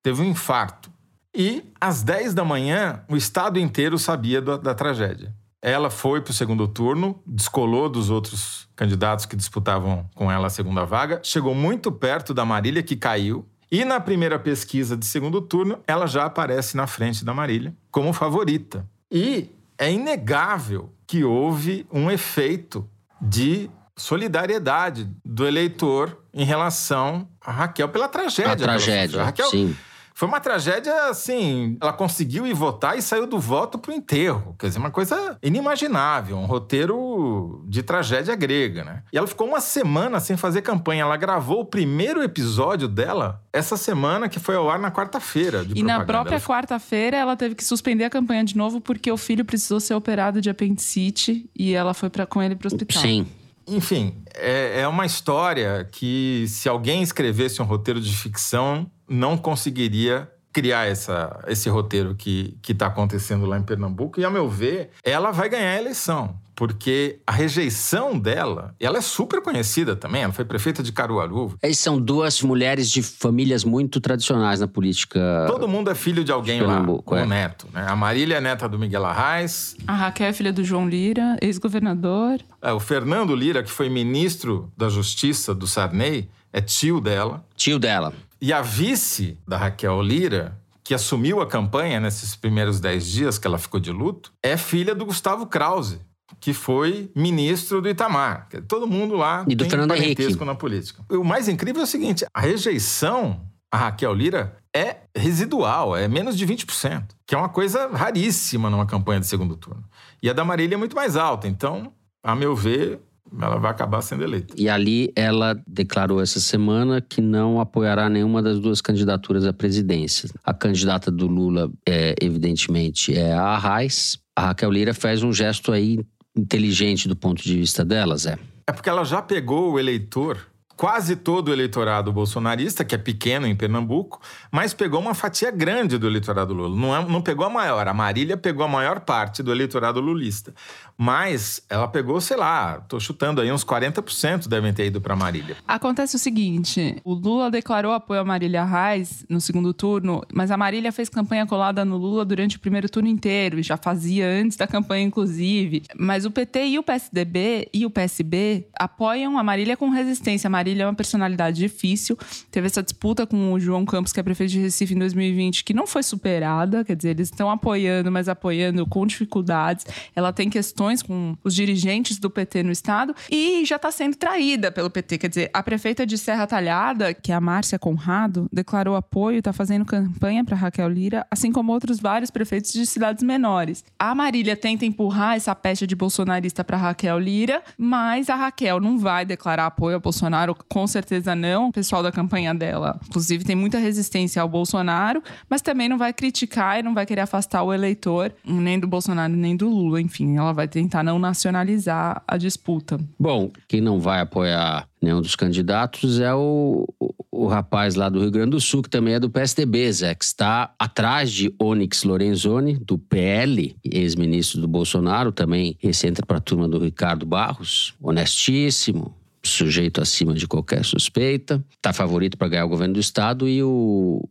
teve 0.02 0.20
um 0.20 0.24
infarto. 0.24 0.90
E 1.34 1.64
às 1.80 2.02
10 2.02 2.34
da 2.34 2.44
manhã, 2.44 3.02
o 3.08 3.16
estado 3.16 3.58
inteiro 3.58 3.98
sabia 3.98 4.42
da, 4.42 4.56
da 4.56 4.74
tragédia. 4.74 5.34
Ela 5.62 5.88
foi 5.88 6.20
para 6.20 6.32
o 6.32 6.34
segundo 6.34 6.66
turno, 6.66 7.22
descolou 7.24 7.88
dos 7.88 8.10
outros 8.10 8.68
candidatos 8.74 9.24
que 9.24 9.36
disputavam 9.36 10.10
com 10.14 10.30
ela 10.30 10.48
a 10.48 10.50
segunda 10.50 10.84
vaga, 10.84 11.20
chegou 11.22 11.54
muito 11.54 11.92
perto 11.92 12.34
da 12.34 12.44
Marília, 12.44 12.82
que 12.82 12.96
caiu. 12.96 13.46
E 13.72 13.86
na 13.86 13.98
primeira 13.98 14.38
pesquisa 14.38 14.94
de 14.94 15.06
segundo 15.06 15.40
turno, 15.40 15.78
ela 15.86 16.06
já 16.06 16.26
aparece 16.26 16.76
na 16.76 16.86
frente 16.86 17.24
da 17.24 17.32
Marília 17.32 17.74
como 17.90 18.12
favorita. 18.12 18.86
E 19.10 19.48
é 19.78 19.90
inegável 19.90 20.92
que 21.06 21.24
houve 21.24 21.86
um 21.90 22.10
efeito 22.10 22.86
de 23.18 23.70
solidariedade 23.96 25.10
do 25.24 25.46
eleitor 25.46 26.18
em 26.34 26.44
relação 26.44 27.26
a 27.40 27.50
Raquel 27.50 27.88
pela 27.88 28.08
tragédia. 28.08 28.52
A 28.52 28.56
tragédia, 28.56 29.24
Raquel, 29.24 29.48
sim. 29.48 29.74
Foi 30.14 30.28
uma 30.28 30.40
tragédia, 30.40 31.08
assim. 31.08 31.76
Ela 31.80 31.92
conseguiu 31.92 32.46
ir 32.46 32.54
votar 32.54 32.96
e 32.96 33.02
saiu 33.02 33.26
do 33.26 33.38
voto 33.38 33.78
pro 33.78 33.92
enterro. 33.92 34.54
Quer 34.58 34.68
dizer, 34.68 34.78
uma 34.78 34.90
coisa 34.90 35.36
inimaginável. 35.42 36.36
Um 36.36 36.46
roteiro 36.46 37.64
de 37.66 37.82
tragédia 37.82 38.34
grega, 38.34 38.84
né? 38.84 39.02
E 39.12 39.18
ela 39.18 39.26
ficou 39.26 39.46
uma 39.46 39.60
semana 39.60 40.20
sem 40.20 40.36
fazer 40.36 40.62
campanha. 40.62 41.02
Ela 41.02 41.16
gravou 41.16 41.60
o 41.60 41.64
primeiro 41.64 42.22
episódio 42.22 42.88
dela 42.88 43.42
essa 43.52 43.76
semana, 43.76 44.28
que 44.28 44.38
foi 44.38 44.54
ao 44.54 44.68
ar 44.70 44.78
na 44.78 44.90
quarta-feira. 44.90 45.64
E 45.74 45.82
na 45.82 46.04
própria 46.04 46.36
ela... 46.36 46.44
quarta-feira, 46.44 47.16
ela 47.16 47.36
teve 47.36 47.54
que 47.54 47.64
suspender 47.64 48.04
a 48.04 48.10
campanha 48.10 48.44
de 48.44 48.56
novo 48.56 48.80
porque 48.80 49.10
o 49.10 49.16
filho 49.16 49.44
precisou 49.44 49.80
ser 49.80 49.94
operado 49.94 50.40
de 50.40 50.50
apendicite 50.50 51.48
e 51.54 51.72
ela 51.74 51.94
foi 51.94 52.10
pra, 52.10 52.26
com 52.26 52.42
ele 52.42 52.56
pro 52.56 52.66
hospital. 52.66 53.02
Sim. 53.02 53.26
Enfim, 53.66 54.22
é, 54.34 54.80
é 54.80 54.88
uma 54.88 55.06
história 55.06 55.88
que, 55.90 56.46
se 56.48 56.68
alguém 56.68 57.02
escrevesse 57.02 57.60
um 57.62 57.64
roteiro 57.64 58.00
de 58.00 58.16
ficção, 58.16 58.90
não 59.08 59.36
conseguiria 59.36 60.30
criar 60.52 60.86
essa, 60.86 61.42
esse 61.46 61.68
roteiro 61.68 62.14
que 62.14 62.58
está 62.68 62.86
acontecendo 62.86 63.46
lá 63.46 63.58
em 63.58 63.62
Pernambuco. 63.62 64.20
E, 64.20 64.24
a 64.24 64.30
meu 64.30 64.48
ver, 64.48 64.90
ela 65.02 65.30
vai 65.30 65.48
ganhar 65.48 65.70
a 65.70 65.78
eleição. 65.78 66.38
Porque 66.62 67.18
a 67.26 67.32
rejeição 67.32 68.16
dela, 68.16 68.72
ela 68.78 68.98
é 68.98 69.00
super 69.00 69.42
conhecida 69.42 69.96
também, 69.96 70.22
ela 70.22 70.32
foi 70.32 70.44
prefeita 70.44 70.80
de 70.80 70.92
Caruaru. 70.92 71.56
Eles 71.60 71.80
são 71.80 72.00
duas 72.00 72.40
mulheres 72.40 72.88
de 72.88 73.02
famílias 73.02 73.64
muito 73.64 74.00
tradicionais 74.00 74.60
na 74.60 74.68
política. 74.68 75.44
Todo 75.48 75.66
mundo 75.66 75.90
é 75.90 75.94
filho 75.96 76.22
de 76.22 76.30
alguém 76.30 76.60
de 76.60 76.64
lá, 76.64 76.80
o 76.80 77.16
é. 77.16 77.26
neto. 77.26 77.66
Né? 77.72 77.84
A 77.84 77.96
Marília 77.96 78.36
é 78.36 78.40
neta 78.40 78.68
do 78.68 78.78
Miguel 78.78 79.04
Arraes. 79.04 79.74
A 79.88 79.92
Raquel 79.92 80.28
é 80.28 80.32
filha 80.32 80.52
do 80.52 80.62
João 80.62 80.88
Lira, 80.88 81.36
ex-governador. 81.42 82.38
É, 82.62 82.72
o 82.72 82.78
Fernando 82.78 83.34
Lira, 83.34 83.64
que 83.64 83.70
foi 83.70 83.88
ministro 83.88 84.70
da 84.76 84.88
Justiça 84.88 85.52
do 85.52 85.66
Sarney, 85.66 86.30
é 86.52 86.60
tio 86.60 87.00
dela. 87.00 87.44
Tio 87.56 87.76
dela. 87.76 88.14
E 88.40 88.52
a 88.52 88.62
vice 88.62 89.36
da 89.48 89.56
Raquel 89.56 90.00
Lira, 90.00 90.56
que 90.84 90.94
assumiu 90.94 91.40
a 91.40 91.46
campanha 91.48 91.98
nesses 91.98 92.36
primeiros 92.36 92.78
dez 92.78 93.04
dias 93.04 93.36
que 93.36 93.48
ela 93.48 93.58
ficou 93.58 93.80
de 93.80 93.90
luto, 93.90 94.32
é 94.40 94.56
filha 94.56 94.94
do 94.94 95.04
Gustavo 95.04 95.46
Krause, 95.46 95.98
que 96.40 96.52
foi 96.52 97.10
ministro 97.14 97.80
do 97.80 97.88
Itamar. 97.88 98.48
Todo 98.68 98.86
mundo 98.86 99.16
lá 99.16 99.44
e 99.48 99.54
do 99.54 99.64
tem 99.64 99.70
Fernando 99.70 99.88
parentesco 99.88 100.22
Henrique. 100.22 100.44
na 100.44 100.54
política. 100.54 101.04
O 101.10 101.24
mais 101.24 101.48
incrível 101.48 101.82
é 101.82 101.84
o 101.84 101.88
seguinte, 101.88 102.24
a 102.32 102.40
rejeição 102.40 103.40
a 103.72 103.78
Raquel 103.78 104.12
Lira 104.12 104.58
é 104.76 104.96
residual, 105.16 105.96
é 105.96 106.06
menos 106.06 106.36
de 106.36 106.46
20%, 106.46 107.04
que 107.26 107.34
é 107.34 107.38
uma 107.38 107.48
coisa 107.48 107.88
raríssima 107.88 108.68
numa 108.68 108.84
campanha 108.84 109.20
de 109.20 109.26
segundo 109.26 109.56
turno. 109.56 109.82
E 110.22 110.28
a 110.28 110.34
da 110.34 110.44
Marília 110.44 110.74
é 110.74 110.78
muito 110.78 110.94
mais 110.94 111.16
alta. 111.16 111.48
Então, 111.48 111.90
a 112.22 112.34
meu 112.34 112.54
ver, 112.54 113.00
ela 113.40 113.56
vai 113.58 113.70
acabar 113.70 114.02
sendo 114.02 114.24
eleita. 114.24 114.54
E 114.58 114.68
ali 114.68 115.10
ela 115.16 115.58
declarou 115.66 116.20
essa 116.20 116.38
semana 116.38 117.00
que 117.00 117.22
não 117.22 117.60
apoiará 117.60 118.10
nenhuma 118.10 118.42
das 118.42 118.60
duas 118.60 118.82
candidaturas 118.82 119.46
à 119.46 119.54
presidência. 119.54 120.28
A 120.44 120.52
candidata 120.52 121.10
do 121.10 121.26
Lula, 121.26 121.70
é, 121.88 122.14
evidentemente, 122.20 123.16
é 123.16 123.32
a 123.32 123.42
Arraes. 123.42 124.18
A 124.36 124.46
Raquel 124.48 124.70
Lira 124.70 124.94
faz 124.94 125.22
um 125.22 125.32
gesto 125.32 125.72
aí 125.72 125.98
inteligente 126.36 127.08
do 127.08 127.16
ponto 127.16 127.42
de 127.42 127.56
vista 127.56 127.84
dela, 127.84 128.16
Zé. 128.16 128.38
É 128.66 128.72
porque 128.72 128.88
ela 128.88 129.04
já 129.04 129.20
pegou 129.20 129.72
o 129.72 129.78
eleitor 129.78 130.51
quase 130.82 131.14
todo 131.14 131.46
o 131.46 131.52
eleitorado 131.52 132.12
bolsonarista, 132.12 132.84
que 132.84 132.92
é 132.92 132.98
pequeno 132.98 133.46
em 133.46 133.54
Pernambuco, 133.54 134.20
mas 134.50 134.74
pegou 134.74 134.98
uma 134.98 135.14
fatia 135.14 135.48
grande 135.48 135.96
do 135.96 136.08
eleitorado 136.08 136.52
Lula. 136.52 136.76
Não, 136.76 136.96
é, 136.96 137.08
não 137.08 137.22
pegou 137.22 137.46
a 137.46 137.48
maior. 137.48 137.86
A 137.86 137.94
Marília 137.94 138.36
pegou 138.36 138.64
a 138.64 138.68
maior 138.68 138.98
parte 138.98 139.44
do 139.44 139.52
eleitorado 139.52 140.00
lulista. 140.00 140.52
Mas 140.96 141.64
ela 141.68 141.88
pegou, 141.88 142.20
sei 142.20 142.36
lá, 142.36 142.80
tô 142.80 143.00
chutando 143.00 143.40
aí, 143.40 143.50
uns 143.50 143.64
40% 143.64 144.46
devem 144.48 144.72
ter 144.72 144.86
ido 144.86 145.00
para 145.00 145.16
Marília. 145.16 145.56
Acontece 145.66 146.16
o 146.16 146.18
seguinte: 146.18 147.00
o 147.04 147.14
Lula 147.14 147.50
declarou 147.50 147.92
apoio 147.92 148.20
a 148.20 148.24
Marília 148.24 148.64
Reis 148.64 149.24
no 149.28 149.40
segundo 149.40 149.72
turno, 149.72 150.22
mas 150.32 150.50
a 150.50 150.56
Marília 150.56 150.92
fez 150.92 151.08
campanha 151.08 151.46
colada 151.46 151.84
no 151.84 151.96
Lula 151.96 152.24
durante 152.24 152.56
o 152.56 152.60
primeiro 152.60 152.88
turno 152.88 153.08
inteiro, 153.08 153.58
e 153.58 153.62
já 153.62 153.76
fazia 153.76 154.28
antes 154.28 154.56
da 154.56 154.66
campanha, 154.66 155.04
inclusive. 155.04 155.82
Mas 155.98 156.24
o 156.24 156.30
PT 156.30 156.66
e 156.66 156.78
o 156.78 156.82
PSDB 156.82 157.68
e 157.72 157.86
o 157.86 157.90
PSB 157.90 158.68
apoiam 158.78 159.38
a 159.38 159.42
Marília 159.42 159.76
com 159.76 159.88
resistência. 159.88 160.48
A 160.48 160.50
Marília 160.50 160.71
é 160.80 160.86
uma 160.86 160.94
personalidade 160.94 161.58
difícil. 161.58 162.16
Teve 162.50 162.66
essa 162.66 162.82
disputa 162.82 163.26
com 163.26 163.52
o 163.52 163.60
João 163.60 163.84
Campos, 163.84 164.12
que 164.12 164.20
é 164.20 164.22
prefeito 164.22 164.52
de 164.52 164.60
Recife 164.60 164.94
em 164.94 164.98
2020, 164.98 165.64
que 165.64 165.74
não 165.74 165.86
foi 165.86 166.02
superada. 166.02 166.84
Quer 166.84 166.96
dizer, 166.96 167.10
eles 167.10 167.28
estão 167.28 167.50
apoiando, 167.50 168.10
mas 168.10 168.28
apoiando 168.28 168.86
com 168.86 169.06
dificuldades. 169.06 169.84
Ela 170.16 170.32
tem 170.32 170.48
questões 170.48 171.02
com 171.02 171.36
os 171.44 171.54
dirigentes 171.54 172.18
do 172.18 172.30
PT 172.30 172.62
no 172.62 172.72
estado 172.72 173.14
e 173.30 173.64
já 173.66 173.76
está 173.76 173.90
sendo 173.90 174.16
traída 174.16 174.72
pelo 174.72 174.88
PT. 174.88 175.18
Quer 175.18 175.28
dizer, 175.28 175.50
a 175.52 175.62
prefeita 175.62 176.06
de 176.06 176.16
Serra 176.16 176.46
Talhada, 176.46 177.12
que 177.12 177.30
é 177.30 177.34
a 177.34 177.40
Márcia 177.40 177.78
Conrado, 177.78 178.48
declarou 178.52 178.96
apoio 178.96 179.42
está 179.42 179.52
fazendo 179.52 179.84
campanha 179.84 180.44
para 180.44 180.56
Raquel 180.56 180.88
Lira, 180.88 181.26
assim 181.30 181.52
como 181.52 181.72
outros 181.72 182.00
vários 182.00 182.30
prefeitos 182.30 182.72
de 182.72 182.86
cidades 182.86 183.22
menores. 183.22 183.84
A 183.98 184.14
Marília 184.14 184.56
tenta 184.56 184.86
empurrar 184.86 185.36
essa 185.36 185.54
pecha 185.54 185.86
de 185.86 185.94
bolsonarista 185.94 186.64
para 186.64 186.76
Raquel 186.76 187.18
Lira, 187.18 187.62
mas 187.76 188.30
a 188.30 188.36
Raquel 188.36 188.80
não 188.80 188.98
vai 188.98 189.24
declarar 189.24 189.66
apoio 189.66 189.96
ao 189.96 190.00
Bolsonaro 190.00 190.51
com 190.68 190.86
certeza 190.86 191.34
não. 191.34 191.68
O 191.68 191.72
pessoal 191.72 192.02
da 192.02 192.12
campanha 192.12 192.54
dela, 192.54 192.98
inclusive, 193.08 193.44
tem 193.44 193.56
muita 193.56 193.78
resistência 193.78 194.40
ao 194.42 194.48
Bolsonaro, 194.48 195.22
mas 195.48 195.62
também 195.62 195.88
não 195.88 195.98
vai 195.98 196.12
criticar 196.12 196.78
e 196.78 196.82
não 196.82 196.94
vai 196.94 197.06
querer 197.06 197.22
afastar 197.22 197.62
o 197.62 197.72
eleitor, 197.72 198.32
nem 198.44 198.78
do 198.78 198.86
Bolsonaro, 198.86 199.32
nem 199.32 199.56
do 199.56 199.68
Lula. 199.68 200.00
Enfim, 200.00 200.36
ela 200.36 200.52
vai 200.52 200.68
tentar 200.68 201.02
não 201.02 201.18
nacionalizar 201.18 202.22
a 202.26 202.36
disputa. 202.36 202.98
Bom, 203.18 203.50
quem 203.68 203.80
não 203.80 204.00
vai 204.00 204.20
apoiar 204.20 204.88
nenhum 205.02 205.20
dos 205.20 205.34
candidatos 205.34 206.20
é 206.20 206.32
o, 206.32 206.86
o, 207.00 207.14
o, 207.30 207.46
rapaz 207.46 207.96
lá 207.96 208.08
do 208.08 208.20
Rio 208.20 208.30
Grande 208.30 208.52
do 208.52 208.60
Sul, 208.60 208.82
que 208.82 208.88
também 208.88 209.14
é 209.14 209.20
do 209.20 209.28
PSDB, 209.28 209.92
Zé, 209.92 210.14
que 210.14 210.24
está 210.24 210.72
atrás 210.78 211.32
de 211.32 211.52
Onyx 211.60 212.04
Lorenzoni, 212.04 212.78
do 212.78 212.96
PL, 212.96 213.76
ex-ministro 213.84 214.60
do 214.60 214.68
Bolsonaro, 214.68 215.32
também 215.32 215.76
esse 215.82 216.06
entra 216.06 216.24
para 216.24 216.38
a 216.38 216.40
turma 216.40 216.68
do 216.68 216.78
Ricardo 216.78 217.26
Barros, 217.26 217.94
honestíssimo, 218.00 219.14
sujeito 219.44 220.00
acima 220.00 220.34
de 220.34 220.46
qualquer 220.46 220.84
suspeita, 220.84 221.64
está 221.70 221.92
favorito 221.92 222.36
para 222.36 222.48
ganhar 222.48 222.64
o 222.64 222.68
governo 222.68 222.94
do 222.94 223.00
estado 223.00 223.48
e 223.48 223.62
o, 223.62 224.22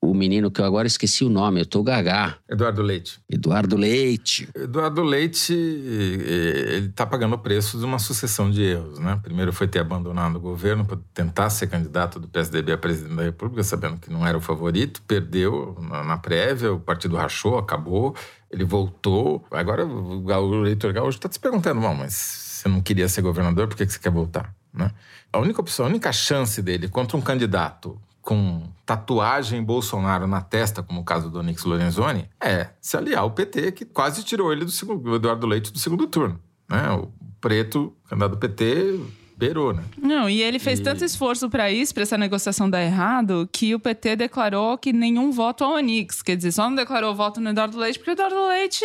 o 0.00 0.14
menino 0.14 0.50
que 0.50 0.60
eu 0.60 0.64
agora 0.64 0.86
esqueci 0.86 1.24
o 1.24 1.28
nome, 1.28 1.60
eu 1.60 1.66
tô 1.66 1.82
gagá. 1.82 2.36
Eduardo 2.48 2.82
Leite. 2.82 3.20
Eduardo 3.28 3.76
Leite. 3.76 4.48
Eduardo 4.54 5.02
Leite, 5.02 5.52
ele 5.52 6.88
tá 6.90 7.04
pagando 7.04 7.34
o 7.34 7.38
preço 7.38 7.78
de 7.78 7.84
uma 7.84 7.98
sucessão 7.98 8.50
de 8.50 8.62
erros, 8.62 8.98
né? 8.98 9.18
Primeiro 9.22 9.52
foi 9.52 9.66
ter 9.66 9.80
abandonado 9.80 10.36
o 10.36 10.40
governo 10.40 10.84
para 10.84 10.98
tentar 11.12 11.50
ser 11.50 11.66
candidato 11.66 12.20
do 12.20 12.28
PSDB 12.28 12.72
a 12.72 12.78
presidente 12.78 13.16
da 13.16 13.22
República, 13.22 13.62
sabendo 13.62 13.98
que 13.98 14.10
não 14.10 14.26
era 14.26 14.38
o 14.38 14.40
favorito, 14.40 15.02
perdeu 15.02 15.76
na, 15.80 16.16
prévia, 16.16 16.72
o 16.72 16.80
partido 16.80 17.16
rachou, 17.16 17.58
acabou, 17.58 18.14
ele 18.50 18.64
voltou. 18.64 19.44
Agora 19.50 19.84
o 19.84 20.64
eleitor 20.64 20.92
gaúcho 20.92 21.18
está 21.18 21.30
se 21.30 21.40
perguntando, 21.40 21.80
mas 21.80 22.12
você 22.14 22.68
não 22.68 22.80
queria 22.80 23.08
ser 23.08 23.22
governador, 23.22 23.68
por 23.68 23.76
que 23.76 23.86
você 23.86 23.98
quer 23.98 24.10
voltar? 24.10 24.57
Né? 24.72 24.90
A 25.32 25.38
única 25.38 25.60
opção, 25.60 25.86
a 25.86 25.88
única 25.88 26.12
chance 26.12 26.60
dele 26.62 26.88
contra 26.88 27.16
um 27.16 27.20
candidato 27.20 28.00
com 28.20 28.68
tatuagem 28.84 29.62
Bolsonaro 29.62 30.26
na 30.26 30.42
testa, 30.42 30.82
como 30.82 31.00
o 31.00 31.04
caso 31.04 31.30
do 31.30 31.38
Onyx 31.38 31.64
Lorenzoni, 31.64 32.28
é 32.40 32.68
se 32.80 32.96
aliar 32.96 33.22
ao 33.22 33.30
PT, 33.30 33.72
que 33.72 33.84
quase 33.84 34.22
tirou 34.22 34.52
ele 34.52 34.64
do 34.64 34.70
segundo, 34.70 35.14
Eduardo 35.14 35.46
Leite 35.46 35.72
do 35.72 35.78
segundo 35.78 36.06
turno. 36.06 36.38
Né? 36.68 36.90
O 36.90 37.10
preto, 37.40 37.96
candidato 38.08 38.32
do 38.32 38.36
PT, 38.36 39.00
beirou, 39.38 39.72
né? 39.72 39.84
Não, 39.96 40.28
e 40.28 40.42
ele 40.42 40.58
fez 40.58 40.80
e... 40.80 40.82
tanto 40.82 41.04
esforço 41.04 41.48
para 41.48 41.70
isso, 41.70 41.94
para 41.94 42.02
essa 42.02 42.18
negociação 42.18 42.68
dar 42.68 42.82
errado, 42.82 43.48
que 43.52 43.74
o 43.74 43.78
PT 43.78 44.16
declarou 44.16 44.76
que 44.76 44.92
nenhum 44.92 45.30
voto 45.30 45.62
ao 45.62 45.74
Onix. 45.74 46.20
Quer 46.20 46.36
dizer, 46.36 46.52
só 46.52 46.68
não 46.68 46.74
declarou 46.74 47.14
voto 47.14 47.40
no 47.40 47.50
Eduardo 47.50 47.78
Leite, 47.78 47.98
porque 47.98 48.10
o 48.10 48.12
Eduardo 48.12 48.46
Leite 48.48 48.84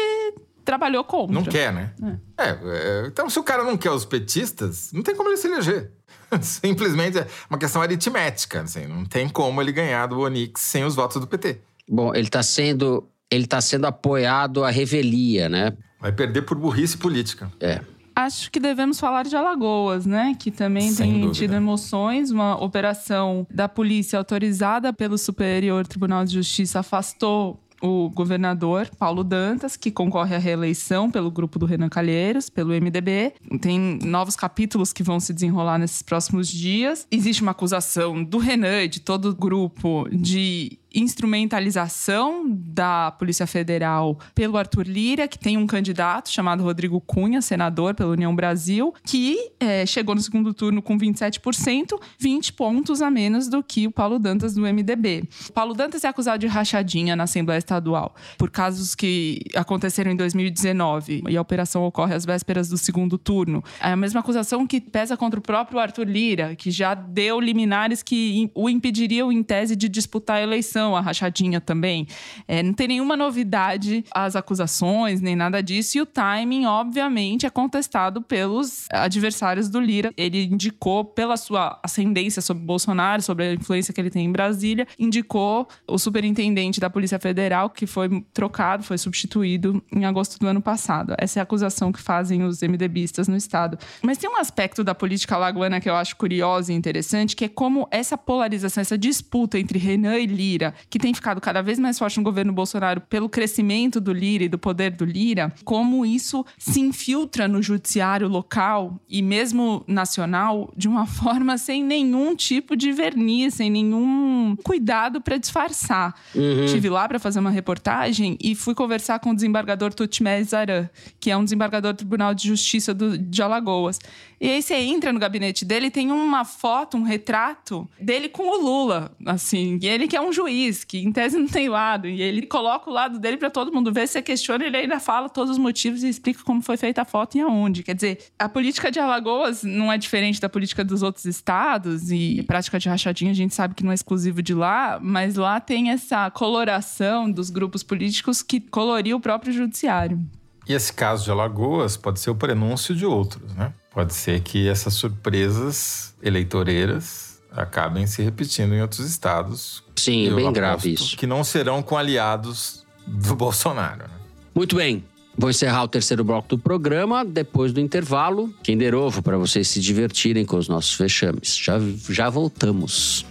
trabalhou 0.64 1.03
contra. 1.03 1.34
Não 1.34 1.43
quer, 1.43 1.72
né? 1.72 1.91
É. 2.38 2.49
É, 2.49 3.07
então, 3.07 3.30
se 3.30 3.39
o 3.39 3.43
cara 3.43 3.64
não 3.64 3.78
quer 3.78 3.91
os 3.91 4.05
petistas, 4.05 4.91
não 4.93 5.01
tem 5.01 5.16
como 5.16 5.30
ele 5.30 5.38
se 5.38 5.47
eleger. 5.47 5.91
Simplesmente 6.41 7.20
é 7.20 7.28
uma 7.49 7.59
questão 7.59 7.82
aritmética. 7.82 8.61
Assim, 8.61 8.88
não 8.88 9.05
tem 9.05 9.30
como 9.30 9.61
ele 9.61 9.72
ganhar 9.72 10.07
do 10.07 10.20
Onix 10.20 10.61
sem 10.61 10.84
os 10.84 10.95
votos 10.95 11.20
do 11.20 11.28
PT. 11.28 11.59
Bom, 11.88 12.14
ele 12.14 12.28
está 12.28 12.41
sendo, 12.41 13.07
ele 13.30 13.45
tá 13.45 13.61
sendo 13.61 13.86
apoiado 13.86 14.64
à 14.64 14.70
revelia, 14.70 15.49
né? 15.49 15.74
Vai 15.99 16.11
perder 16.11 16.41
por 16.43 16.57
burrice 16.57 16.97
política. 16.97 17.51
É. 17.59 17.82
Acho 18.16 18.51
que 18.51 18.59
devemos 18.59 18.99
falar 18.99 19.24
de 19.24 19.36
Alagoas, 19.36 20.05
né? 20.05 20.36
Que 20.38 20.51
também 20.51 20.91
Sem 20.91 21.11
tem 21.11 21.22
dúvida. 21.22 21.34
tido 21.34 21.53
emoções. 21.55 22.30
Uma 22.30 22.61
operação 22.64 23.47
da 23.49 23.68
polícia 23.68 24.20
autorizada 24.20 24.93
pelo 24.93 25.18
Superior 25.18 25.88
Tribunal 25.88 26.24
de 26.24 26.34
Justiça 26.34 26.80
afastou 26.82 27.59
o 27.84 28.09
governador 28.09 28.89
Paulo 28.97 29.25
Dantas, 29.25 29.75
que 29.75 29.91
concorre 29.91 30.36
à 30.36 30.39
reeleição 30.39 31.11
pelo 31.11 31.29
grupo 31.29 31.59
do 31.59 31.65
Renan 31.65 31.89
Calheiros, 31.89 32.49
pelo 32.49 32.69
MDB. 32.69 33.34
Tem 33.59 33.99
novos 34.01 34.38
capítulos 34.38 34.93
que 34.93 35.03
vão 35.03 35.19
se 35.19 35.34
desenrolar 35.34 35.77
nesses 35.77 36.01
próximos 36.01 36.47
dias. 36.47 37.05
Existe 37.11 37.41
uma 37.41 37.51
acusação 37.51 38.23
do 38.23 38.38
Renan 38.38 38.84
e 38.84 38.88
de 38.88 39.01
todo 39.01 39.29
o 39.29 39.36
grupo 39.36 40.07
de 40.09 40.79
instrumentalização 40.94 42.46
da 42.48 43.12
Polícia 43.12 43.48
Federal 43.48 44.20
pelo 44.36 44.58
Arthur 44.58 44.88
Lira, 44.88 45.28
que 45.28 45.39
tem 45.39 45.58
um 45.58 45.66
candidato 45.66 46.30
chamado 46.30 46.64
Rodrigo 46.64 47.02
Cunha, 47.02 47.41
senador 47.41 47.96
pela 47.96 48.12
União 48.12 48.36
Brasil, 48.36 48.94
que 49.06 49.52
é, 49.60 49.86
chegou 49.86 50.14
no 50.14 50.22
segundo 50.22 50.54
turno 50.54 50.82
com 50.82 50.98
27%, 50.98 52.00
20 52.20 52.54
pontos 52.54 53.02
a 53.02 53.10
menos 53.10 53.48
do 53.48 53.64
que 53.64 53.88
o 53.88 53.91
Paulo 53.91 54.20
Dantas 54.20 54.54
do 54.54 54.62
MDB. 54.62 55.24
O 55.50 55.54
Paulo 55.54 55.74
Dantas 55.74 56.04
é 56.04 56.08
acusado 56.08 56.39
de 56.39 56.48
rachadinha 56.48 57.16
na 57.16 57.24
Assembleia 57.24 57.58
Estadual 57.58 58.16
por 58.38 58.52
casos 58.52 58.94
que 58.94 59.39
aconteceram 59.56 60.12
em 60.12 60.16
2019 60.16 61.24
e 61.28 61.38
a 61.38 61.41
operação 61.41 61.84
ocorre 61.84 62.14
às 62.14 62.26
vésperas 62.26 62.70
do 62.70 62.78
segundo 62.78 63.18
turno. 63.18 63.64
É 63.82 63.91
a 63.91 63.96
mesma 63.96 64.20
acusação 64.20 64.68
que 64.68 64.80
pesa 64.80 65.18
contra 65.18 65.39
o 65.39 65.44
próprio 65.44 65.80
Arthur 65.80 66.08
Lira, 66.08 66.56
que 66.56 66.70
já 66.70 66.94
deu 66.94 67.39
liminares 67.39 68.04
que 68.04 68.52
o 68.54 68.70
impediriam, 68.70 69.32
em 69.32 69.41
tese, 69.41 69.76
de 69.76 69.89
disputar 69.89 70.38
a 70.38 70.41
eleição 70.41 70.82
a 70.95 71.01
rachadinha 71.01 71.61
também. 71.61 72.07
É, 72.47 72.61
não 72.61 72.73
tem 72.73 72.88
nenhuma 72.88 73.15
novidade 73.15 74.03
as 74.13 74.36
acusações, 74.36 75.21
nem 75.21 75.36
nada 75.36 75.61
disso. 75.61 75.97
E 75.97 76.01
o 76.01 76.05
timing, 76.05 76.65
obviamente, 76.65 77.45
é 77.45 77.49
contestado 77.49 78.21
pelos 78.21 78.88
adversários 78.91 79.69
do 79.69 79.79
Lira. 79.79 80.11
Ele 80.17 80.43
indicou, 80.45 81.05
pela 81.05 81.38
sua 81.38 81.79
ascendência 81.84 82.41
sobre 82.41 82.63
Bolsonaro, 82.63 83.21
sobre 83.21 83.45
a 83.45 83.53
influência 83.53 83.93
que 83.93 84.01
ele 84.01 84.09
tem 84.09 84.25
em 84.25 84.31
Brasília, 84.31 84.88
indicou 84.97 85.67
o 85.88 85.97
superintendente 85.97 86.79
da 86.79 86.89
Polícia 86.89 87.19
Federal, 87.19 87.69
que 87.69 87.86
foi 87.86 88.25
trocado, 88.34 88.84
foi 88.84 88.97
substituído 88.97 89.84
em 89.91 90.05
agosto 90.05 90.39
do 90.39 90.47
ano 90.47 90.61
passado. 90.61 91.15
Essa 91.17 91.39
é 91.39 91.41
a 91.41 91.43
acusação 91.43 91.91
que 91.91 92.01
fazem 92.01 92.43
os 92.43 92.61
MDBistas 92.61 93.27
no 93.27 93.36
Estado. 93.36 93.77
Mas 94.01 94.17
tem 94.17 94.29
um 94.29 94.38
aspecto 94.38 94.84
da 94.84 94.95
política 94.95 95.38
lagoana 95.38 95.79
que 95.79 95.89
eu 95.89 95.95
acho 95.95 96.15
curioso 96.15 96.71
e 96.71 96.75
interessante, 96.75 97.36
que 97.36 97.45
é 97.45 97.49
como 97.49 97.88
essa 97.91 98.17
polarização, 98.17 98.81
essa 98.81 98.97
disputa 98.97 99.59
entre 99.59 99.77
Renan 99.77 100.17
e 100.17 100.25
Lira, 100.25 100.72
que 100.89 100.99
tem 100.99 101.13
ficado 101.13 101.39
cada 101.41 101.61
vez 101.61 101.80
mais 101.80 101.97
forte 101.97 102.17
no 102.17 102.24
governo 102.24 102.53
Bolsonaro 102.53 103.01
pelo 103.01 103.30
crescimento 103.30 103.99
do 103.99 104.13
Lira 104.13 104.43
e 104.45 104.49
do 104.49 104.57
poder 104.57 104.91
do 104.91 105.05
Lira, 105.05 105.53
como 105.63 106.05
isso 106.05 106.45
se 106.57 106.80
infiltra 106.80 107.47
no 107.47 107.61
judiciário 107.61 108.28
local 108.28 108.99
e 109.09 109.21
mesmo 109.21 109.84
nacional 109.88 110.71
de 110.76 110.88
uma 110.88 111.05
forma 111.07 111.57
sem 111.57 111.84
nenhum 111.84 112.36
tipo 112.36 112.76
de 112.76 112.91
verniz, 112.91 113.55
sem 113.55 113.69
nenhum 113.69 114.55
cuidado 114.63 115.21
para 115.21 115.38
disfarçar. 115.38 116.15
Uhum. 116.36 116.65
Estive 116.65 116.89
lá 116.89 117.07
para 117.07 117.19
fazer 117.19 117.39
uma 117.39 117.49
reportagem 117.49 118.38
e 118.41 118.55
fui 118.55 118.76
conversar 118.76 119.19
com 119.19 119.32
o 119.32 119.36
desembargador 119.36 119.93
Tutmé 119.93 120.43
Zaran, 120.43 120.89
que 121.19 121.32
é 121.32 121.38
um 121.38 121.43
desembargador 121.43 121.93
do 121.93 121.97
Tribunal 121.97 122.34
de 122.34 122.47
Justiça 122.47 122.93
do, 122.93 123.17
de 123.17 123.41
Alagoas. 123.41 123.99
E 124.39 124.49
aí 124.49 124.61
você 124.61 124.76
entra 124.76 125.13
no 125.13 125.19
gabinete 125.19 125.63
dele, 125.63 125.89
tem 125.89 126.11
uma 126.11 126.43
foto, 126.43 126.97
um 126.97 127.03
retrato 127.03 127.88
dele 127.99 128.28
com 128.28 128.43
o 128.43 128.61
Lula, 128.61 129.15
assim, 129.26 129.80
e 129.82 129.88
ele 129.88 130.07
que 130.07 130.17
é 130.17 130.21
um 130.21 130.34
juiz 130.34 130.53
juiz 130.64 130.84
que, 130.84 130.99
em 130.99 131.11
tese, 131.11 131.38
não 131.38 131.47
tem 131.47 131.70
lado. 131.70 132.07
E 132.07 132.22
ele 132.22 132.45
coloca 132.45 132.89
o 132.89 132.93
lado 132.93 133.20
dele 133.20 133.38
para 133.38 133.49
todo 133.49 133.72
mundo 133.72 133.91
ver, 133.91 134.07
se 134.07 134.22
questiona, 134.22 134.66
ele 134.66 134.78
ainda 134.78 134.99
fala 134.99 135.30
todos 135.30 135.51
os 135.51 135.57
motivos 135.57 136.03
e 136.03 136.09
explica 136.09 136.43
como 136.43 136.61
foi 136.61 136.78
feita 136.78 137.01
a 137.01 137.05
foto 137.05 137.38
e 137.38 137.41
aonde. 137.41 137.84
Quer 137.84 137.95
dizer, 137.95 138.20
a 138.38 138.47
política 138.47 138.89
de 138.91 138.99
Alagoas 138.99 139.64
não 139.64 139.91
é 139.91 139.97
diferente 139.97 140.39
da 140.39 140.49
política 140.49 140.84
dos 140.84 141.01
outros 141.01 141.26
estados 141.26 142.11
e 142.11 142.39
a 142.39 142.43
prática 142.43 142.80
de 142.80 142.89
rachadinha 142.89 143.32
a 143.32 143.36
gente 143.36 143.53
sabe 143.53 143.76
que 143.76 143.84
não 143.84 143.91
é 143.91 143.95
exclusivo 143.95 144.41
de 144.41 144.53
lá, 144.53 144.99
mas 145.01 145.36
lá 145.36 145.59
tem 145.59 145.91
essa 145.91 146.30
coloração 146.32 147.32
dos 147.32 147.49
grupos 147.49 147.84
políticos 147.84 148.41
que 148.41 148.59
coloria 148.59 149.16
o 149.16 149.20
próprio 149.20 149.53
judiciário. 149.53 150.20
E 150.68 150.74
esse 150.74 150.93
caso 150.93 151.26
de 151.26 151.32
Alagoas 151.32 151.97
pode 151.97 152.22
ser 152.22 152.30
o 152.30 152.36
prenúncio 152.36 152.95
de 152.95 153.05
outros, 153.05 153.53
né? 153.53 153.74
Pode 153.91 154.14
ser 154.14 154.41
que 154.41 154.68
essas 154.68 154.93
surpresas 154.93 156.16
eleitoreiras 156.24 157.22
acabem 157.56 158.08
se 158.08 158.22
repetindo 158.22 158.74
em 158.74 158.82
outros 158.82 159.08
estados. 159.08 159.84
Sim, 159.95 160.28
é 160.28 160.34
bem 160.34 160.51
grave 160.51 160.93
isso. 160.93 161.16
Que 161.16 161.28
não 161.28 161.43
serão 161.43 161.82
com 161.82 161.97
aliados 161.97 162.84
do 163.06 163.36
Bolsonaro. 163.36 164.04
Né? 164.04 164.16
Muito 164.54 164.76
bem. 164.76 165.04
Vou 165.36 165.49
encerrar 165.49 165.84
o 165.84 165.88
terceiro 165.88 166.24
bloco 166.24 166.47
do 166.47 166.60
programa. 166.60 167.26
Depois 167.26 167.74
do 167.74 167.80
intervalo, 167.80 168.54
Kinder 168.62 168.93
Ovo, 168.93 169.22
para 169.24 169.38
vocês 169.38 169.68
se 169.68 169.80
divertirem 169.80 170.45
com 170.45 170.58
os 170.58 170.68
nossos 170.68 170.93
fechames. 170.93 171.58
Já, 171.58 171.80
já 172.10 172.30
voltamos. 172.30 173.26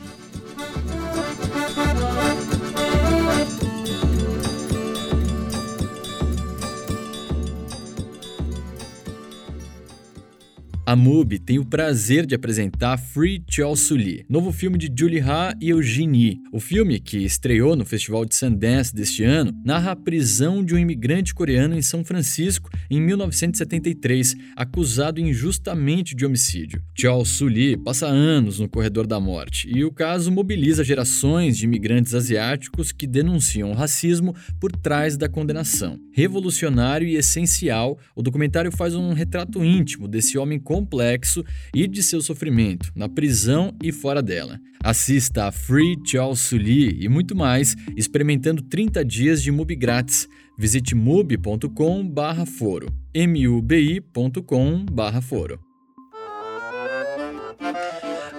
A 10.85 10.97
MUBI 10.97 11.39
tem 11.39 11.61
o 11.61 11.65
prazer 11.65 12.27
de 12.27 12.35
apresentar 12.35 12.99
Free 12.99 13.41
Chol 13.49 13.77
Suli, 13.77 14.27
novo 14.29 14.51
filme 14.51 14.77
de 14.77 14.93
Julie 14.93 15.21
Ha 15.21 15.55
e 15.61 15.71
Eugenie. 15.71 16.41
O 16.53 16.59
filme, 16.59 16.99
que 16.99 17.19
estreou 17.19 17.77
no 17.77 17.85
Festival 17.85 18.25
de 18.25 18.35
Sundance 18.35 18.93
deste 18.93 19.23
ano, 19.23 19.53
narra 19.65 19.93
a 19.93 19.97
prisão 19.97 20.63
de 20.65 20.75
um 20.75 20.79
imigrante 20.79 21.33
coreano 21.33 21.77
em 21.77 21.83
São 21.83 22.05
Francisco 22.05 22.69
em 22.91 23.01
1973, 23.01 24.35
acusado 24.57 25.21
injustamente 25.21 26.17
de 26.17 26.27
homicídio. 26.27 26.83
Chol 26.99 27.25
Suli 27.25 27.77
passa 27.77 28.09
anos 28.09 28.59
no 28.59 28.69
corredor 28.69 29.07
da 29.07 29.21
morte 29.21 29.71
e 29.73 29.85
o 29.85 29.93
caso 29.93 30.33
mobiliza 30.33 30.83
gerações 30.83 31.57
de 31.57 31.65
imigrantes 31.65 32.13
asiáticos 32.13 32.91
que 32.91 33.07
denunciam 33.07 33.71
o 33.71 33.75
racismo 33.75 34.35
por 34.59 34.73
trás 34.73 35.17
da 35.17 35.29
condenação. 35.29 35.97
Revolucionário 36.13 37.07
e 37.07 37.15
essencial, 37.15 37.97
o 38.17 38.23
documentário 38.23 38.73
faz 38.73 38.97
um 38.97 39.13
retrato 39.13 39.65
íntimo 39.65 40.09
desse 40.09 40.37
homem 40.37 40.59
complexo 40.73 41.45
e 41.75 41.87
de 41.87 42.03
seu 42.03 42.23
sofrimento, 42.23 42.91
na 42.97 43.07
prisão 43.07 43.75
e 43.83 43.93
fora 43.93 44.23
dela. 44.23 44.59
Assista 44.83 45.45
a 45.45 45.53
Free 45.53 45.99
Chao 46.07 46.35
Suli 46.35 46.97
e 46.99 47.11
muito 47.11 47.37
mais, 47.37 47.77
experimentando 47.95 48.63
30 48.63 49.05
dias 49.05 49.43
de 49.43 49.53
MUBI 49.53 49.77
grátis. 49.77 50.27
Visite 50.59 50.95
mubi.com/foro. 50.95 52.87
mubi.com/foro. 53.15 55.61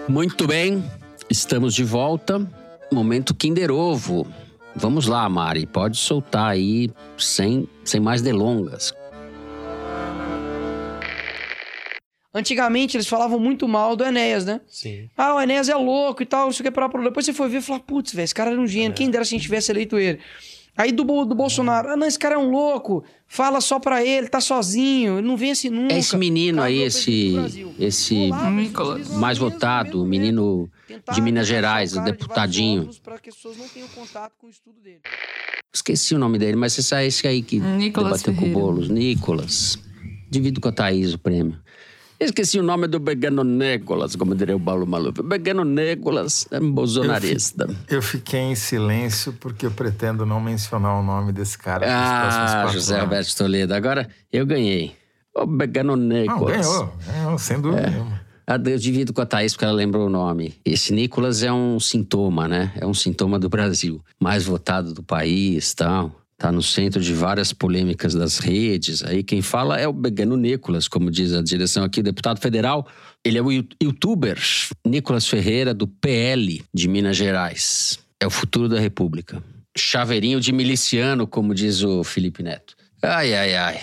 Muito 0.10 0.48
bem, 0.48 0.84
estamos 1.30 1.76
de 1.76 1.84
volta. 1.84 2.40
Momento 2.92 3.36
Kinder 3.36 3.70
Ovo. 3.70 4.26
Vamos 4.76 5.06
lá, 5.06 5.30
Mari, 5.30 5.68
pode 5.68 5.98
soltar 5.98 6.50
aí 6.50 6.90
sem, 7.16 7.70
sem 7.86 8.02
mais 8.02 8.24
delongas. 8.24 8.92
Antigamente 12.34 12.98
eles 12.98 13.08
falavam 13.08 13.40
muito 13.40 13.68
mal 13.68 13.96
do 13.96 14.04
Enéas, 14.04 14.44
né? 14.44 14.60
Sim. 14.68 15.08
Ah, 15.16 15.36
o 15.36 15.42
Enéas 15.42 15.70
é 15.70 15.76
louco 15.76 16.24
e 16.24 16.26
tal, 16.26 16.50
isso 16.50 16.64
que 16.64 16.70
é 16.70 16.72
pra... 16.72 16.88
Depois 16.88 17.26
você 17.26 17.34
foi 17.34 17.48
ver 17.48 17.60
e 17.60 17.62
falou, 17.62 17.82
putz, 17.82 18.12
velho, 18.12 18.24
esse 18.24 18.34
cara 18.34 18.52
era 18.52 18.60
um 18.60 18.66
gênio, 18.66 18.90
é. 18.90 18.94
quem 18.94 19.10
dera 19.10 19.24
se 19.24 19.36
a 19.36 19.38
gente 19.38 19.44
tivesse 19.44 19.72
eleito 19.72 20.00
ele. 20.00 20.20
Aí 20.76 20.92
do, 20.92 21.04
do 21.04 21.36
Bolsonaro, 21.36 21.90
ah, 21.90 21.96
não, 21.96 22.08
esse 22.08 22.18
cara 22.18 22.34
é 22.34 22.38
um 22.38 22.50
louco, 22.50 23.04
fala 23.28 23.62
só 23.62 23.80
pra 23.80 24.04
ele, 24.04 24.28
tá 24.28 24.42
sozinho, 24.42 25.20
ele 25.20 25.28
não 25.28 25.38
vem 25.38 25.52
assim 25.52 25.70
nunca. 25.70 25.94
É 25.94 26.00
esse 26.00 26.18
menino 26.18 26.64
aí, 26.64 26.82
esse, 26.82 27.36
esse 27.80 28.32
Olá, 28.32 28.52
mais 29.20 29.38
votado, 29.38 30.02
o 30.02 30.06
menino 30.06 30.68
de 31.14 31.22
Minas 31.22 31.46
Gerais, 31.46 31.96
o 31.96 32.04
deputadinho. 32.04 32.90
Esqueci 35.72 36.16
o 36.16 36.20
nome 36.20 36.40
dele, 36.40 36.56
mas 36.56 36.76
esse 36.78 36.96
é 36.96 37.06
esse 37.06 37.28
aí 37.28 37.44
que 37.44 37.60
Nicolas 37.60 38.24
debateu 38.24 38.34
Ferreira. 38.34 38.54
com 38.54 38.60
o 38.60 38.64
Boulos, 38.64 38.90
Nicolas. 38.90 39.78
Divido 40.28 40.60
com 40.60 40.70
a 40.70 40.72
Thaís 40.72 41.14
o 41.14 41.20
prêmio. 41.20 41.63
Esqueci 42.24 42.58
o 42.58 42.64
nome 42.64 42.88
do 42.88 43.00
Begano 43.00 43.44
Nicolas, 43.44 44.16
como 44.16 44.34
diria 44.34 44.56
o 44.56 44.60
Paulo 44.60 44.88
Maluf. 44.88 45.22
Begano 45.22 45.66
Nicolas 45.66 46.48
é 46.52 46.60
bolsonarista. 46.60 47.66
Eu, 47.66 47.70
fi, 47.70 47.96
eu, 47.96 48.02
fiquei 48.02 48.40
em 48.40 48.56
silêncio 48.56 49.34
porque 49.34 49.66
eu 49.66 49.72
pretendo 49.72 50.26
não 50.26 50.40
mencionar 50.40 50.98
o 50.98 51.04
nome 51.04 51.34
desse 51.34 51.58
cara. 51.58 51.86
Ah, 51.86 52.66
José 52.68 52.94
anos. 52.94 53.04
Roberto 53.04 53.36
Toledo. 53.36 53.74
Agora 53.74 54.08
eu 54.32 54.46
ganhei. 54.46 54.96
O 55.36 55.46
Begano 55.46 55.98
Nicolas. 55.98 56.66
Não, 56.66 56.74
ganhou, 56.74 56.94
ganhou, 57.06 57.38
sem 57.38 57.60
dúvida 57.60 57.82
é. 57.82 57.90
nenhuma. 57.90 58.22
Ah, 58.48 58.56
eu 58.66 58.78
divido 58.78 59.12
com 59.14 59.22
a 59.22 59.26
Thaís 59.26 59.54
porque 59.54 59.66
ela 59.66 59.74
lembrou 59.74 60.08
o 60.08 60.10
nome. 60.10 60.56
Esse 60.64 60.94
Nicolas 60.94 61.44
é 61.44 61.52
um 61.52 61.78
sintoma, 61.78 62.48
né? 62.48 62.72
É 62.78 62.86
um 62.86 62.94
sintoma 62.94 63.38
do 63.38 63.50
Brasil. 63.50 64.02
Mais 64.18 64.46
votado 64.46 64.94
do 64.94 65.04
país 65.04 65.74
tal 65.74 66.23
está 66.34 66.52
no 66.52 66.62
centro 66.62 67.02
de 67.02 67.14
várias 67.14 67.54
polêmicas 67.54 68.14
das 68.14 68.38
redes. 68.38 69.04
Aí 69.04 69.24
quem 69.24 69.42
fala 69.42 69.80
é 69.80 69.88
o 69.88 69.94
Begano 69.94 70.36
Nicolas, 70.36 70.88
como 70.88 71.10
diz 71.10 71.34
a 71.34 71.42
direção 71.42 71.84
aqui, 71.84 72.04
deputado 72.04 72.40
federal. 72.40 72.88
Ele 73.24 73.38
é 73.38 73.42
o 73.42 73.52
youtuber 73.52 74.38
Nicolas 74.86 75.28
Ferreira, 75.28 75.74
do 75.74 75.88
PL 75.88 76.62
de 76.74 76.88
Minas 76.88 77.16
Gerais. 77.16 78.00
É 78.20 78.28
o 78.28 78.30
futuro 78.30 78.68
da 78.68 78.80
República. 78.80 79.42
Chaveirinho 79.78 80.40
de 80.40 80.52
miliciano, 80.52 81.26
como 81.26 81.54
diz 81.54 81.82
o 81.82 82.04
Felipe 82.04 82.44
Neto. 82.44 82.76
Ai, 83.02 83.34
ai, 83.34 83.56
ai. 83.56 83.82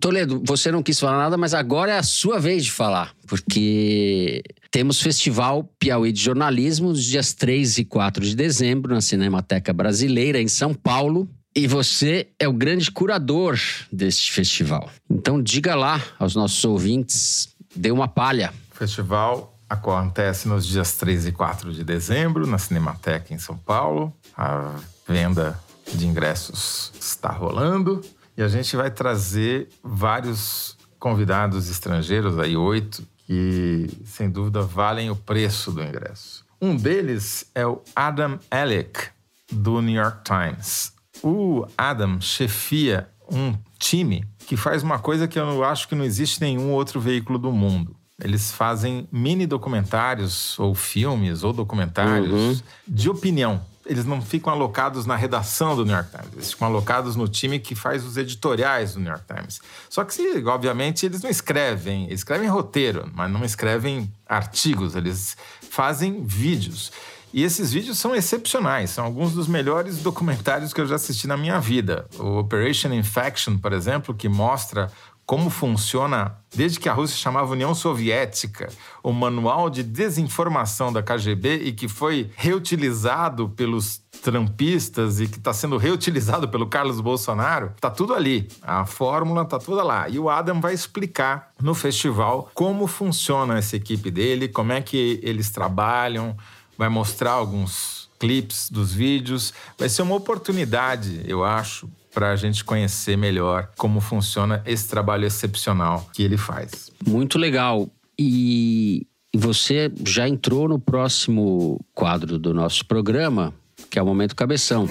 Toledo, 0.00 0.42
você 0.44 0.72
não 0.72 0.82
quis 0.82 0.98
falar 0.98 1.18
nada, 1.18 1.36
mas 1.36 1.54
agora 1.54 1.92
é 1.92 1.98
a 1.98 2.02
sua 2.02 2.40
vez 2.40 2.64
de 2.64 2.72
falar, 2.72 3.14
porque 3.26 4.42
temos 4.70 5.00
Festival 5.00 5.70
Piauí 5.78 6.10
de 6.10 6.20
Jornalismo, 6.20 6.88
nos 6.88 7.04
dias 7.04 7.34
3 7.34 7.78
e 7.78 7.84
4 7.84 8.24
de 8.24 8.34
dezembro, 8.34 8.94
na 8.94 9.00
Cinemateca 9.00 9.72
Brasileira, 9.72 10.40
em 10.40 10.48
São 10.48 10.72
Paulo. 10.72 11.28
E 11.56 11.68
você 11.68 12.28
é 12.38 12.48
o 12.48 12.52
grande 12.52 12.90
curador 12.90 13.56
deste 13.92 14.32
festival. 14.32 14.90
Então 15.08 15.40
diga 15.40 15.76
lá 15.76 16.02
aos 16.18 16.34
nossos 16.34 16.64
ouvintes, 16.64 17.54
dê 17.76 17.92
uma 17.92 18.08
palha. 18.08 18.52
Festival 18.72 19.56
acontece 19.68 20.48
nos 20.48 20.66
dias 20.66 20.96
3 20.96 21.28
e 21.28 21.32
4 21.32 21.72
de 21.72 21.84
dezembro, 21.84 22.44
na 22.44 22.58
Cinemateca 22.58 23.32
em 23.32 23.38
São 23.38 23.56
Paulo. 23.56 24.12
A 24.36 24.74
venda 25.06 25.56
de 25.92 26.06
ingressos 26.06 26.92
está 26.98 27.30
rolando 27.30 28.00
e 28.36 28.42
a 28.42 28.48
gente 28.48 28.74
vai 28.74 28.90
trazer 28.90 29.68
vários 29.82 30.76
convidados 30.98 31.70
estrangeiros, 31.70 32.36
aí 32.36 32.56
oito, 32.56 33.06
que 33.26 33.88
sem 34.04 34.28
dúvida 34.28 34.62
valem 34.62 35.08
o 35.08 35.16
preço 35.16 35.70
do 35.70 35.82
ingresso. 35.82 36.44
Um 36.60 36.74
deles 36.74 37.46
é 37.54 37.64
o 37.66 37.80
Adam 37.94 38.40
Alec, 38.50 39.08
do 39.52 39.80
New 39.80 39.94
York 39.94 40.24
Times. 40.24 40.92
O 41.24 41.66
Adam 41.78 42.20
chefia 42.20 43.08
um 43.32 43.54
time 43.78 44.26
que 44.46 44.58
faz 44.58 44.82
uma 44.82 44.98
coisa 44.98 45.26
que 45.26 45.38
eu 45.38 45.64
acho 45.64 45.88
que 45.88 45.94
não 45.94 46.04
existe 46.04 46.38
nenhum 46.38 46.70
outro 46.70 47.00
veículo 47.00 47.38
do 47.38 47.50
mundo. 47.50 47.96
Eles 48.22 48.52
fazem 48.52 49.08
mini 49.10 49.46
documentários, 49.46 50.58
ou 50.58 50.74
filmes, 50.74 51.42
ou 51.42 51.54
documentários 51.54 52.30
uhum. 52.30 52.60
de 52.86 53.08
opinião. 53.08 53.64
Eles 53.86 54.04
não 54.04 54.20
ficam 54.20 54.52
alocados 54.52 55.06
na 55.06 55.16
redação 55.16 55.74
do 55.74 55.82
New 55.86 55.94
York 55.94 56.10
Times, 56.10 56.32
eles 56.34 56.52
ficam 56.52 56.68
alocados 56.68 57.16
no 57.16 57.26
time 57.26 57.58
que 57.58 57.74
faz 57.74 58.04
os 58.04 58.18
editoriais 58.18 58.92
do 58.92 59.00
New 59.00 59.10
York 59.10 59.24
Times. 59.26 59.60
Só 59.88 60.04
que, 60.04 60.44
obviamente, 60.46 61.06
eles 61.06 61.22
não 61.22 61.30
escrevem, 61.30 62.12
escrevem 62.12 62.48
roteiro, 62.50 63.10
mas 63.14 63.30
não 63.30 63.42
escrevem 63.42 64.12
artigos, 64.26 64.94
eles 64.94 65.38
fazem 65.70 66.22
vídeos. 66.22 66.92
E 67.34 67.42
esses 67.42 67.72
vídeos 67.72 67.98
são 67.98 68.14
excepcionais, 68.14 68.90
são 68.90 69.04
alguns 69.04 69.32
dos 69.32 69.48
melhores 69.48 69.98
documentários 69.98 70.72
que 70.72 70.80
eu 70.80 70.86
já 70.86 70.94
assisti 70.94 71.26
na 71.26 71.36
minha 71.36 71.58
vida. 71.58 72.06
O 72.16 72.38
Operation 72.38 72.92
Infection, 72.92 73.58
por 73.58 73.72
exemplo, 73.72 74.14
que 74.14 74.28
mostra 74.28 74.88
como 75.26 75.50
funciona, 75.50 76.36
desde 76.54 76.78
que 76.78 76.88
a 76.88 76.92
Rússia 76.92 77.16
chamava 77.16 77.50
União 77.50 77.74
Soviética, 77.74 78.68
o 79.02 79.12
manual 79.12 79.68
de 79.68 79.82
desinformação 79.82 80.92
da 80.92 81.02
KGB 81.02 81.56
e 81.64 81.72
que 81.72 81.88
foi 81.88 82.30
reutilizado 82.36 83.48
pelos 83.48 84.00
trampistas 84.22 85.18
e 85.18 85.26
que 85.26 85.38
está 85.38 85.52
sendo 85.52 85.76
reutilizado 85.76 86.48
pelo 86.48 86.68
Carlos 86.68 87.00
Bolsonaro, 87.00 87.72
tá 87.80 87.90
tudo 87.90 88.14
ali. 88.14 88.48
A 88.62 88.86
fórmula 88.86 89.44
tá 89.44 89.58
toda 89.58 89.82
lá. 89.82 90.08
E 90.08 90.20
o 90.20 90.30
Adam 90.30 90.60
vai 90.60 90.72
explicar 90.72 91.50
no 91.60 91.74
festival 91.74 92.48
como 92.54 92.86
funciona 92.86 93.58
essa 93.58 93.74
equipe 93.74 94.10
dele, 94.10 94.46
como 94.46 94.72
é 94.72 94.80
que 94.80 95.18
eles 95.22 95.50
trabalham, 95.50 96.36
vai 96.76 96.88
mostrar 96.88 97.32
alguns 97.32 98.08
clipes 98.18 98.70
dos 98.70 98.92
vídeos. 98.92 99.52
Vai 99.78 99.88
ser 99.88 100.02
uma 100.02 100.14
oportunidade, 100.14 101.22
eu 101.26 101.44
acho, 101.44 101.88
para 102.12 102.30
a 102.30 102.36
gente 102.36 102.64
conhecer 102.64 103.16
melhor 103.16 103.70
como 103.76 104.00
funciona 104.00 104.62
esse 104.64 104.88
trabalho 104.88 105.26
excepcional 105.26 106.08
que 106.12 106.22
ele 106.22 106.36
faz. 106.36 106.90
Muito 107.06 107.38
legal. 107.38 107.88
E 108.18 109.06
você 109.34 109.92
já 110.06 110.28
entrou 110.28 110.68
no 110.68 110.78
próximo 110.78 111.80
quadro 111.92 112.38
do 112.38 112.54
nosso 112.54 112.86
programa, 112.86 113.52
que 113.90 113.98
é 113.98 114.02
o 114.02 114.06
Momento 114.06 114.36
Cabeção. 114.36 114.88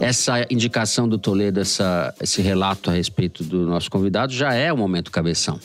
Essa 0.00 0.46
indicação 0.50 1.08
do 1.08 1.18
Toledo, 1.18 1.58
essa, 1.58 2.14
esse 2.20 2.42
relato 2.42 2.90
a 2.90 2.92
respeito 2.92 3.42
do 3.42 3.66
nosso 3.66 3.90
convidado, 3.90 4.32
já 4.32 4.52
é 4.52 4.70
o 4.72 4.76
Momento 4.76 5.10
Cabeção. 5.10 5.58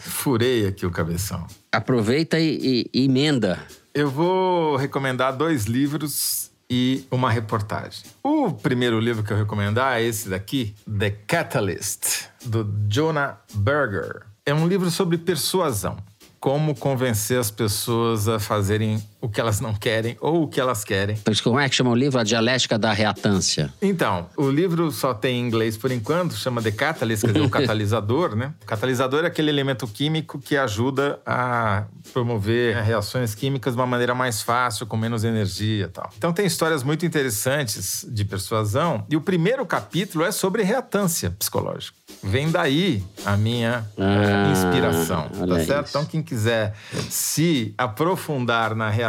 Furei 0.00 0.66
aqui 0.66 0.86
o 0.86 0.90
cabeção. 0.90 1.46
Aproveita 1.70 2.38
e, 2.40 2.58
e, 2.60 2.90
e 2.92 3.04
emenda. 3.04 3.58
Eu 3.96 4.10
vou 4.10 4.76
recomendar 4.76 5.34
dois 5.34 5.64
livros 5.64 6.50
e 6.68 7.06
uma 7.10 7.30
reportagem. 7.30 8.04
O 8.22 8.52
primeiro 8.52 9.00
livro 9.00 9.24
que 9.24 9.32
eu 9.32 9.38
recomendar 9.38 9.96
é 9.98 10.02
esse 10.02 10.28
daqui, 10.28 10.74
The 10.86 11.12
Catalyst, 11.26 12.26
do 12.44 12.70
Jonah 12.90 13.40
Berger. 13.54 14.26
É 14.44 14.52
um 14.52 14.68
livro 14.68 14.90
sobre 14.90 15.16
persuasão 15.16 15.96
como 16.38 16.76
convencer 16.76 17.40
as 17.40 17.50
pessoas 17.50 18.28
a 18.28 18.38
fazerem 18.38 19.02
o 19.20 19.28
que 19.28 19.40
elas 19.40 19.60
não 19.60 19.74
querem 19.74 20.16
ou 20.20 20.42
o 20.42 20.48
que 20.48 20.60
elas 20.60 20.84
querem. 20.84 21.18
Como 21.42 21.58
é 21.58 21.68
que 21.68 21.74
chama 21.74 21.90
o 21.90 21.94
livro? 21.94 22.18
A 22.18 22.24
Dialética 22.24 22.78
da 22.78 22.92
Reatância. 22.92 23.72
Então, 23.80 24.28
o 24.36 24.48
livro 24.50 24.90
só 24.90 25.14
tem 25.14 25.40
em 25.40 25.46
inglês 25.46 25.76
por 25.76 25.90
enquanto, 25.90 26.34
chama 26.34 26.62
The 26.62 26.70
Catalyst, 26.70 27.24
quer 27.24 27.32
dizer, 27.32 27.44
o 27.44 27.50
catalisador, 27.50 28.36
né? 28.36 28.52
O 28.62 28.66
catalisador 28.66 29.24
é 29.24 29.26
aquele 29.26 29.50
elemento 29.50 29.86
químico 29.86 30.38
que 30.38 30.56
ajuda 30.56 31.18
a 31.24 31.84
promover 32.12 32.76
reações 32.82 33.34
químicas 33.34 33.74
de 33.74 33.80
uma 33.80 33.86
maneira 33.86 34.14
mais 34.14 34.42
fácil, 34.42 34.86
com 34.86 34.96
menos 34.96 35.24
energia 35.24 35.84
e 35.84 35.88
tal. 35.88 36.10
Então 36.16 36.32
tem 36.32 36.46
histórias 36.46 36.82
muito 36.82 37.04
interessantes 37.04 38.06
de 38.08 38.24
persuasão 38.24 39.04
e 39.08 39.16
o 39.16 39.20
primeiro 39.20 39.64
capítulo 39.66 40.24
é 40.24 40.30
sobre 40.30 40.62
reatância 40.62 41.30
psicológica. 41.30 41.96
Vem 42.22 42.50
daí 42.50 43.04
a 43.24 43.36
minha 43.36 43.84
ah, 43.98 44.52
inspiração, 44.52 45.28
tá 45.28 45.64
certo? 45.64 45.86
Isso. 45.86 45.98
Então 45.98 46.04
quem 46.04 46.22
quiser 46.22 46.74
se 47.10 47.74
aprofundar 47.76 48.74
na 48.74 48.88
reatância 48.88 49.05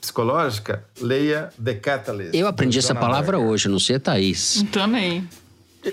psicológica, 0.00 0.84
leia 1.00 1.50
The 1.62 1.74
Catalyst. 1.74 2.34
Eu 2.34 2.46
aprendi 2.46 2.78
essa 2.78 2.94
palavra 2.94 3.38
hoje, 3.38 3.68
não 3.68 3.78
sei, 3.78 3.98
Thaís. 3.98 4.64
Também. 4.72 5.28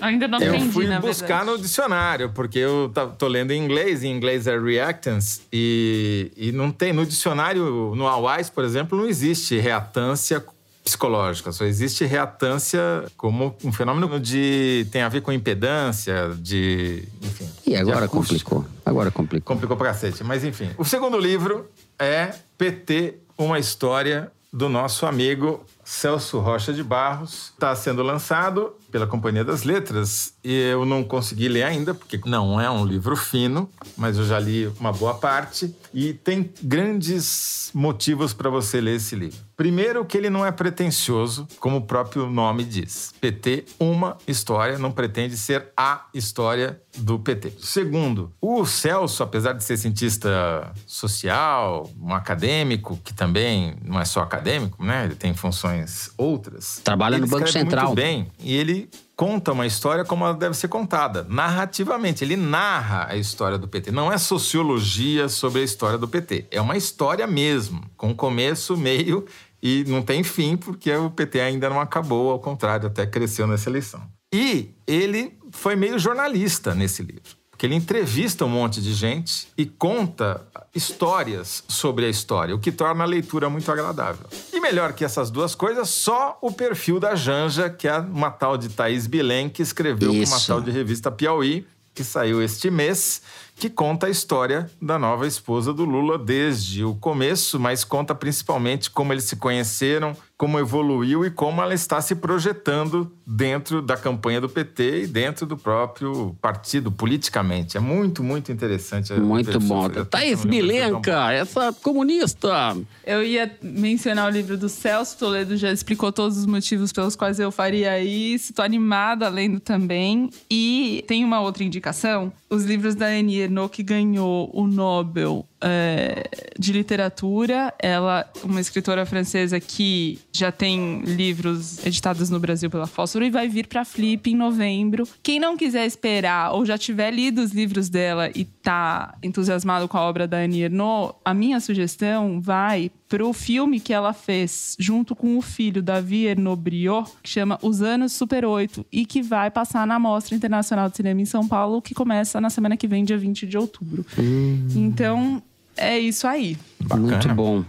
Ainda 0.00 0.28
não 0.28 0.36
aprendi, 0.36 0.66
Eu 0.66 0.72
fui 0.72 0.98
buscar 0.98 1.44
no 1.44 1.56
dicionário, 1.56 2.30
porque 2.30 2.58
eu 2.58 2.92
tô 3.16 3.26
lendo 3.26 3.52
em 3.52 3.62
inglês, 3.62 4.04
em 4.04 4.14
inglês 4.14 4.46
é 4.46 4.58
reactance, 4.58 5.40
e, 5.52 6.30
e 6.36 6.52
não 6.52 6.70
tem, 6.70 6.92
no 6.92 7.06
dicionário, 7.06 7.94
no 7.94 8.06
AWAIS, 8.06 8.50
por 8.50 8.64
exemplo, 8.64 8.98
não 8.98 9.08
existe 9.08 9.58
reatância 9.58 10.44
psicológica, 10.88 11.52
só 11.52 11.66
existe 11.66 12.06
reatância 12.06 13.04
como 13.14 13.54
um 13.62 13.70
fenômeno 13.70 14.18
de 14.18 14.86
tem 14.90 15.02
a 15.02 15.08
ver 15.08 15.20
com 15.20 15.30
impedância, 15.30 16.34
de, 16.40 17.06
enfim. 17.22 17.46
E 17.66 17.76
agora 17.76 18.08
complicou. 18.08 18.64
Agora 18.86 19.10
complicou. 19.10 19.54
Complicou 19.54 19.76
pra 19.76 19.88
cacete, 19.88 20.24
mas 20.24 20.44
enfim. 20.44 20.70
O 20.78 20.84
segundo 20.84 21.18
livro 21.18 21.68
é 21.98 22.32
PT, 22.56 23.18
uma 23.36 23.58
história 23.58 24.32
do 24.50 24.66
nosso 24.66 25.04
amigo 25.04 25.62
Celso 25.84 26.38
Rocha 26.38 26.72
de 26.72 26.82
Barros. 26.82 27.52
Está 27.52 27.76
sendo 27.76 28.02
lançado 28.02 28.72
pela 28.90 29.06
Companhia 29.06 29.44
das 29.44 29.64
Letras 29.64 30.32
e 30.42 30.54
eu 30.70 30.86
não 30.86 31.04
consegui 31.04 31.48
ler 31.48 31.64
ainda, 31.64 31.92
porque 31.92 32.18
não 32.24 32.58
é 32.58 32.70
um 32.70 32.86
livro 32.86 33.14
fino, 33.14 33.68
mas 33.94 34.16
eu 34.16 34.24
já 34.24 34.38
li 34.38 34.66
uma 34.80 34.90
boa 34.90 35.12
parte 35.12 35.74
e 35.92 36.14
tem 36.14 36.50
grandes 36.62 37.70
motivos 37.74 38.32
para 38.32 38.48
você 38.48 38.80
ler 38.80 38.96
esse 38.96 39.14
livro. 39.14 39.47
Primeiro, 39.58 40.04
que 40.04 40.16
ele 40.16 40.30
não 40.30 40.46
é 40.46 40.52
pretensioso, 40.52 41.48
como 41.58 41.78
o 41.78 41.80
próprio 41.80 42.30
nome 42.30 42.62
diz. 42.62 43.12
PT, 43.20 43.64
uma 43.80 44.16
história, 44.24 44.78
não 44.78 44.92
pretende 44.92 45.36
ser 45.36 45.72
a 45.76 46.06
história 46.14 46.80
do 46.96 47.18
PT. 47.18 47.54
Segundo, 47.60 48.32
o 48.40 48.64
Celso, 48.64 49.20
apesar 49.20 49.54
de 49.54 49.64
ser 49.64 49.76
cientista 49.76 50.72
social, 50.86 51.90
um 52.00 52.14
acadêmico, 52.14 53.00
que 53.02 53.12
também 53.12 53.74
não 53.84 53.98
é 53.98 54.04
só 54.04 54.20
acadêmico, 54.20 54.84
né? 54.84 55.06
Ele 55.06 55.16
tem 55.16 55.34
funções 55.34 56.12
outras. 56.16 56.80
Trabalha 56.84 57.18
no 57.18 57.26
Banco 57.26 57.48
Central. 57.48 57.86
Muito 57.86 57.96
bem. 57.96 58.30
E 58.38 58.54
ele 58.54 58.88
conta 59.16 59.50
uma 59.50 59.66
história 59.66 60.04
como 60.04 60.24
ela 60.24 60.34
deve 60.34 60.54
ser 60.54 60.68
contada, 60.68 61.26
narrativamente. 61.28 62.22
Ele 62.22 62.36
narra 62.36 63.08
a 63.10 63.16
história 63.16 63.58
do 63.58 63.66
PT. 63.66 63.90
Não 63.90 64.12
é 64.12 64.16
sociologia 64.16 65.28
sobre 65.28 65.62
a 65.62 65.64
história 65.64 65.98
do 65.98 66.06
PT. 66.06 66.46
É 66.52 66.60
uma 66.60 66.76
história 66.76 67.26
mesmo, 67.26 67.82
com 67.96 68.14
começo, 68.14 68.76
meio 68.76 69.26
e 69.62 69.84
não 69.86 70.02
tem 70.02 70.22
fim, 70.22 70.56
porque 70.56 70.94
o 70.94 71.10
PT 71.10 71.40
ainda 71.40 71.68
não 71.68 71.80
acabou, 71.80 72.30
ao 72.30 72.38
contrário, 72.38 72.86
até 72.86 73.06
cresceu 73.06 73.46
nessa 73.46 73.68
eleição. 73.68 74.02
E 74.32 74.70
ele 74.86 75.38
foi 75.50 75.74
meio 75.74 75.98
jornalista 75.98 76.74
nesse 76.74 77.02
livro 77.02 77.38
que 77.58 77.66
ele 77.66 77.74
entrevista 77.74 78.44
um 78.44 78.48
monte 78.48 78.80
de 78.80 78.94
gente 78.94 79.48
e 79.58 79.66
conta 79.66 80.46
histórias 80.72 81.64
sobre 81.66 82.06
a 82.06 82.08
história, 82.08 82.54
o 82.54 82.58
que 82.60 82.70
torna 82.70 83.02
a 83.02 83.06
leitura 83.06 83.50
muito 83.50 83.70
agradável. 83.70 84.24
E 84.52 84.60
melhor 84.60 84.92
que 84.92 85.04
essas 85.04 85.28
duas 85.28 85.56
coisas, 85.56 85.88
só 85.88 86.38
o 86.40 86.52
perfil 86.52 87.00
da 87.00 87.16
Janja, 87.16 87.68
que 87.68 87.88
é 87.88 87.98
uma 87.98 88.30
tal 88.30 88.56
de 88.56 88.68
Thaís 88.68 89.08
Bilen, 89.08 89.48
que 89.48 89.60
escreveu 89.60 90.14
Isso. 90.14 90.32
uma 90.32 90.40
tal 90.40 90.60
de 90.60 90.70
revista 90.70 91.10
Piauí, 91.10 91.66
que 91.92 92.04
saiu 92.04 92.40
este 92.40 92.70
mês, 92.70 93.22
que 93.58 93.68
conta 93.68 94.06
a 94.06 94.10
história 94.10 94.70
da 94.80 94.98
nova 94.98 95.26
esposa 95.26 95.74
do 95.74 95.84
Lula 95.84 96.16
desde 96.16 96.84
o 96.84 96.94
começo, 96.94 97.58
mas 97.58 97.82
conta 97.82 98.14
principalmente 98.14 98.88
como 98.88 99.12
eles 99.12 99.24
se 99.24 99.34
conheceram, 99.34 100.16
como 100.38 100.56
evoluiu 100.56 101.26
e 101.26 101.30
como 101.32 101.60
ela 101.60 101.74
está 101.74 102.00
se 102.00 102.14
projetando 102.14 103.10
dentro 103.26 103.82
da 103.82 103.96
campanha 103.96 104.40
do 104.40 104.48
PT 104.48 105.02
e 105.02 105.06
dentro 105.08 105.44
do 105.44 105.56
próprio 105.56 106.34
partido, 106.40 106.92
politicamente. 106.92 107.76
É 107.76 107.80
muito, 107.80 108.22
muito 108.22 108.52
interessante. 108.52 109.12
Muito 109.14 109.58
bom. 109.58 109.88
Thaís 109.88 110.44
Milenka, 110.44 111.32
essa 111.32 111.72
comunista. 111.72 112.76
Eu 113.04 113.24
ia 113.24 113.50
mencionar 113.60 114.28
o 114.28 114.30
livro 114.30 114.56
do 114.56 114.68
Celso 114.68 115.18
Toledo, 115.18 115.56
já 115.56 115.72
explicou 115.72 116.12
todos 116.12 116.38
os 116.38 116.46
motivos 116.46 116.92
pelos 116.92 117.16
quais 117.16 117.40
eu 117.40 117.50
faria 117.50 117.98
isso. 117.98 118.52
Estou 118.52 118.64
animada 118.64 119.28
lendo 119.28 119.58
também. 119.58 120.30
E 120.48 121.04
tem 121.08 121.24
uma 121.24 121.40
outra 121.40 121.64
indicação: 121.64 122.32
os 122.48 122.64
livros 122.64 122.94
da 122.94 123.06
Annie 123.06 123.40
Ernaux, 123.40 123.74
que 123.74 123.82
ganhou 123.82 124.48
o 124.54 124.68
Nobel 124.68 125.44
é, 125.60 126.28
de 126.58 126.72
literatura. 126.72 127.74
Ela, 127.78 128.30
uma 128.44 128.60
escritora 128.60 129.04
francesa 129.04 129.58
que 129.60 130.18
já 130.32 130.52
tem 130.52 131.00
livros 131.00 131.84
editados 131.84 132.30
no 132.30 132.38
Brasil 132.38 132.70
pela 132.70 132.86
Fósforo 132.86 133.24
e 133.24 133.30
vai 133.30 133.48
vir 133.48 133.66
para 133.66 133.84
Flip 133.84 134.30
em 134.30 134.36
novembro. 134.36 135.06
Quem 135.22 135.40
não 135.40 135.56
quiser 135.56 135.86
esperar 135.86 136.52
ou 136.52 136.64
já 136.64 136.78
tiver 136.78 137.10
lido 137.10 137.40
os 137.42 137.52
livros 137.52 137.88
dela 137.88 138.30
e 138.34 138.44
tá 138.44 139.16
entusiasmado 139.22 139.88
com 139.88 139.96
a 139.96 140.02
obra 140.02 140.26
da 140.26 140.38
Annie 140.38 140.62
Ernaux, 140.62 141.14
a 141.24 141.32
minha 141.34 141.60
sugestão 141.60 142.40
vai 142.40 142.90
pro 143.08 143.32
filme 143.32 143.80
que 143.80 143.92
ela 143.92 144.12
fez 144.12 144.76
junto 144.78 145.16
com 145.16 145.38
o 145.38 145.42
filho 145.42 145.82
Davi 145.82 146.26
Ernaux-Briot, 146.26 147.10
que 147.22 147.30
chama 147.30 147.58
Os 147.62 147.80
Anos 147.80 148.12
Super 148.12 148.44
8 148.44 148.84
e 148.92 149.06
que 149.06 149.22
vai 149.22 149.50
passar 149.50 149.86
na 149.86 149.98
Mostra 149.98 150.36
Internacional 150.36 150.90
de 150.90 150.96
Cinema 150.96 151.22
em 151.22 151.24
São 151.24 151.48
Paulo, 151.48 151.80
que 151.80 151.94
começa 151.94 152.40
na 152.40 152.50
semana 152.50 152.76
que 152.76 152.86
vem, 152.86 153.04
dia 153.04 153.16
20 153.16 153.46
de 153.46 153.56
outubro. 153.56 154.04
Hum. 154.18 154.68
Então, 154.76 155.42
é 155.78 155.98
isso 155.98 156.26
aí. 156.26 156.56
Bacana. 156.80 157.08
Muito 157.08 157.28
bom. 157.34 157.64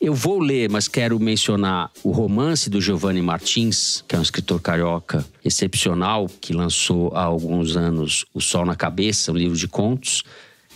Eu 0.00 0.14
vou 0.14 0.38
ler, 0.38 0.70
mas 0.70 0.86
quero 0.86 1.18
mencionar 1.18 1.90
o 2.04 2.12
romance 2.12 2.70
do 2.70 2.80
Giovanni 2.80 3.20
Martins, 3.20 4.04
que 4.06 4.14
é 4.14 4.18
um 4.18 4.22
escritor 4.22 4.60
carioca 4.60 5.26
excepcional, 5.44 6.28
que 6.40 6.52
lançou 6.52 7.10
há 7.16 7.22
alguns 7.22 7.76
anos 7.76 8.24
O 8.32 8.40
Sol 8.40 8.64
na 8.64 8.76
Cabeça, 8.76 9.32
um 9.32 9.36
livro 9.36 9.56
de 9.56 9.66
contos, 9.66 10.22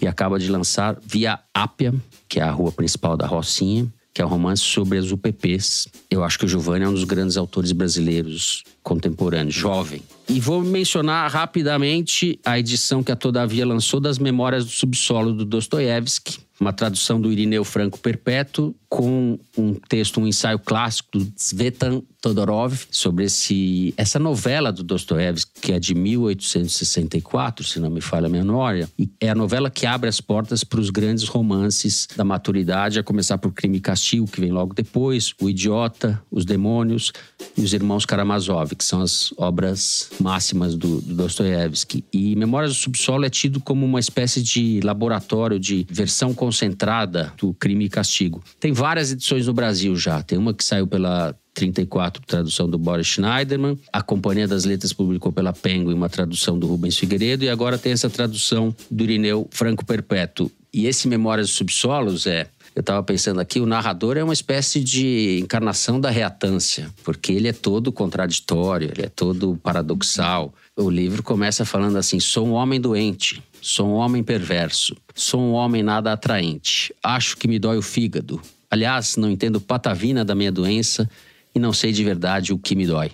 e 0.01 0.09
acaba 0.09 0.41
de 0.41 0.49
lançar 0.49 0.99
Via 1.07 1.39
Ápia, 1.55 1.95
que 2.29 2.41
é 2.41 2.43
a 2.43 2.51
rua 2.51 2.73
principal 2.73 3.17
da 3.17 3.25
Rocinha, 3.25 3.87
que 4.13 4.21
é 4.21 4.27
um 4.27 4.29
romance 4.29 4.63
sobre 4.63 4.99
as 4.99 5.13
UPPs. 5.13 5.87
Eu 6.11 6.25
acho 6.25 6.39
que 6.39 6.45
o 6.45 6.49
Giovanni 6.49 6.85
é 6.85 6.89
um 6.89 6.93
dos 6.93 7.05
grandes 7.05 7.37
autores 7.37 7.71
brasileiros 7.71 8.65
contemporâneos, 8.83 9.55
jovem. 9.55 10.03
E 10.29 10.41
vou 10.41 10.63
mencionar 10.63 11.31
rapidamente 11.31 12.39
a 12.45 12.59
edição 12.59 13.03
que 13.03 13.13
a 13.13 13.17
Todavia 13.17 13.65
lançou 13.65 14.01
das 14.01 14.19
Memórias 14.19 14.65
do 14.65 14.71
Subsolo 14.71 15.33
do 15.33 15.45
Dostoiévski, 15.45 16.41
uma 16.63 16.73
tradução 16.73 17.21
do 17.21 17.31
Irineu 17.31 17.65
Franco 17.65 17.99
Perpétuo, 17.99 18.75
com 18.93 19.39
um 19.57 19.73
texto, 19.89 20.21
um 20.21 20.27
ensaio 20.27 20.59
clássico 20.59 21.17
do 21.17 21.33
Svetan 21.35 22.03
Todorov 22.21 22.75
sobre 22.91 23.25
esse, 23.25 23.95
essa 23.97 24.19
novela 24.19 24.71
do 24.71 24.83
Dostoiévski, 24.83 25.61
que 25.63 25.73
é 25.73 25.81
de 25.81 25.95
1864, 25.95 27.65
se 27.65 27.81
não 27.81 27.89
me 27.89 28.03
falha 28.03 28.27
a 28.27 28.29
memória. 28.29 28.87
E 28.99 29.11
é 29.19 29.31
a 29.31 29.35
novela 29.35 29.71
que 29.71 29.87
abre 29.87 30.11
as 30.11 30.21
portas 30.21 30.63
para 30.63 30.79
os 30.79 30.91
grandes 30.91 31.27
romances 31.27 32.07
da 32.15 32.23
maturidade, 32.23 32.99
a 32.99 33.03
começar 33.03 33.39
por 33.39 33.53
Crime 33.53 33.79
e 33.79 33.81
Castigo, 33.81 34.27
que 34.27 34.43
vem 34.43 34.53
logo 34.53 34.75
depois, 34.75 35.35
O 35.41 35.49
Idiota, 35.49 36.23
Os 36.31 36.45
Demônios 36.45 37.13
e 37.57 37.63
Os 37.63 37.73
Irmãos 37.73 38.05
Karamazov, 38.05 38.77
que 38.77 38.85
são 38.85 39.01
as 39.01 39.33
obras 39.39 40.11
máximas 40.21 40.77
do, 40.77 41.01
do 41.01 41.15
Dostoiévski. 41.15 42.05
E 42.13 42.37
Memórias 42.37 42.73
do 42.73 42.79
Subsolo 42.79 43.25
é 43.25 43.31
tido 43.31 43.59
como 43.59 43.87
uma 43.87 43.99
espécie 43.99 44.43
de 44.43 44.81
laboratório 44.85 45.59
de 45.59 45.87
versão 45.91 46.35
concentrada 46.35 47.33
do 47.39 47.55
Crime 47.55 47.87
e 47.87 47.89
Castigo. 47.89 48.43
Tem 48.61 48.73
várias 48.83 49.13
edições 49.13 49.47
no 49.47 49.53
Brasil 49.53 49.95
já. 49.95 50.25
Tem 50.25 50.37
uma 50.37 50.53
que 50.53 50.65
saiu 50.65 50.89
pela 50.89 51.33
34, 51.55 52.21
tradução 52.27 52.69
do 52.69 52.77
Boris 52.77 53.07
Schneiderman. 53.07 53.79
A 53.93 54.03
Companhia 54.03 54.49
das 54.49 54.65
Letras 54.65 54.93
publicou 54.93 55.31
pela 55.31 55.53
Penguin 55.53 55.95
uma 55.95 56.09
tradução 56.09 56.59
do 56.59 56.67
Rubens 56.67 56.99
Figueiredo. 56.99 57.45
E 57.45 57.49
agora 57.49 57.79
tem 57.79 57.93
essa 57.93 58.11
tradução 58.11 58.75
do 58.91 59.05
Irineu 59.05 59.47
Franco 59.53 59.87
Perpétuo. 59.87 60.51
E 60.75 60.89
esse 60.89 61.07
Memórias 61.07 61.47
dos 61.47 61.55
Subsolos 61.55 62.27
é 62.27 62.49
Eu 62.75 62.81
estava 62.81 63.01
pensando 63.05 63.39
aqui, 63.39 63.61
o 63.61 63.67
narrador 63.67 64.17
é 64.17 64.25
uma 64.25 64.33
espécie 64.33 64.81
de 64.81 65.39
encarnação 65.41 66.01
da 66.01 66.11
reatância, 66.11 66.91
porque 67.05 67.31
ele 67.31 67.47
é 67.47 67.53
todo 67.53 67.93
contraditório, 67.93 68.91
ele 68.91 69.07
é 69.07 69.09
todo 69.09 69.57
paradoxal. 69.63 70.53
O 70.77 70.91
livro 70.91 71.23
começa 71.23 71.65
falando 71.65 71.99
assim: 71.99 72.19
sou 72.19 72.49
um 72.49 72.53
homem 72.53 72.81
doente, 72.81 73.41
sou 73.61 73.87
um 73.91 73.93
homem 73.93 74.25
perverso, 74.25 74.97
sou 75.15 75.41
um 75.41 75.53
homem 75.53 75.85
nada 75.85 76.13
atraente, 76.13 76.93
acho 77.01 77.37
que 77.37 77.47
me 77.47 77.61
dói 77.61 77.77
o 77.77 77.83
fígado. 77.83 78.43
Aliás, 78.73 79.17
não 79.19 79.31
entendo 79.31 79.61
patavina 79.61 80.25
da 80.25 80.35
minha 80.35 80.51
doença 80.51 81.07
e 81.55 81.59
não 81.59 81.75
sei 81.75 81.93
de 81.93 82.03
verdade 82.03 82.55
o 82.55 82.59
que 82.59 82.75
me 82.75 82.87
dói. 82.87 83.13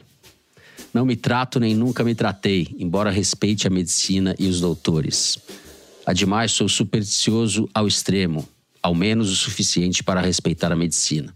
Não 0.94 1.04
me 1.04 1.16
trato 1.16 1.58
nem 1.58 1.74
nunca 1.74 2.04
me 2.04 2.14
tratei, 2.14 2.68
embora 2.78 3.10
respeite 3.10 3.66
a 3.66 3.70
medicina 3.70 4.36
e 4.38 4.46
os 4.46 4.60
doutores. 4.60 5.36
Ademais, 6.06 6.52
sou 6.52 6.68
supersticioso 6.68 7.68
ao 7.74 7.88
extremo, 7.88 8.48
ao 8.80 8.94
menos 8.94 9.32
o 9.32 9.34
suficiente 9.34 10.04
para 10.04 10.20
respeitar 10.20 10.70
a 10.70 10.76
medicina. 10.76 11.34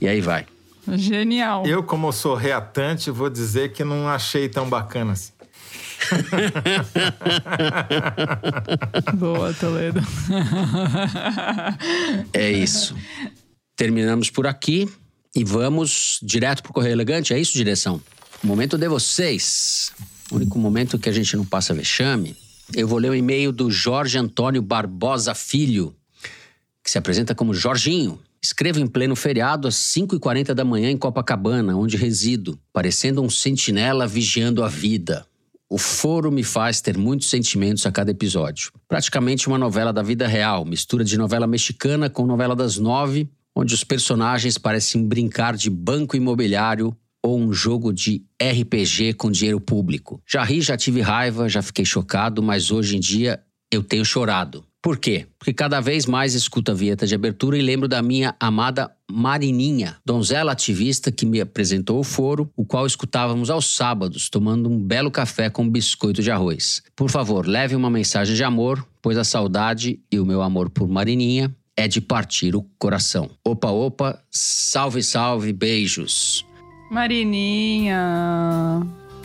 E 0.00 0.06
aí 0.06 0.20
vai. 0.20 0.46
Genial. 0.94 1.66
Eu, 1.66 1.82
como 1.82 2.12
sou 2.12 2.36
reatante, 2.36 3.10
vou 3.10 3.28
dizer 3.28 3.72
que 3.72 3.82
não 3.82 4.08
achei 4.08 4.48
tão 4.48 4.70
bacana 4.70 5.14
assim. 5.14 5.32
Boa, 9.14 9.52
Toledo. 9.52 10.00
É 12.32 12.52
isso. 12.52 12.94
Terminamos 13.78 14.28
por 14.28 14.44
aqui 14.44 14.88
e 15.32 15.44
vamos 15.44 16.18
direto 16.20 16.64
pro 16.64 16.72
Correio 16.72 16.94
Elegante. 16.94 17.32
É 17.32 17.38
isso, 17.38 17.52
direção? 17.52 18.02
Momento 18.42 18.76
de 18.76 18.88
vocês. 18.88 19.92
O 20.32 20.34
único 20.34 20.58
momento 20.58 20.98
que 20.98 21.08
a 21.08 21.12
gente 21.12 21.36
não 21.36 21.44
passa 21.44 21.72
vexame. 21.72 22.36
Eu 22.74 22.88
vou 22.88 22.98
ler 22.98 23.12
o 23.12 23.14
e-mail 23.14 23.52
do 23.52 23.70
Jorge 23.70 24.18
Antônio 24.18 24.60
Barbosa 24.60 25.32
Filho, 25.32 25.94
que 26.82 26.90
se 26.90 26.98
apresenta 26.98 27.36
como 27.36 27.54
Jorginho. 27.54 28.18
Escrevo 28.42 28.80
em 28.80 28.86
pleno 28.88 29.14
feriado 29.14 29.68
às 29.68 29.76
5h40 29.76 30.54
da 30.54 30.64
manhã 30.64 30.90
em 30.90 30.98
Copacabana, 30.98 31.76
onde 31.76 31.96
resido, 31.96 32.58
parecendo 32.72 33.22
um 33.22 33.30
sentinela 33.30 34.08
vigiando 34.08 34.64
a 34.64 34.68
vida. 34.68 35.24
O 35.70 35.78
foro 35.78 36.32
me 36.32 36.42
faz 36.42 36.80
ter 36.80 36.98
muitos 36.98 37.30
sentimentos 37.30 37.86
a 37.86 37.92
cada 37.92 38.10
episódio. 38.10 38.72
Praticamente 38.88 39.46
uma 39.46 39.56
novela 39.56 39.92
da 39.92 40.02
vida 40.02 40.26
real, 40.26 40.64
mistura 40.64 41.04
de 41.04 41.16
novela 41.16 41.46
mexicana 41.46 42.10
com 42.10 42.26
novela 42.26 42.56
das 42.56 42.76
nove, 42.76 43.30
onde 43.58 43.74
os 43.74 43.82
personagens 43.82 44.56
parecem 44.56 45.04
brincar 45.04 45.56
de 45.56 45.68
banco 45.68 46.16
imobiliário 46.16 46.96
ou 47.20 47.36
um 47.36 47.52
jogo 47.52 47.92
de 47.92 48.22
RPG 48.40 49.14
com 49.14 49.32
dinheiro 49.32 49.60
público. 49.60 50.22
Já 50.24 50.44
ri, 50.44 50.60
já 50.60 50.76
tive 50.76 51.00
raiva, 51.00 51.48
já 51.48 51.60
fiquei 51.60 51.84
chocado, 51.84 52.40
mas 52.40 52.70
hoje 52.70 52.96
em 52.96 53.00
dia 53.00 53.40
eu 53.68 53.82
tenho 53.82 54.04
chorado. 54.04 54.64
Por 54.80 54.96
quê? 54.96 55.26
Porque 55.36 55.52
cada 55.52 55.80
vez 55.80 56.06
mais 56.06 56.34
escuto 56.34 56.70
a 56.70 56.74
vinheta 56.74 57.04
de 57.04 57.16
abertura 57.16 57.58
e 57.58 57.60
lembro 57.60 57.88
da 57.88 58.00
minha 58.00 58.32
amada 58.38 58.92
Marininha, 59.10 59.96
donzela 60.06 60.52
ativista 60.52 61.10
que 61.10 61.26
me 61.26 61.40
apresentou 61.40 61.98
o 61.98 62.04
foro, 62.04 62.48
o 62.56 62.64
qual 62.64 62.86
escutávamos 62.86 63.50
aos 63.50 63.74
sábados, 63.74 64.30
tomando 64.30 64.70
um 64.70 64.80
belo 64.80 65.10
café 65.10 65.50
com 65.50 65.68
biscoito 65.68 66.22
de 66.22 66.30
arroz. 66.30 66.80
Por 66.94 67.10
favor, 67.10 67.44
leve 67.44 67.74
uma 67.74 67.90
mensagem 67.90 68.36
de 68.36 68.44
amor, 68.44 68.86
pois 69.02 69.18
a 69.18 69.24
saudade 69.24 69.98
e 70.12 70.20
o 70.20 70.24
meu 70.24 70.42
amor 70.42 70.70
por 70.70 70.86
Marininha 70.86 71.52
é 71.78 71.86
de 71.86 72.00
partir 72.00 72.56
o 72.56 72.62
coração. 72.76 73.30
Opa, 73.44 73.70
opa, 73.70 74.20
salve, 74.32 75.00
salve, 75.00 75.52
beijos. 75.52 76.44
Marininha. 76.90 77.96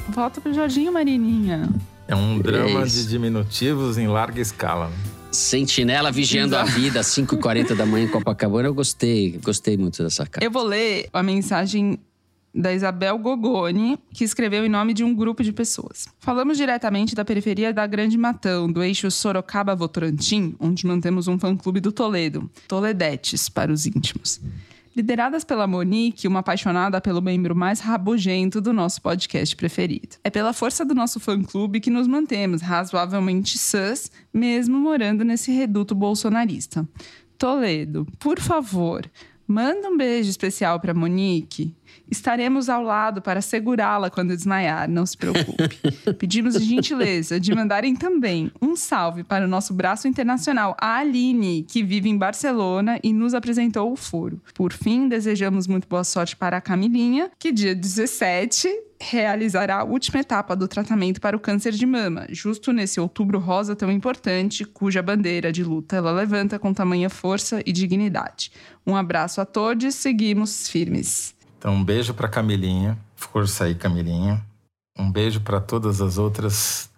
Volta 0.09 0.39
pro 0.39 0.53
Jorginho, 0.53 0.93
Marininha. 0.93 1.67
É 2.07 2.15
um 2.15 2.37
drama 2.37 2.85
isso. 2.85 2.97
de 2.97 3.07
diminutivos 3.07 3.97
em 3.97 4.07
larga 4.07 4.39
escala. 4.39 4.89
né? 4.89 4.95
Sentinela 5.31 6.11
vigiando 6.11 6.55
a 6.55 6.63
vida 6.63 6.99
às 6.99 7.07
5h40 7.07 7.73
da 7.73 7.87
manhã 7.87 8.05
em 8.05 8.07
Copacabana. 8.07 8.67
Eu 8.67 8.73
gostei, 8.75 9.39
gostei 9.43 9.75
muito 9.75 10.03
dessa 10.03 10.23
carta. 10.27 10.45
Eu 10.45 10.51
vou 10.51 10.63
ler 10.63 11.09
a 11.11 11.23
mensagem 11.23 11.97
da 12.53 12.73
Isabel 12.73 13.17
Gogoni, 13.17 13.97
que 14.13 14.23
escreveu 14.23 14.65
em 14.65 14.69
nome 14.69 14.93
de 14.93 15.03
um 15.03 15.13
grupo 15.15 15.43
de 15.43 15.51
pessoas. 15.51 16.07
Falamos 16.19 16.57
diretamente 16.57 17.15
da 17.15 17.25
periferia 17.25 17.73
da 17.73 17.87
Grande 17.87 18.17
Matão, 18.17 18.71
do 18.71 18.83
eixo 18.83 19.09
Sorocaba-Votorantim, 19.09 20.55
onde 20.59 20.85
mantemos 20.85 21.27
um 21.27 21.39
fã-clube 21.39 21.79
do 21.79 21.91
Toledo, 21.91 22.49
Toledetes 22.67 23.49
para 23.49 23.71
os 23.71 23.85
íntimos. 23.85 24.39
Lideradas 24.95 25.43
pela 25.43 25.65
Monique, 25.65 26.27
uma 26.27 26.41
apaixonada 26.41 27.01
pelo 27.01 27.19
membro 27.19 27.55
mais 27.55 27.79
rabugento 27.79 28.61
do 28.61 28.71
nosso 28.71 29.01
podcast 29.01 29.55
preferido. 29.55 30.17
É 30.23 30.29
pela 30.29 30.53
força 30.53 30.85
do 30.85 30.93
nosso 30.93 31.19
fã-clube 31.19 31.79
que 31.79 31.89
nos 31.89 32.05
mantemos 32.05 32.61
razoavelmente 32.61 33.57
sãs, 33.57 34.11
mesmo 34.31 34.77
morando 34.77 35.23
nesse 35.23 35.51
reduto 35.51 35.95
bolsonarista. 35.95 36.87
Toledo, 37.39 38.05
por 38.19 38.39
favor, 38.39 39.09
manda 39.47 39.89
um 39.89 39.97
beijo 39.97 40.29
especial 40.29 40.79
para 40.79 40.93
Monique. 40.93 41.75
Estaremos 42.09 42.69
ao 42.69 42.83
lado 42.83 43.21
para 43.21 43.41
segurá-la 43.41 44.09
quando 44.09 44.35
desmaiar, 44.35 44.89
não 44.89 45.05
se 45.05 45.17
preocupe. 45.17 45.77
Pedimos 46.19 46.53
de 46.53 46.65
gentileza 46.65 47.39
de 47.39 47.53
mandarem 47.55 47.95
também 47.95 48.51
um 48.61 48.75
salve 48.75 49.23
para 49.23 49.45
o 49.45 49.47
nosso 49.47 49.73
braço 49.73 50.07
internacional, 50.07 50.75
a 50.79 50.97
Aline, 50.97 51.63
que 51.63 51.83
vive 51.83 52.09
em 52.09 52.17
Barcelona 52.17 52.99
e 53.03 53.13
nos 53.13 53.33
apresentou 53.33 53.91
o 53.91 53.95
foro. 53.95 54.41
Por 54.53 54.73
fim, 54.73 55.07
desejamos 55.07 55.67
muito 55.67 55.87
boa 55.87 56.03
sorte 56.03 56.35
para 56.35 56.57
a 56.57 56.61
Camilinha, 56.61 57.31
que 57.39 57.51
dia 57.51 57.73
17 57.73 58.67
realizará 59.03 59.79
a 59.79 59.83
última 59.83 60.19
etapa 60.19 60.55
do 60.55 60.67
tratamento 60.67 61.19
para 61.19 61.35
o 61.35 61.39
câncer 61.39 61.73
de 61.73 61.85
mama, 61.85 62.25
justo 62.29 62.71
nesse 62.71 62.99
outubro 62.99 63.37
rosa 63.37 63.75
tão 63.75 63.91
importante, 63.91 64.63
cuja 64.63 65.01
bandeira 65.01 65.51
de 65.51 65.63
luta 65.63 65.97
ela 65.97 66.11
levanta 66.11 66.57
com 66.57 66.73
tamanha 66.73 67.09
força 67.09 67.61
e 67.65 67.71
dignidade. 67.71 68.51
Um 68.85 68.95
abraço 68.95 69.41
a 69.41 69.45
todos, 69.45 69.95
seguimos 69.95 70.69
firmes. 70.69 71.35
Então, 71.64 71.76
um 71.76 71.84
beijo 71.84 72.14
para 72.14 72.28
Camilinha. 72.28 72.97
Força 73.16 73.64
aí, 73.64 73.74
Camilinha. 73.74 74.45
Um 74.99 75.09
beijo 75.09 75.39
para 75.39 75.61
todas 75.61 76.01
as 76.01 76.18
outras 76.18 76.89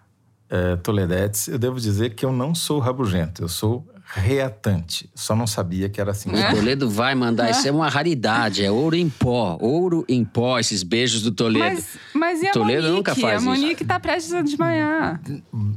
eh, 0.49 0.76
Toledetes. 0.78 1.47
Eu 1.47 1.59
devo 1.59 1.80
dizer 1.80 2.16
que 2.16 2.26
eu 2.26 2.32
não 2.32 2.55
sou 2.55 2.80
rabugento, 2.80 3.43
eu 3.43 3.47
sou 3.47 3.88
reatante. 4.03 5.07
Só 5.13 5.36
não 5.36 5.45
sabia 5.45 5.88
que 5.88 6.01
era 6.01 6.09
assim. 6.09 6.32
O 6.32 6.55
Toledo 6.55 6.89
vai 6.89 7.13
mandar, 7.13 7.51
isso 7.51 7.68
é 7.68 7.72
uma 7.72 7.88
raridade, 7.88 8.66
é 8.66 8.72
ouro 8.72 8.95
em 8.95 9.07
pó, 9.07 9.55
ouro 9.61 10.03
em 10.09 10.26
pó, 10.26 10.57
esses 10.57 10.82
beijos 10.82 11.22
do 11.22 11.32
Toledo. 11.32 11.76
Mas, 11.76 11.99
mas 12.16 12.41
e 12.41 12.47
a 12.47 12.51
Toledo 12.51 12.88
Monique? 12.88 12.95
nunca 12.95 13.13
faz 13.13 13.34
a 13.34 13.36
isso. 13.36 13.45
Monique 13.45 13.86
tá 13.86 13.99
prestes 13.99 14.34
a 14.34 14.41
desmaiar. 14.41 15.22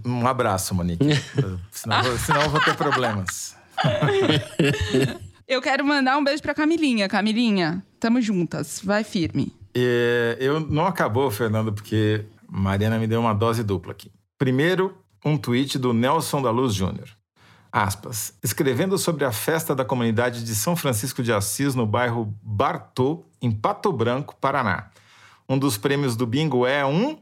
Um 0.03 0.27
abraço, 0.27 0.75
Monique. 0.75 1.05
senão, 1.71 2.19
senão 2.25 2.41
eu 2.41 2.49
vou 2.49 2.61
ter 2.63 2.75
problemas. 2.75 3.55
Eu 5.49 5.63
quero 5.63 5.83
mandar 5.83 6.19
um 6.19 6.23
beijo 6.23 6.43
pra 6.43 6.53
Camilinha. 6.53 7.09
Camilinha, 7.09 7.83
tamo 7.99 8.21
juntas. 8.21 8.83
Vai 8.85 9.03
firme. 9.03 9.51
É, 9.75 10.37
eu 10.39 10.61
não 10.61 10.85
acabou, 10.85 11.31
Fernando, 11.31 11.73
porque 11.73 12.27
Mariana 12.47 12.99
me 12.99 13.07
deu 13.07 13.19
uma 13.19 13.33
dose 13.33 13.65
dupla 13.65 13.93
aqui. 13.93 14.13
Primeiro, 14.37 14.95
um 15.25 15.39
tweet 15.39 15.79
do 15.79 15.95
Nelson 15.95 16.43
da 16.43 16.51
Luz 16.51 16.75
Júnior. 16.75 17.09
Aspas. 17.73 18.35
Escrevendo 18.43 18.99
sobre 18.99 19.25
a 19.25 19.33
festa 19.33 19.75
da 19.75 19.87
comunidade 19.87 20.45
de 20.45 20.55
São 20.55 20.77
Francisco 20.77 21.23
de 21.23 21.33
Assis 21.33 21.75
no 21.75 21.87
bairro 21.87 22.35
Bartô, 22.43 23.25
em 23.41 23.51
Pato 23.51 23.91
Branco, 23.91 24.37
Paraná. 24.39 24.91
Um 25.49 25.59
dos 25.59 25.79
prêmios 25.79 26.15
do 26.15 26.27
bingo 26.27 26.67
é 26.67 26.85
um 26.85 27.19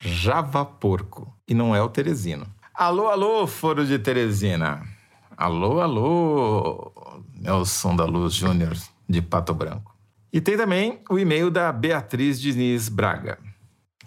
Java 0.00 0.64
Porco. 0.64 1.32
E 1.46 1.54
não 1.54 1.76
é 1.76 1.80
o 1.80 1.88
Teresino. 1.88 2.44
Alô, 2.74 3.06
alô, 3.06 3.46
foro 3.46 3.86
de 3.86 4.00
Teresina. 4.00 4.97
Alô, 5.40 5.80
alô, 5.80 7.22
Nelson 7.32 7.94
da 7.94 8.04
Luz 8.04 8.34
Júnior, 8.34 8.76
de 9.08 9.22
Pato 9.22 9.54
Branco. 9.54 9.96
E 10.32 10.40
tem 10.40 10.56
também 10.56 11.00
o 11.08 11.16
e-mail 11.16 11.48
da 11.48 11.70
Beatriz 11.70 12.40
Diniz 12.40 12.88
Braga. 12.88 13.38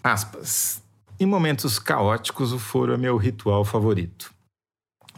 Aspas. 0.04 0.82
Em 1.18 1.24
momentos 1.24 1.78
caóticos, 1.78 2.52
o 2.52 2.58
foro 2.58 2.92
é 2.92 2.98
meu 2.98 3.16
ritual 3.16 3.64
favorito, 3.64 4.30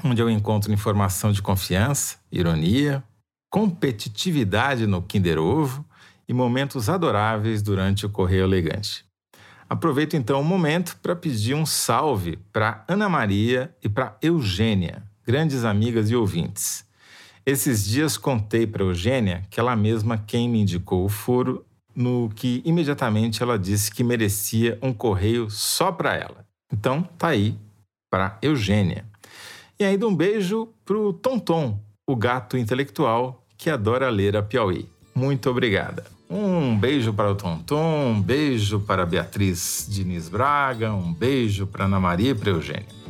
onde 0.05 0.23
eu 0.23 0.31
encontro 0.31 0.73
informação 0.73 1.33
de 1.33 1.43
confiança, 1.43 2.19
ironia, 2.31 3.03
competitividade 3.51 4.87
no 4.87 5.03
Kinder 5.03 5.41
Ovo 5.41 5.85
e 6.29 6.33
momentos 6.33 6.89
adoráveis 6.89 7.61
durante 7.61 8.07
o 8.07 8.09
Correio 8.09 8.45
Elegante. 8.45 9.05
Aproveito 9.69 10.15
então 10.15 10.41
o 10.41 10.45
momento 10.45 10.97
para 11.03 11.17
pedir 11.17 11.55
um 11.55 11.67
salve 11.67 12.37
para 12.53 12.85
Ana 12.87 13.09
Maria 13.09 13.75
e 13.83 13.89
para 13.89 14.17
Eugênia, 14.23 15.03
grandes 15.27 15.65
amigas 15.65 16.11
e 16.11 16.17
ouvintes. 16.17 16.85
Esses 17.47 17.85
dias 17.85 18.17
contei 18.17 18.67
para 18.67 18.83
Eugênia 18.83 19.43
que 19.51 19.61
ela 19.61 19.77
mesma 19.77 20.17
quem 20.17 20.49
me 20.49 20.61
indicou 20.61 21.05
o 21.05 21.09
foro, 21.09 21.65
no 21.95 22.31
que 22.35 22.63
imediatamente 22.65 23.43
ela 23.43 23.59
disse 23.59 23.91
que 23.91 24.03
merecia 24.03 24.79
um 24.83 24.93
correio 24.93 25.51
só 25.51 25.93
para 25.93 26.15
ela. 26.15 26.45
Então, 26.73 27.03
tá 27.19 27.29
aí 27.29 27.57
para 28.11 28.39
Eugênia. 28.41 29.05
E 29.79 29.85
ainda 29.85 30.07
um 30.07 30.15
beijo 30.15 30.69
pro 30.85 31.13
Tonton, 31.13 31.79
o 32.07 32.17
gato 32.17 32.57
intelectual 32.57 33.45
que 33.57 33.71
adora 33.71 34.09
ler 34.11 34.37
a 34.37 34.43
Piauí. 34.43 34.89
Muito 35.15 35.51
obrigada. 35.51 36.05
Um 36.29 36.77
beijo 36.77 37.13
para 37.13 37.31
o 37.31 37.35
Tonton, 37.35 38.13
um 38.13 38.21
beijo 38.21 38.81
para 38.81 39.03
a 39.03 39.07
Beatriz 39.07 39.87
Diniz 39.89 40.29
Braga, 40.29 40.93
um 40.93 41.13
beijo 41.13 41.67
para 41.67 41.85
Ana 41.85 42.01
Maria 42.01 42.31
e 42.31 42.35
para 42.35 42.51
Eugênia. 42.51 43.04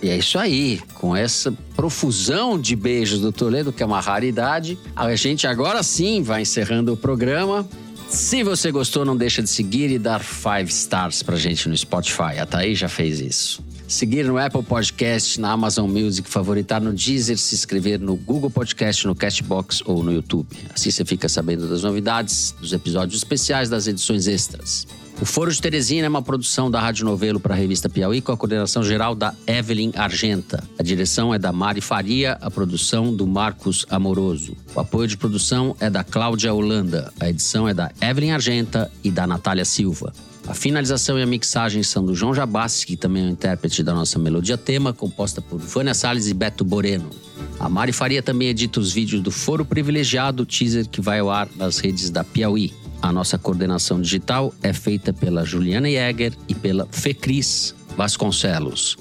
E 0.00 0.10
é 0.10 0.16
isso 0.16 0.38
aí, 0.38 0.80
com 0.94 1.14
essa 1.16 1.52
profusão 1.74 2.60
de 2.60 2.76
beijos 2.76 3.20
do 3.20 3.32
Toledo, 3.32 3.72
que 3.72 3.82
é 3.82 3.86
uma 3.86 4.00
raridade, 4.00 4.78
a 4.94 5.14
gente 5.16 5.46
agora 5.46 5.82
sim 5.82 6.22
vai 6.22 6.42
encerrando 6.42 6.92
o 6.92 6.96
programa. 6.96 7.68
Se 8.08 8.42
você 8.42 8.70
gostou, 8.70 9.04
não 9.04 9.16
deixa 9.16 9.42
de 9.42 9.50
seguir 9.50 9.90
e 9.90 9.98
dar 9.98 10.20
five 10.20 10.70
stars 10.70 11.22
pra 11.22 11.36
gente 11.36 11.68
no 11.68 11.76
Spotify. 11.76 12.38
A 12.40 12.46
Thaís 12.46 12.78
já 12.78 12.88
fez 12.88 13.20
isso. 13.20 13.62
Seguir 13.88 14.24
no 14.26 14.38
Apple 14.38 14.62
Podcast, 14.62 15.40
na 15.40 15.50
Amazon 15.52 15.90
Music, 15.90 16.28
favoritar 16.28 16.80
no 16.80 16.92
Deezer, 16.92 17.36
se 17.36 17.54
inscrever 17.54 17.98
no 17.98 18.16
Google 18.16 18.50
Podcast, 18.50 19.06
no 19.06 19.14
Castbox 19.14 19.82
ou 19.84 20.02
no 20.02 20.12
YouTube. 20.12 20.46
Assim 20.74 20.90
você 20.90 21.04
fica 21.04 21.28
sabendo 21.28 21.68
das 21.68 21.82
novidades, 21.82 22.54
dos 22.60 22.72
episódios 22.72 23.18
especiais, 23.18 23.68
das 23.68 23.86
edições 23.86 24.26
extras. 24.28 24.86
O 25.20 25.24
Foro 25.24 25.52
de 25.52 25.60
Teresina 25.60 26.06
é 26.06 26.08
uma 26.08 26.22
produção 26.22 26.70
da 26.70 26.80
Rádio 26.80 27.04
Novelo 27.04 27.40
para 27.40 27.52
a 27.52 27.56
revista 27.56 27.88
Piauí 27.88 28.20
com 28.20 28.30
a 28.30 28.36
coordenação 28.36 28.84
geral 28.84 29.16
da 29.16 29.34
Evelyn 29.48 29.90
Argenta. 29.96 30.62
A 30.78 30.82
direção 30.82 31.34
é 31.34 31.38
da 31.40 31.50
Mari 31.52 31.80
Faria, 31.80 32.38
a 32.40 32.48
produção 32.48 33.12
do 33.12 33.26
Marcos 33.26 33.84
Amoroso. 33.90 34.56
O 34.76 34.78
apoio 34.78 35.08
de 35.08 35.16
produção 35.16 35.74
é 35.80 35.90
da 35.90 36.04
Cláudia 36.04 36.54
Holanda. 36.54 37.12
A 37.18 37.28
edição 37.28 37.68
é 37.68 37.74
da 37.74 37.90
Evelyn 38.00 38.30
Argenta 38.30 38.88
e 39.02 39.10
da 39.10 39.26
Natália 39.26 39.64
Silva. 39.64 40.12
A 40.46 40.54
finalização 40.54 41.18
e 41.18 41.22
a 41.22 41.26
mixagem 41.26 41.82
são 41.82 42.04
do 42.04 42.14
João 42.14 42.32
Jabassi, 42.32 42.86
que 42.86 42.96
também 42.96 43.24
é 43.24 43.26
o 43.26 43.30
intérprete 43.30 43.82
da 43.82 43.92
nossa 43.92 44.20
melodia 44.20 44.56
tema, 44.56 44.92
composta 44.92 45.42
por 45.42 45.58
Vânia 45.58 45.94
Salles 45.94 46.28
e 46.28 46.32
Beto 46.32 46.64
Boreno. 46.64 47.10
A 47.58 47.68
Mari 47.68 47.92
Faria 47.92 48.22
também 48.22 48.48
edita 48.48 48.78
os 48.78 48.92
vídeos 48.92 49.20
do 49.20 49.32
Foro 49.32 49.64
Privilegiado, 49.64 50.46
teaser 50.46 50.88
que 50.88 51.00
vai 51.00 51.18
ao 51.18 51.28
ar 51.28 51.48
nas 51.56 51.78
redes 51.78 52.08
da 52.08 52.22
Piauí. 52.22 52.72
A 53.00 53.12
nossa 53.12 53.38
coordenação 53.38 54.00
digital 54.00 54.52
é 54.62 54.72
feita 54.72 55.12
pela 55.12 55.44
Juliana 55.44 55.88
Jäger 55.88 56.32
e 56.48 56.54
pela 56.54 56.86
Fecris 56.90 57.74
Vasconcelos. 57.96 58.96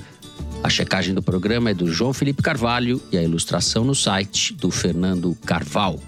A 0.63 0.69
checagem 0.69 1.13
do 1.13 1.21
programa 1.21 1.69
é 1.69 1.73
do 1.73 1.91
João 1.91 2.13
Felipe 2.13 2.41
Carvalho 2.41 3.01
e 3.11 3.17
a 3.17 3.23
ilustração 3.23 3.83
no 3.83 3.95
site 3.95 4.53
do 4.53 4.69
Fernando 4.69 5.35
Carval. 5.45 5.99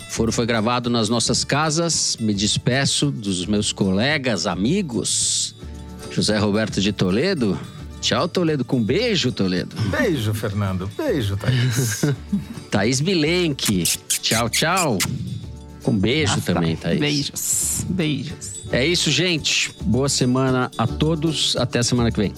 O 0.00 0.12
foro 0.12 0.32
foi 0.32 0.46
gravado 0.46 0.90
nas 0.90 1.08
nossas 1.08 1.44
casas. 1.44 2.16
Me 2.18 2.34
despeço 2.34 3.10
dos 3.10 3.46
meus 3.46 3.72
colegas, 3.72 4.46
amigos. 4.46 5.54
José 6.10 6.38
Roberto 6.38 6.80
de 6.80 6.92
Toledo. 6.92 7.58
Tchau, 8.00 8.26
Toledo. 8.26 8.64
Com 8.64 8.82
beijo, 8.82 9.30
Toledo. 9.30 9.76
Beijo, 9.90 10.34
Fernando. 10.34 10.90
Beijo, 10.96 11.36
Thaís. 11.36 12.04
Thaís 12.70 13.00
Bilenque. 13.00 13.84
Tchau, 14.08 14.48
tchau. 14.48 14.98
Com 15.82 15.96
beijo 15.96 16.34
Nossa, 16.34 16.52
também, 16.54 16.76
Thaís. 16.76 17.00
Beijos. 17.00 17.84
Beijos. 17.88 18.60
É 18.70 18.86
isso, 18.86 19.10
gente. 19.10 19.72
Boa 19.82 20.08
semana 20.08 20.70
a 20.76 20.86
todos. 20.86 21.56
Até 21.56 21.78
a 21.78 21.82
semana 21.82 22.10
que 22.10 22.18
vem. 22.18 22.32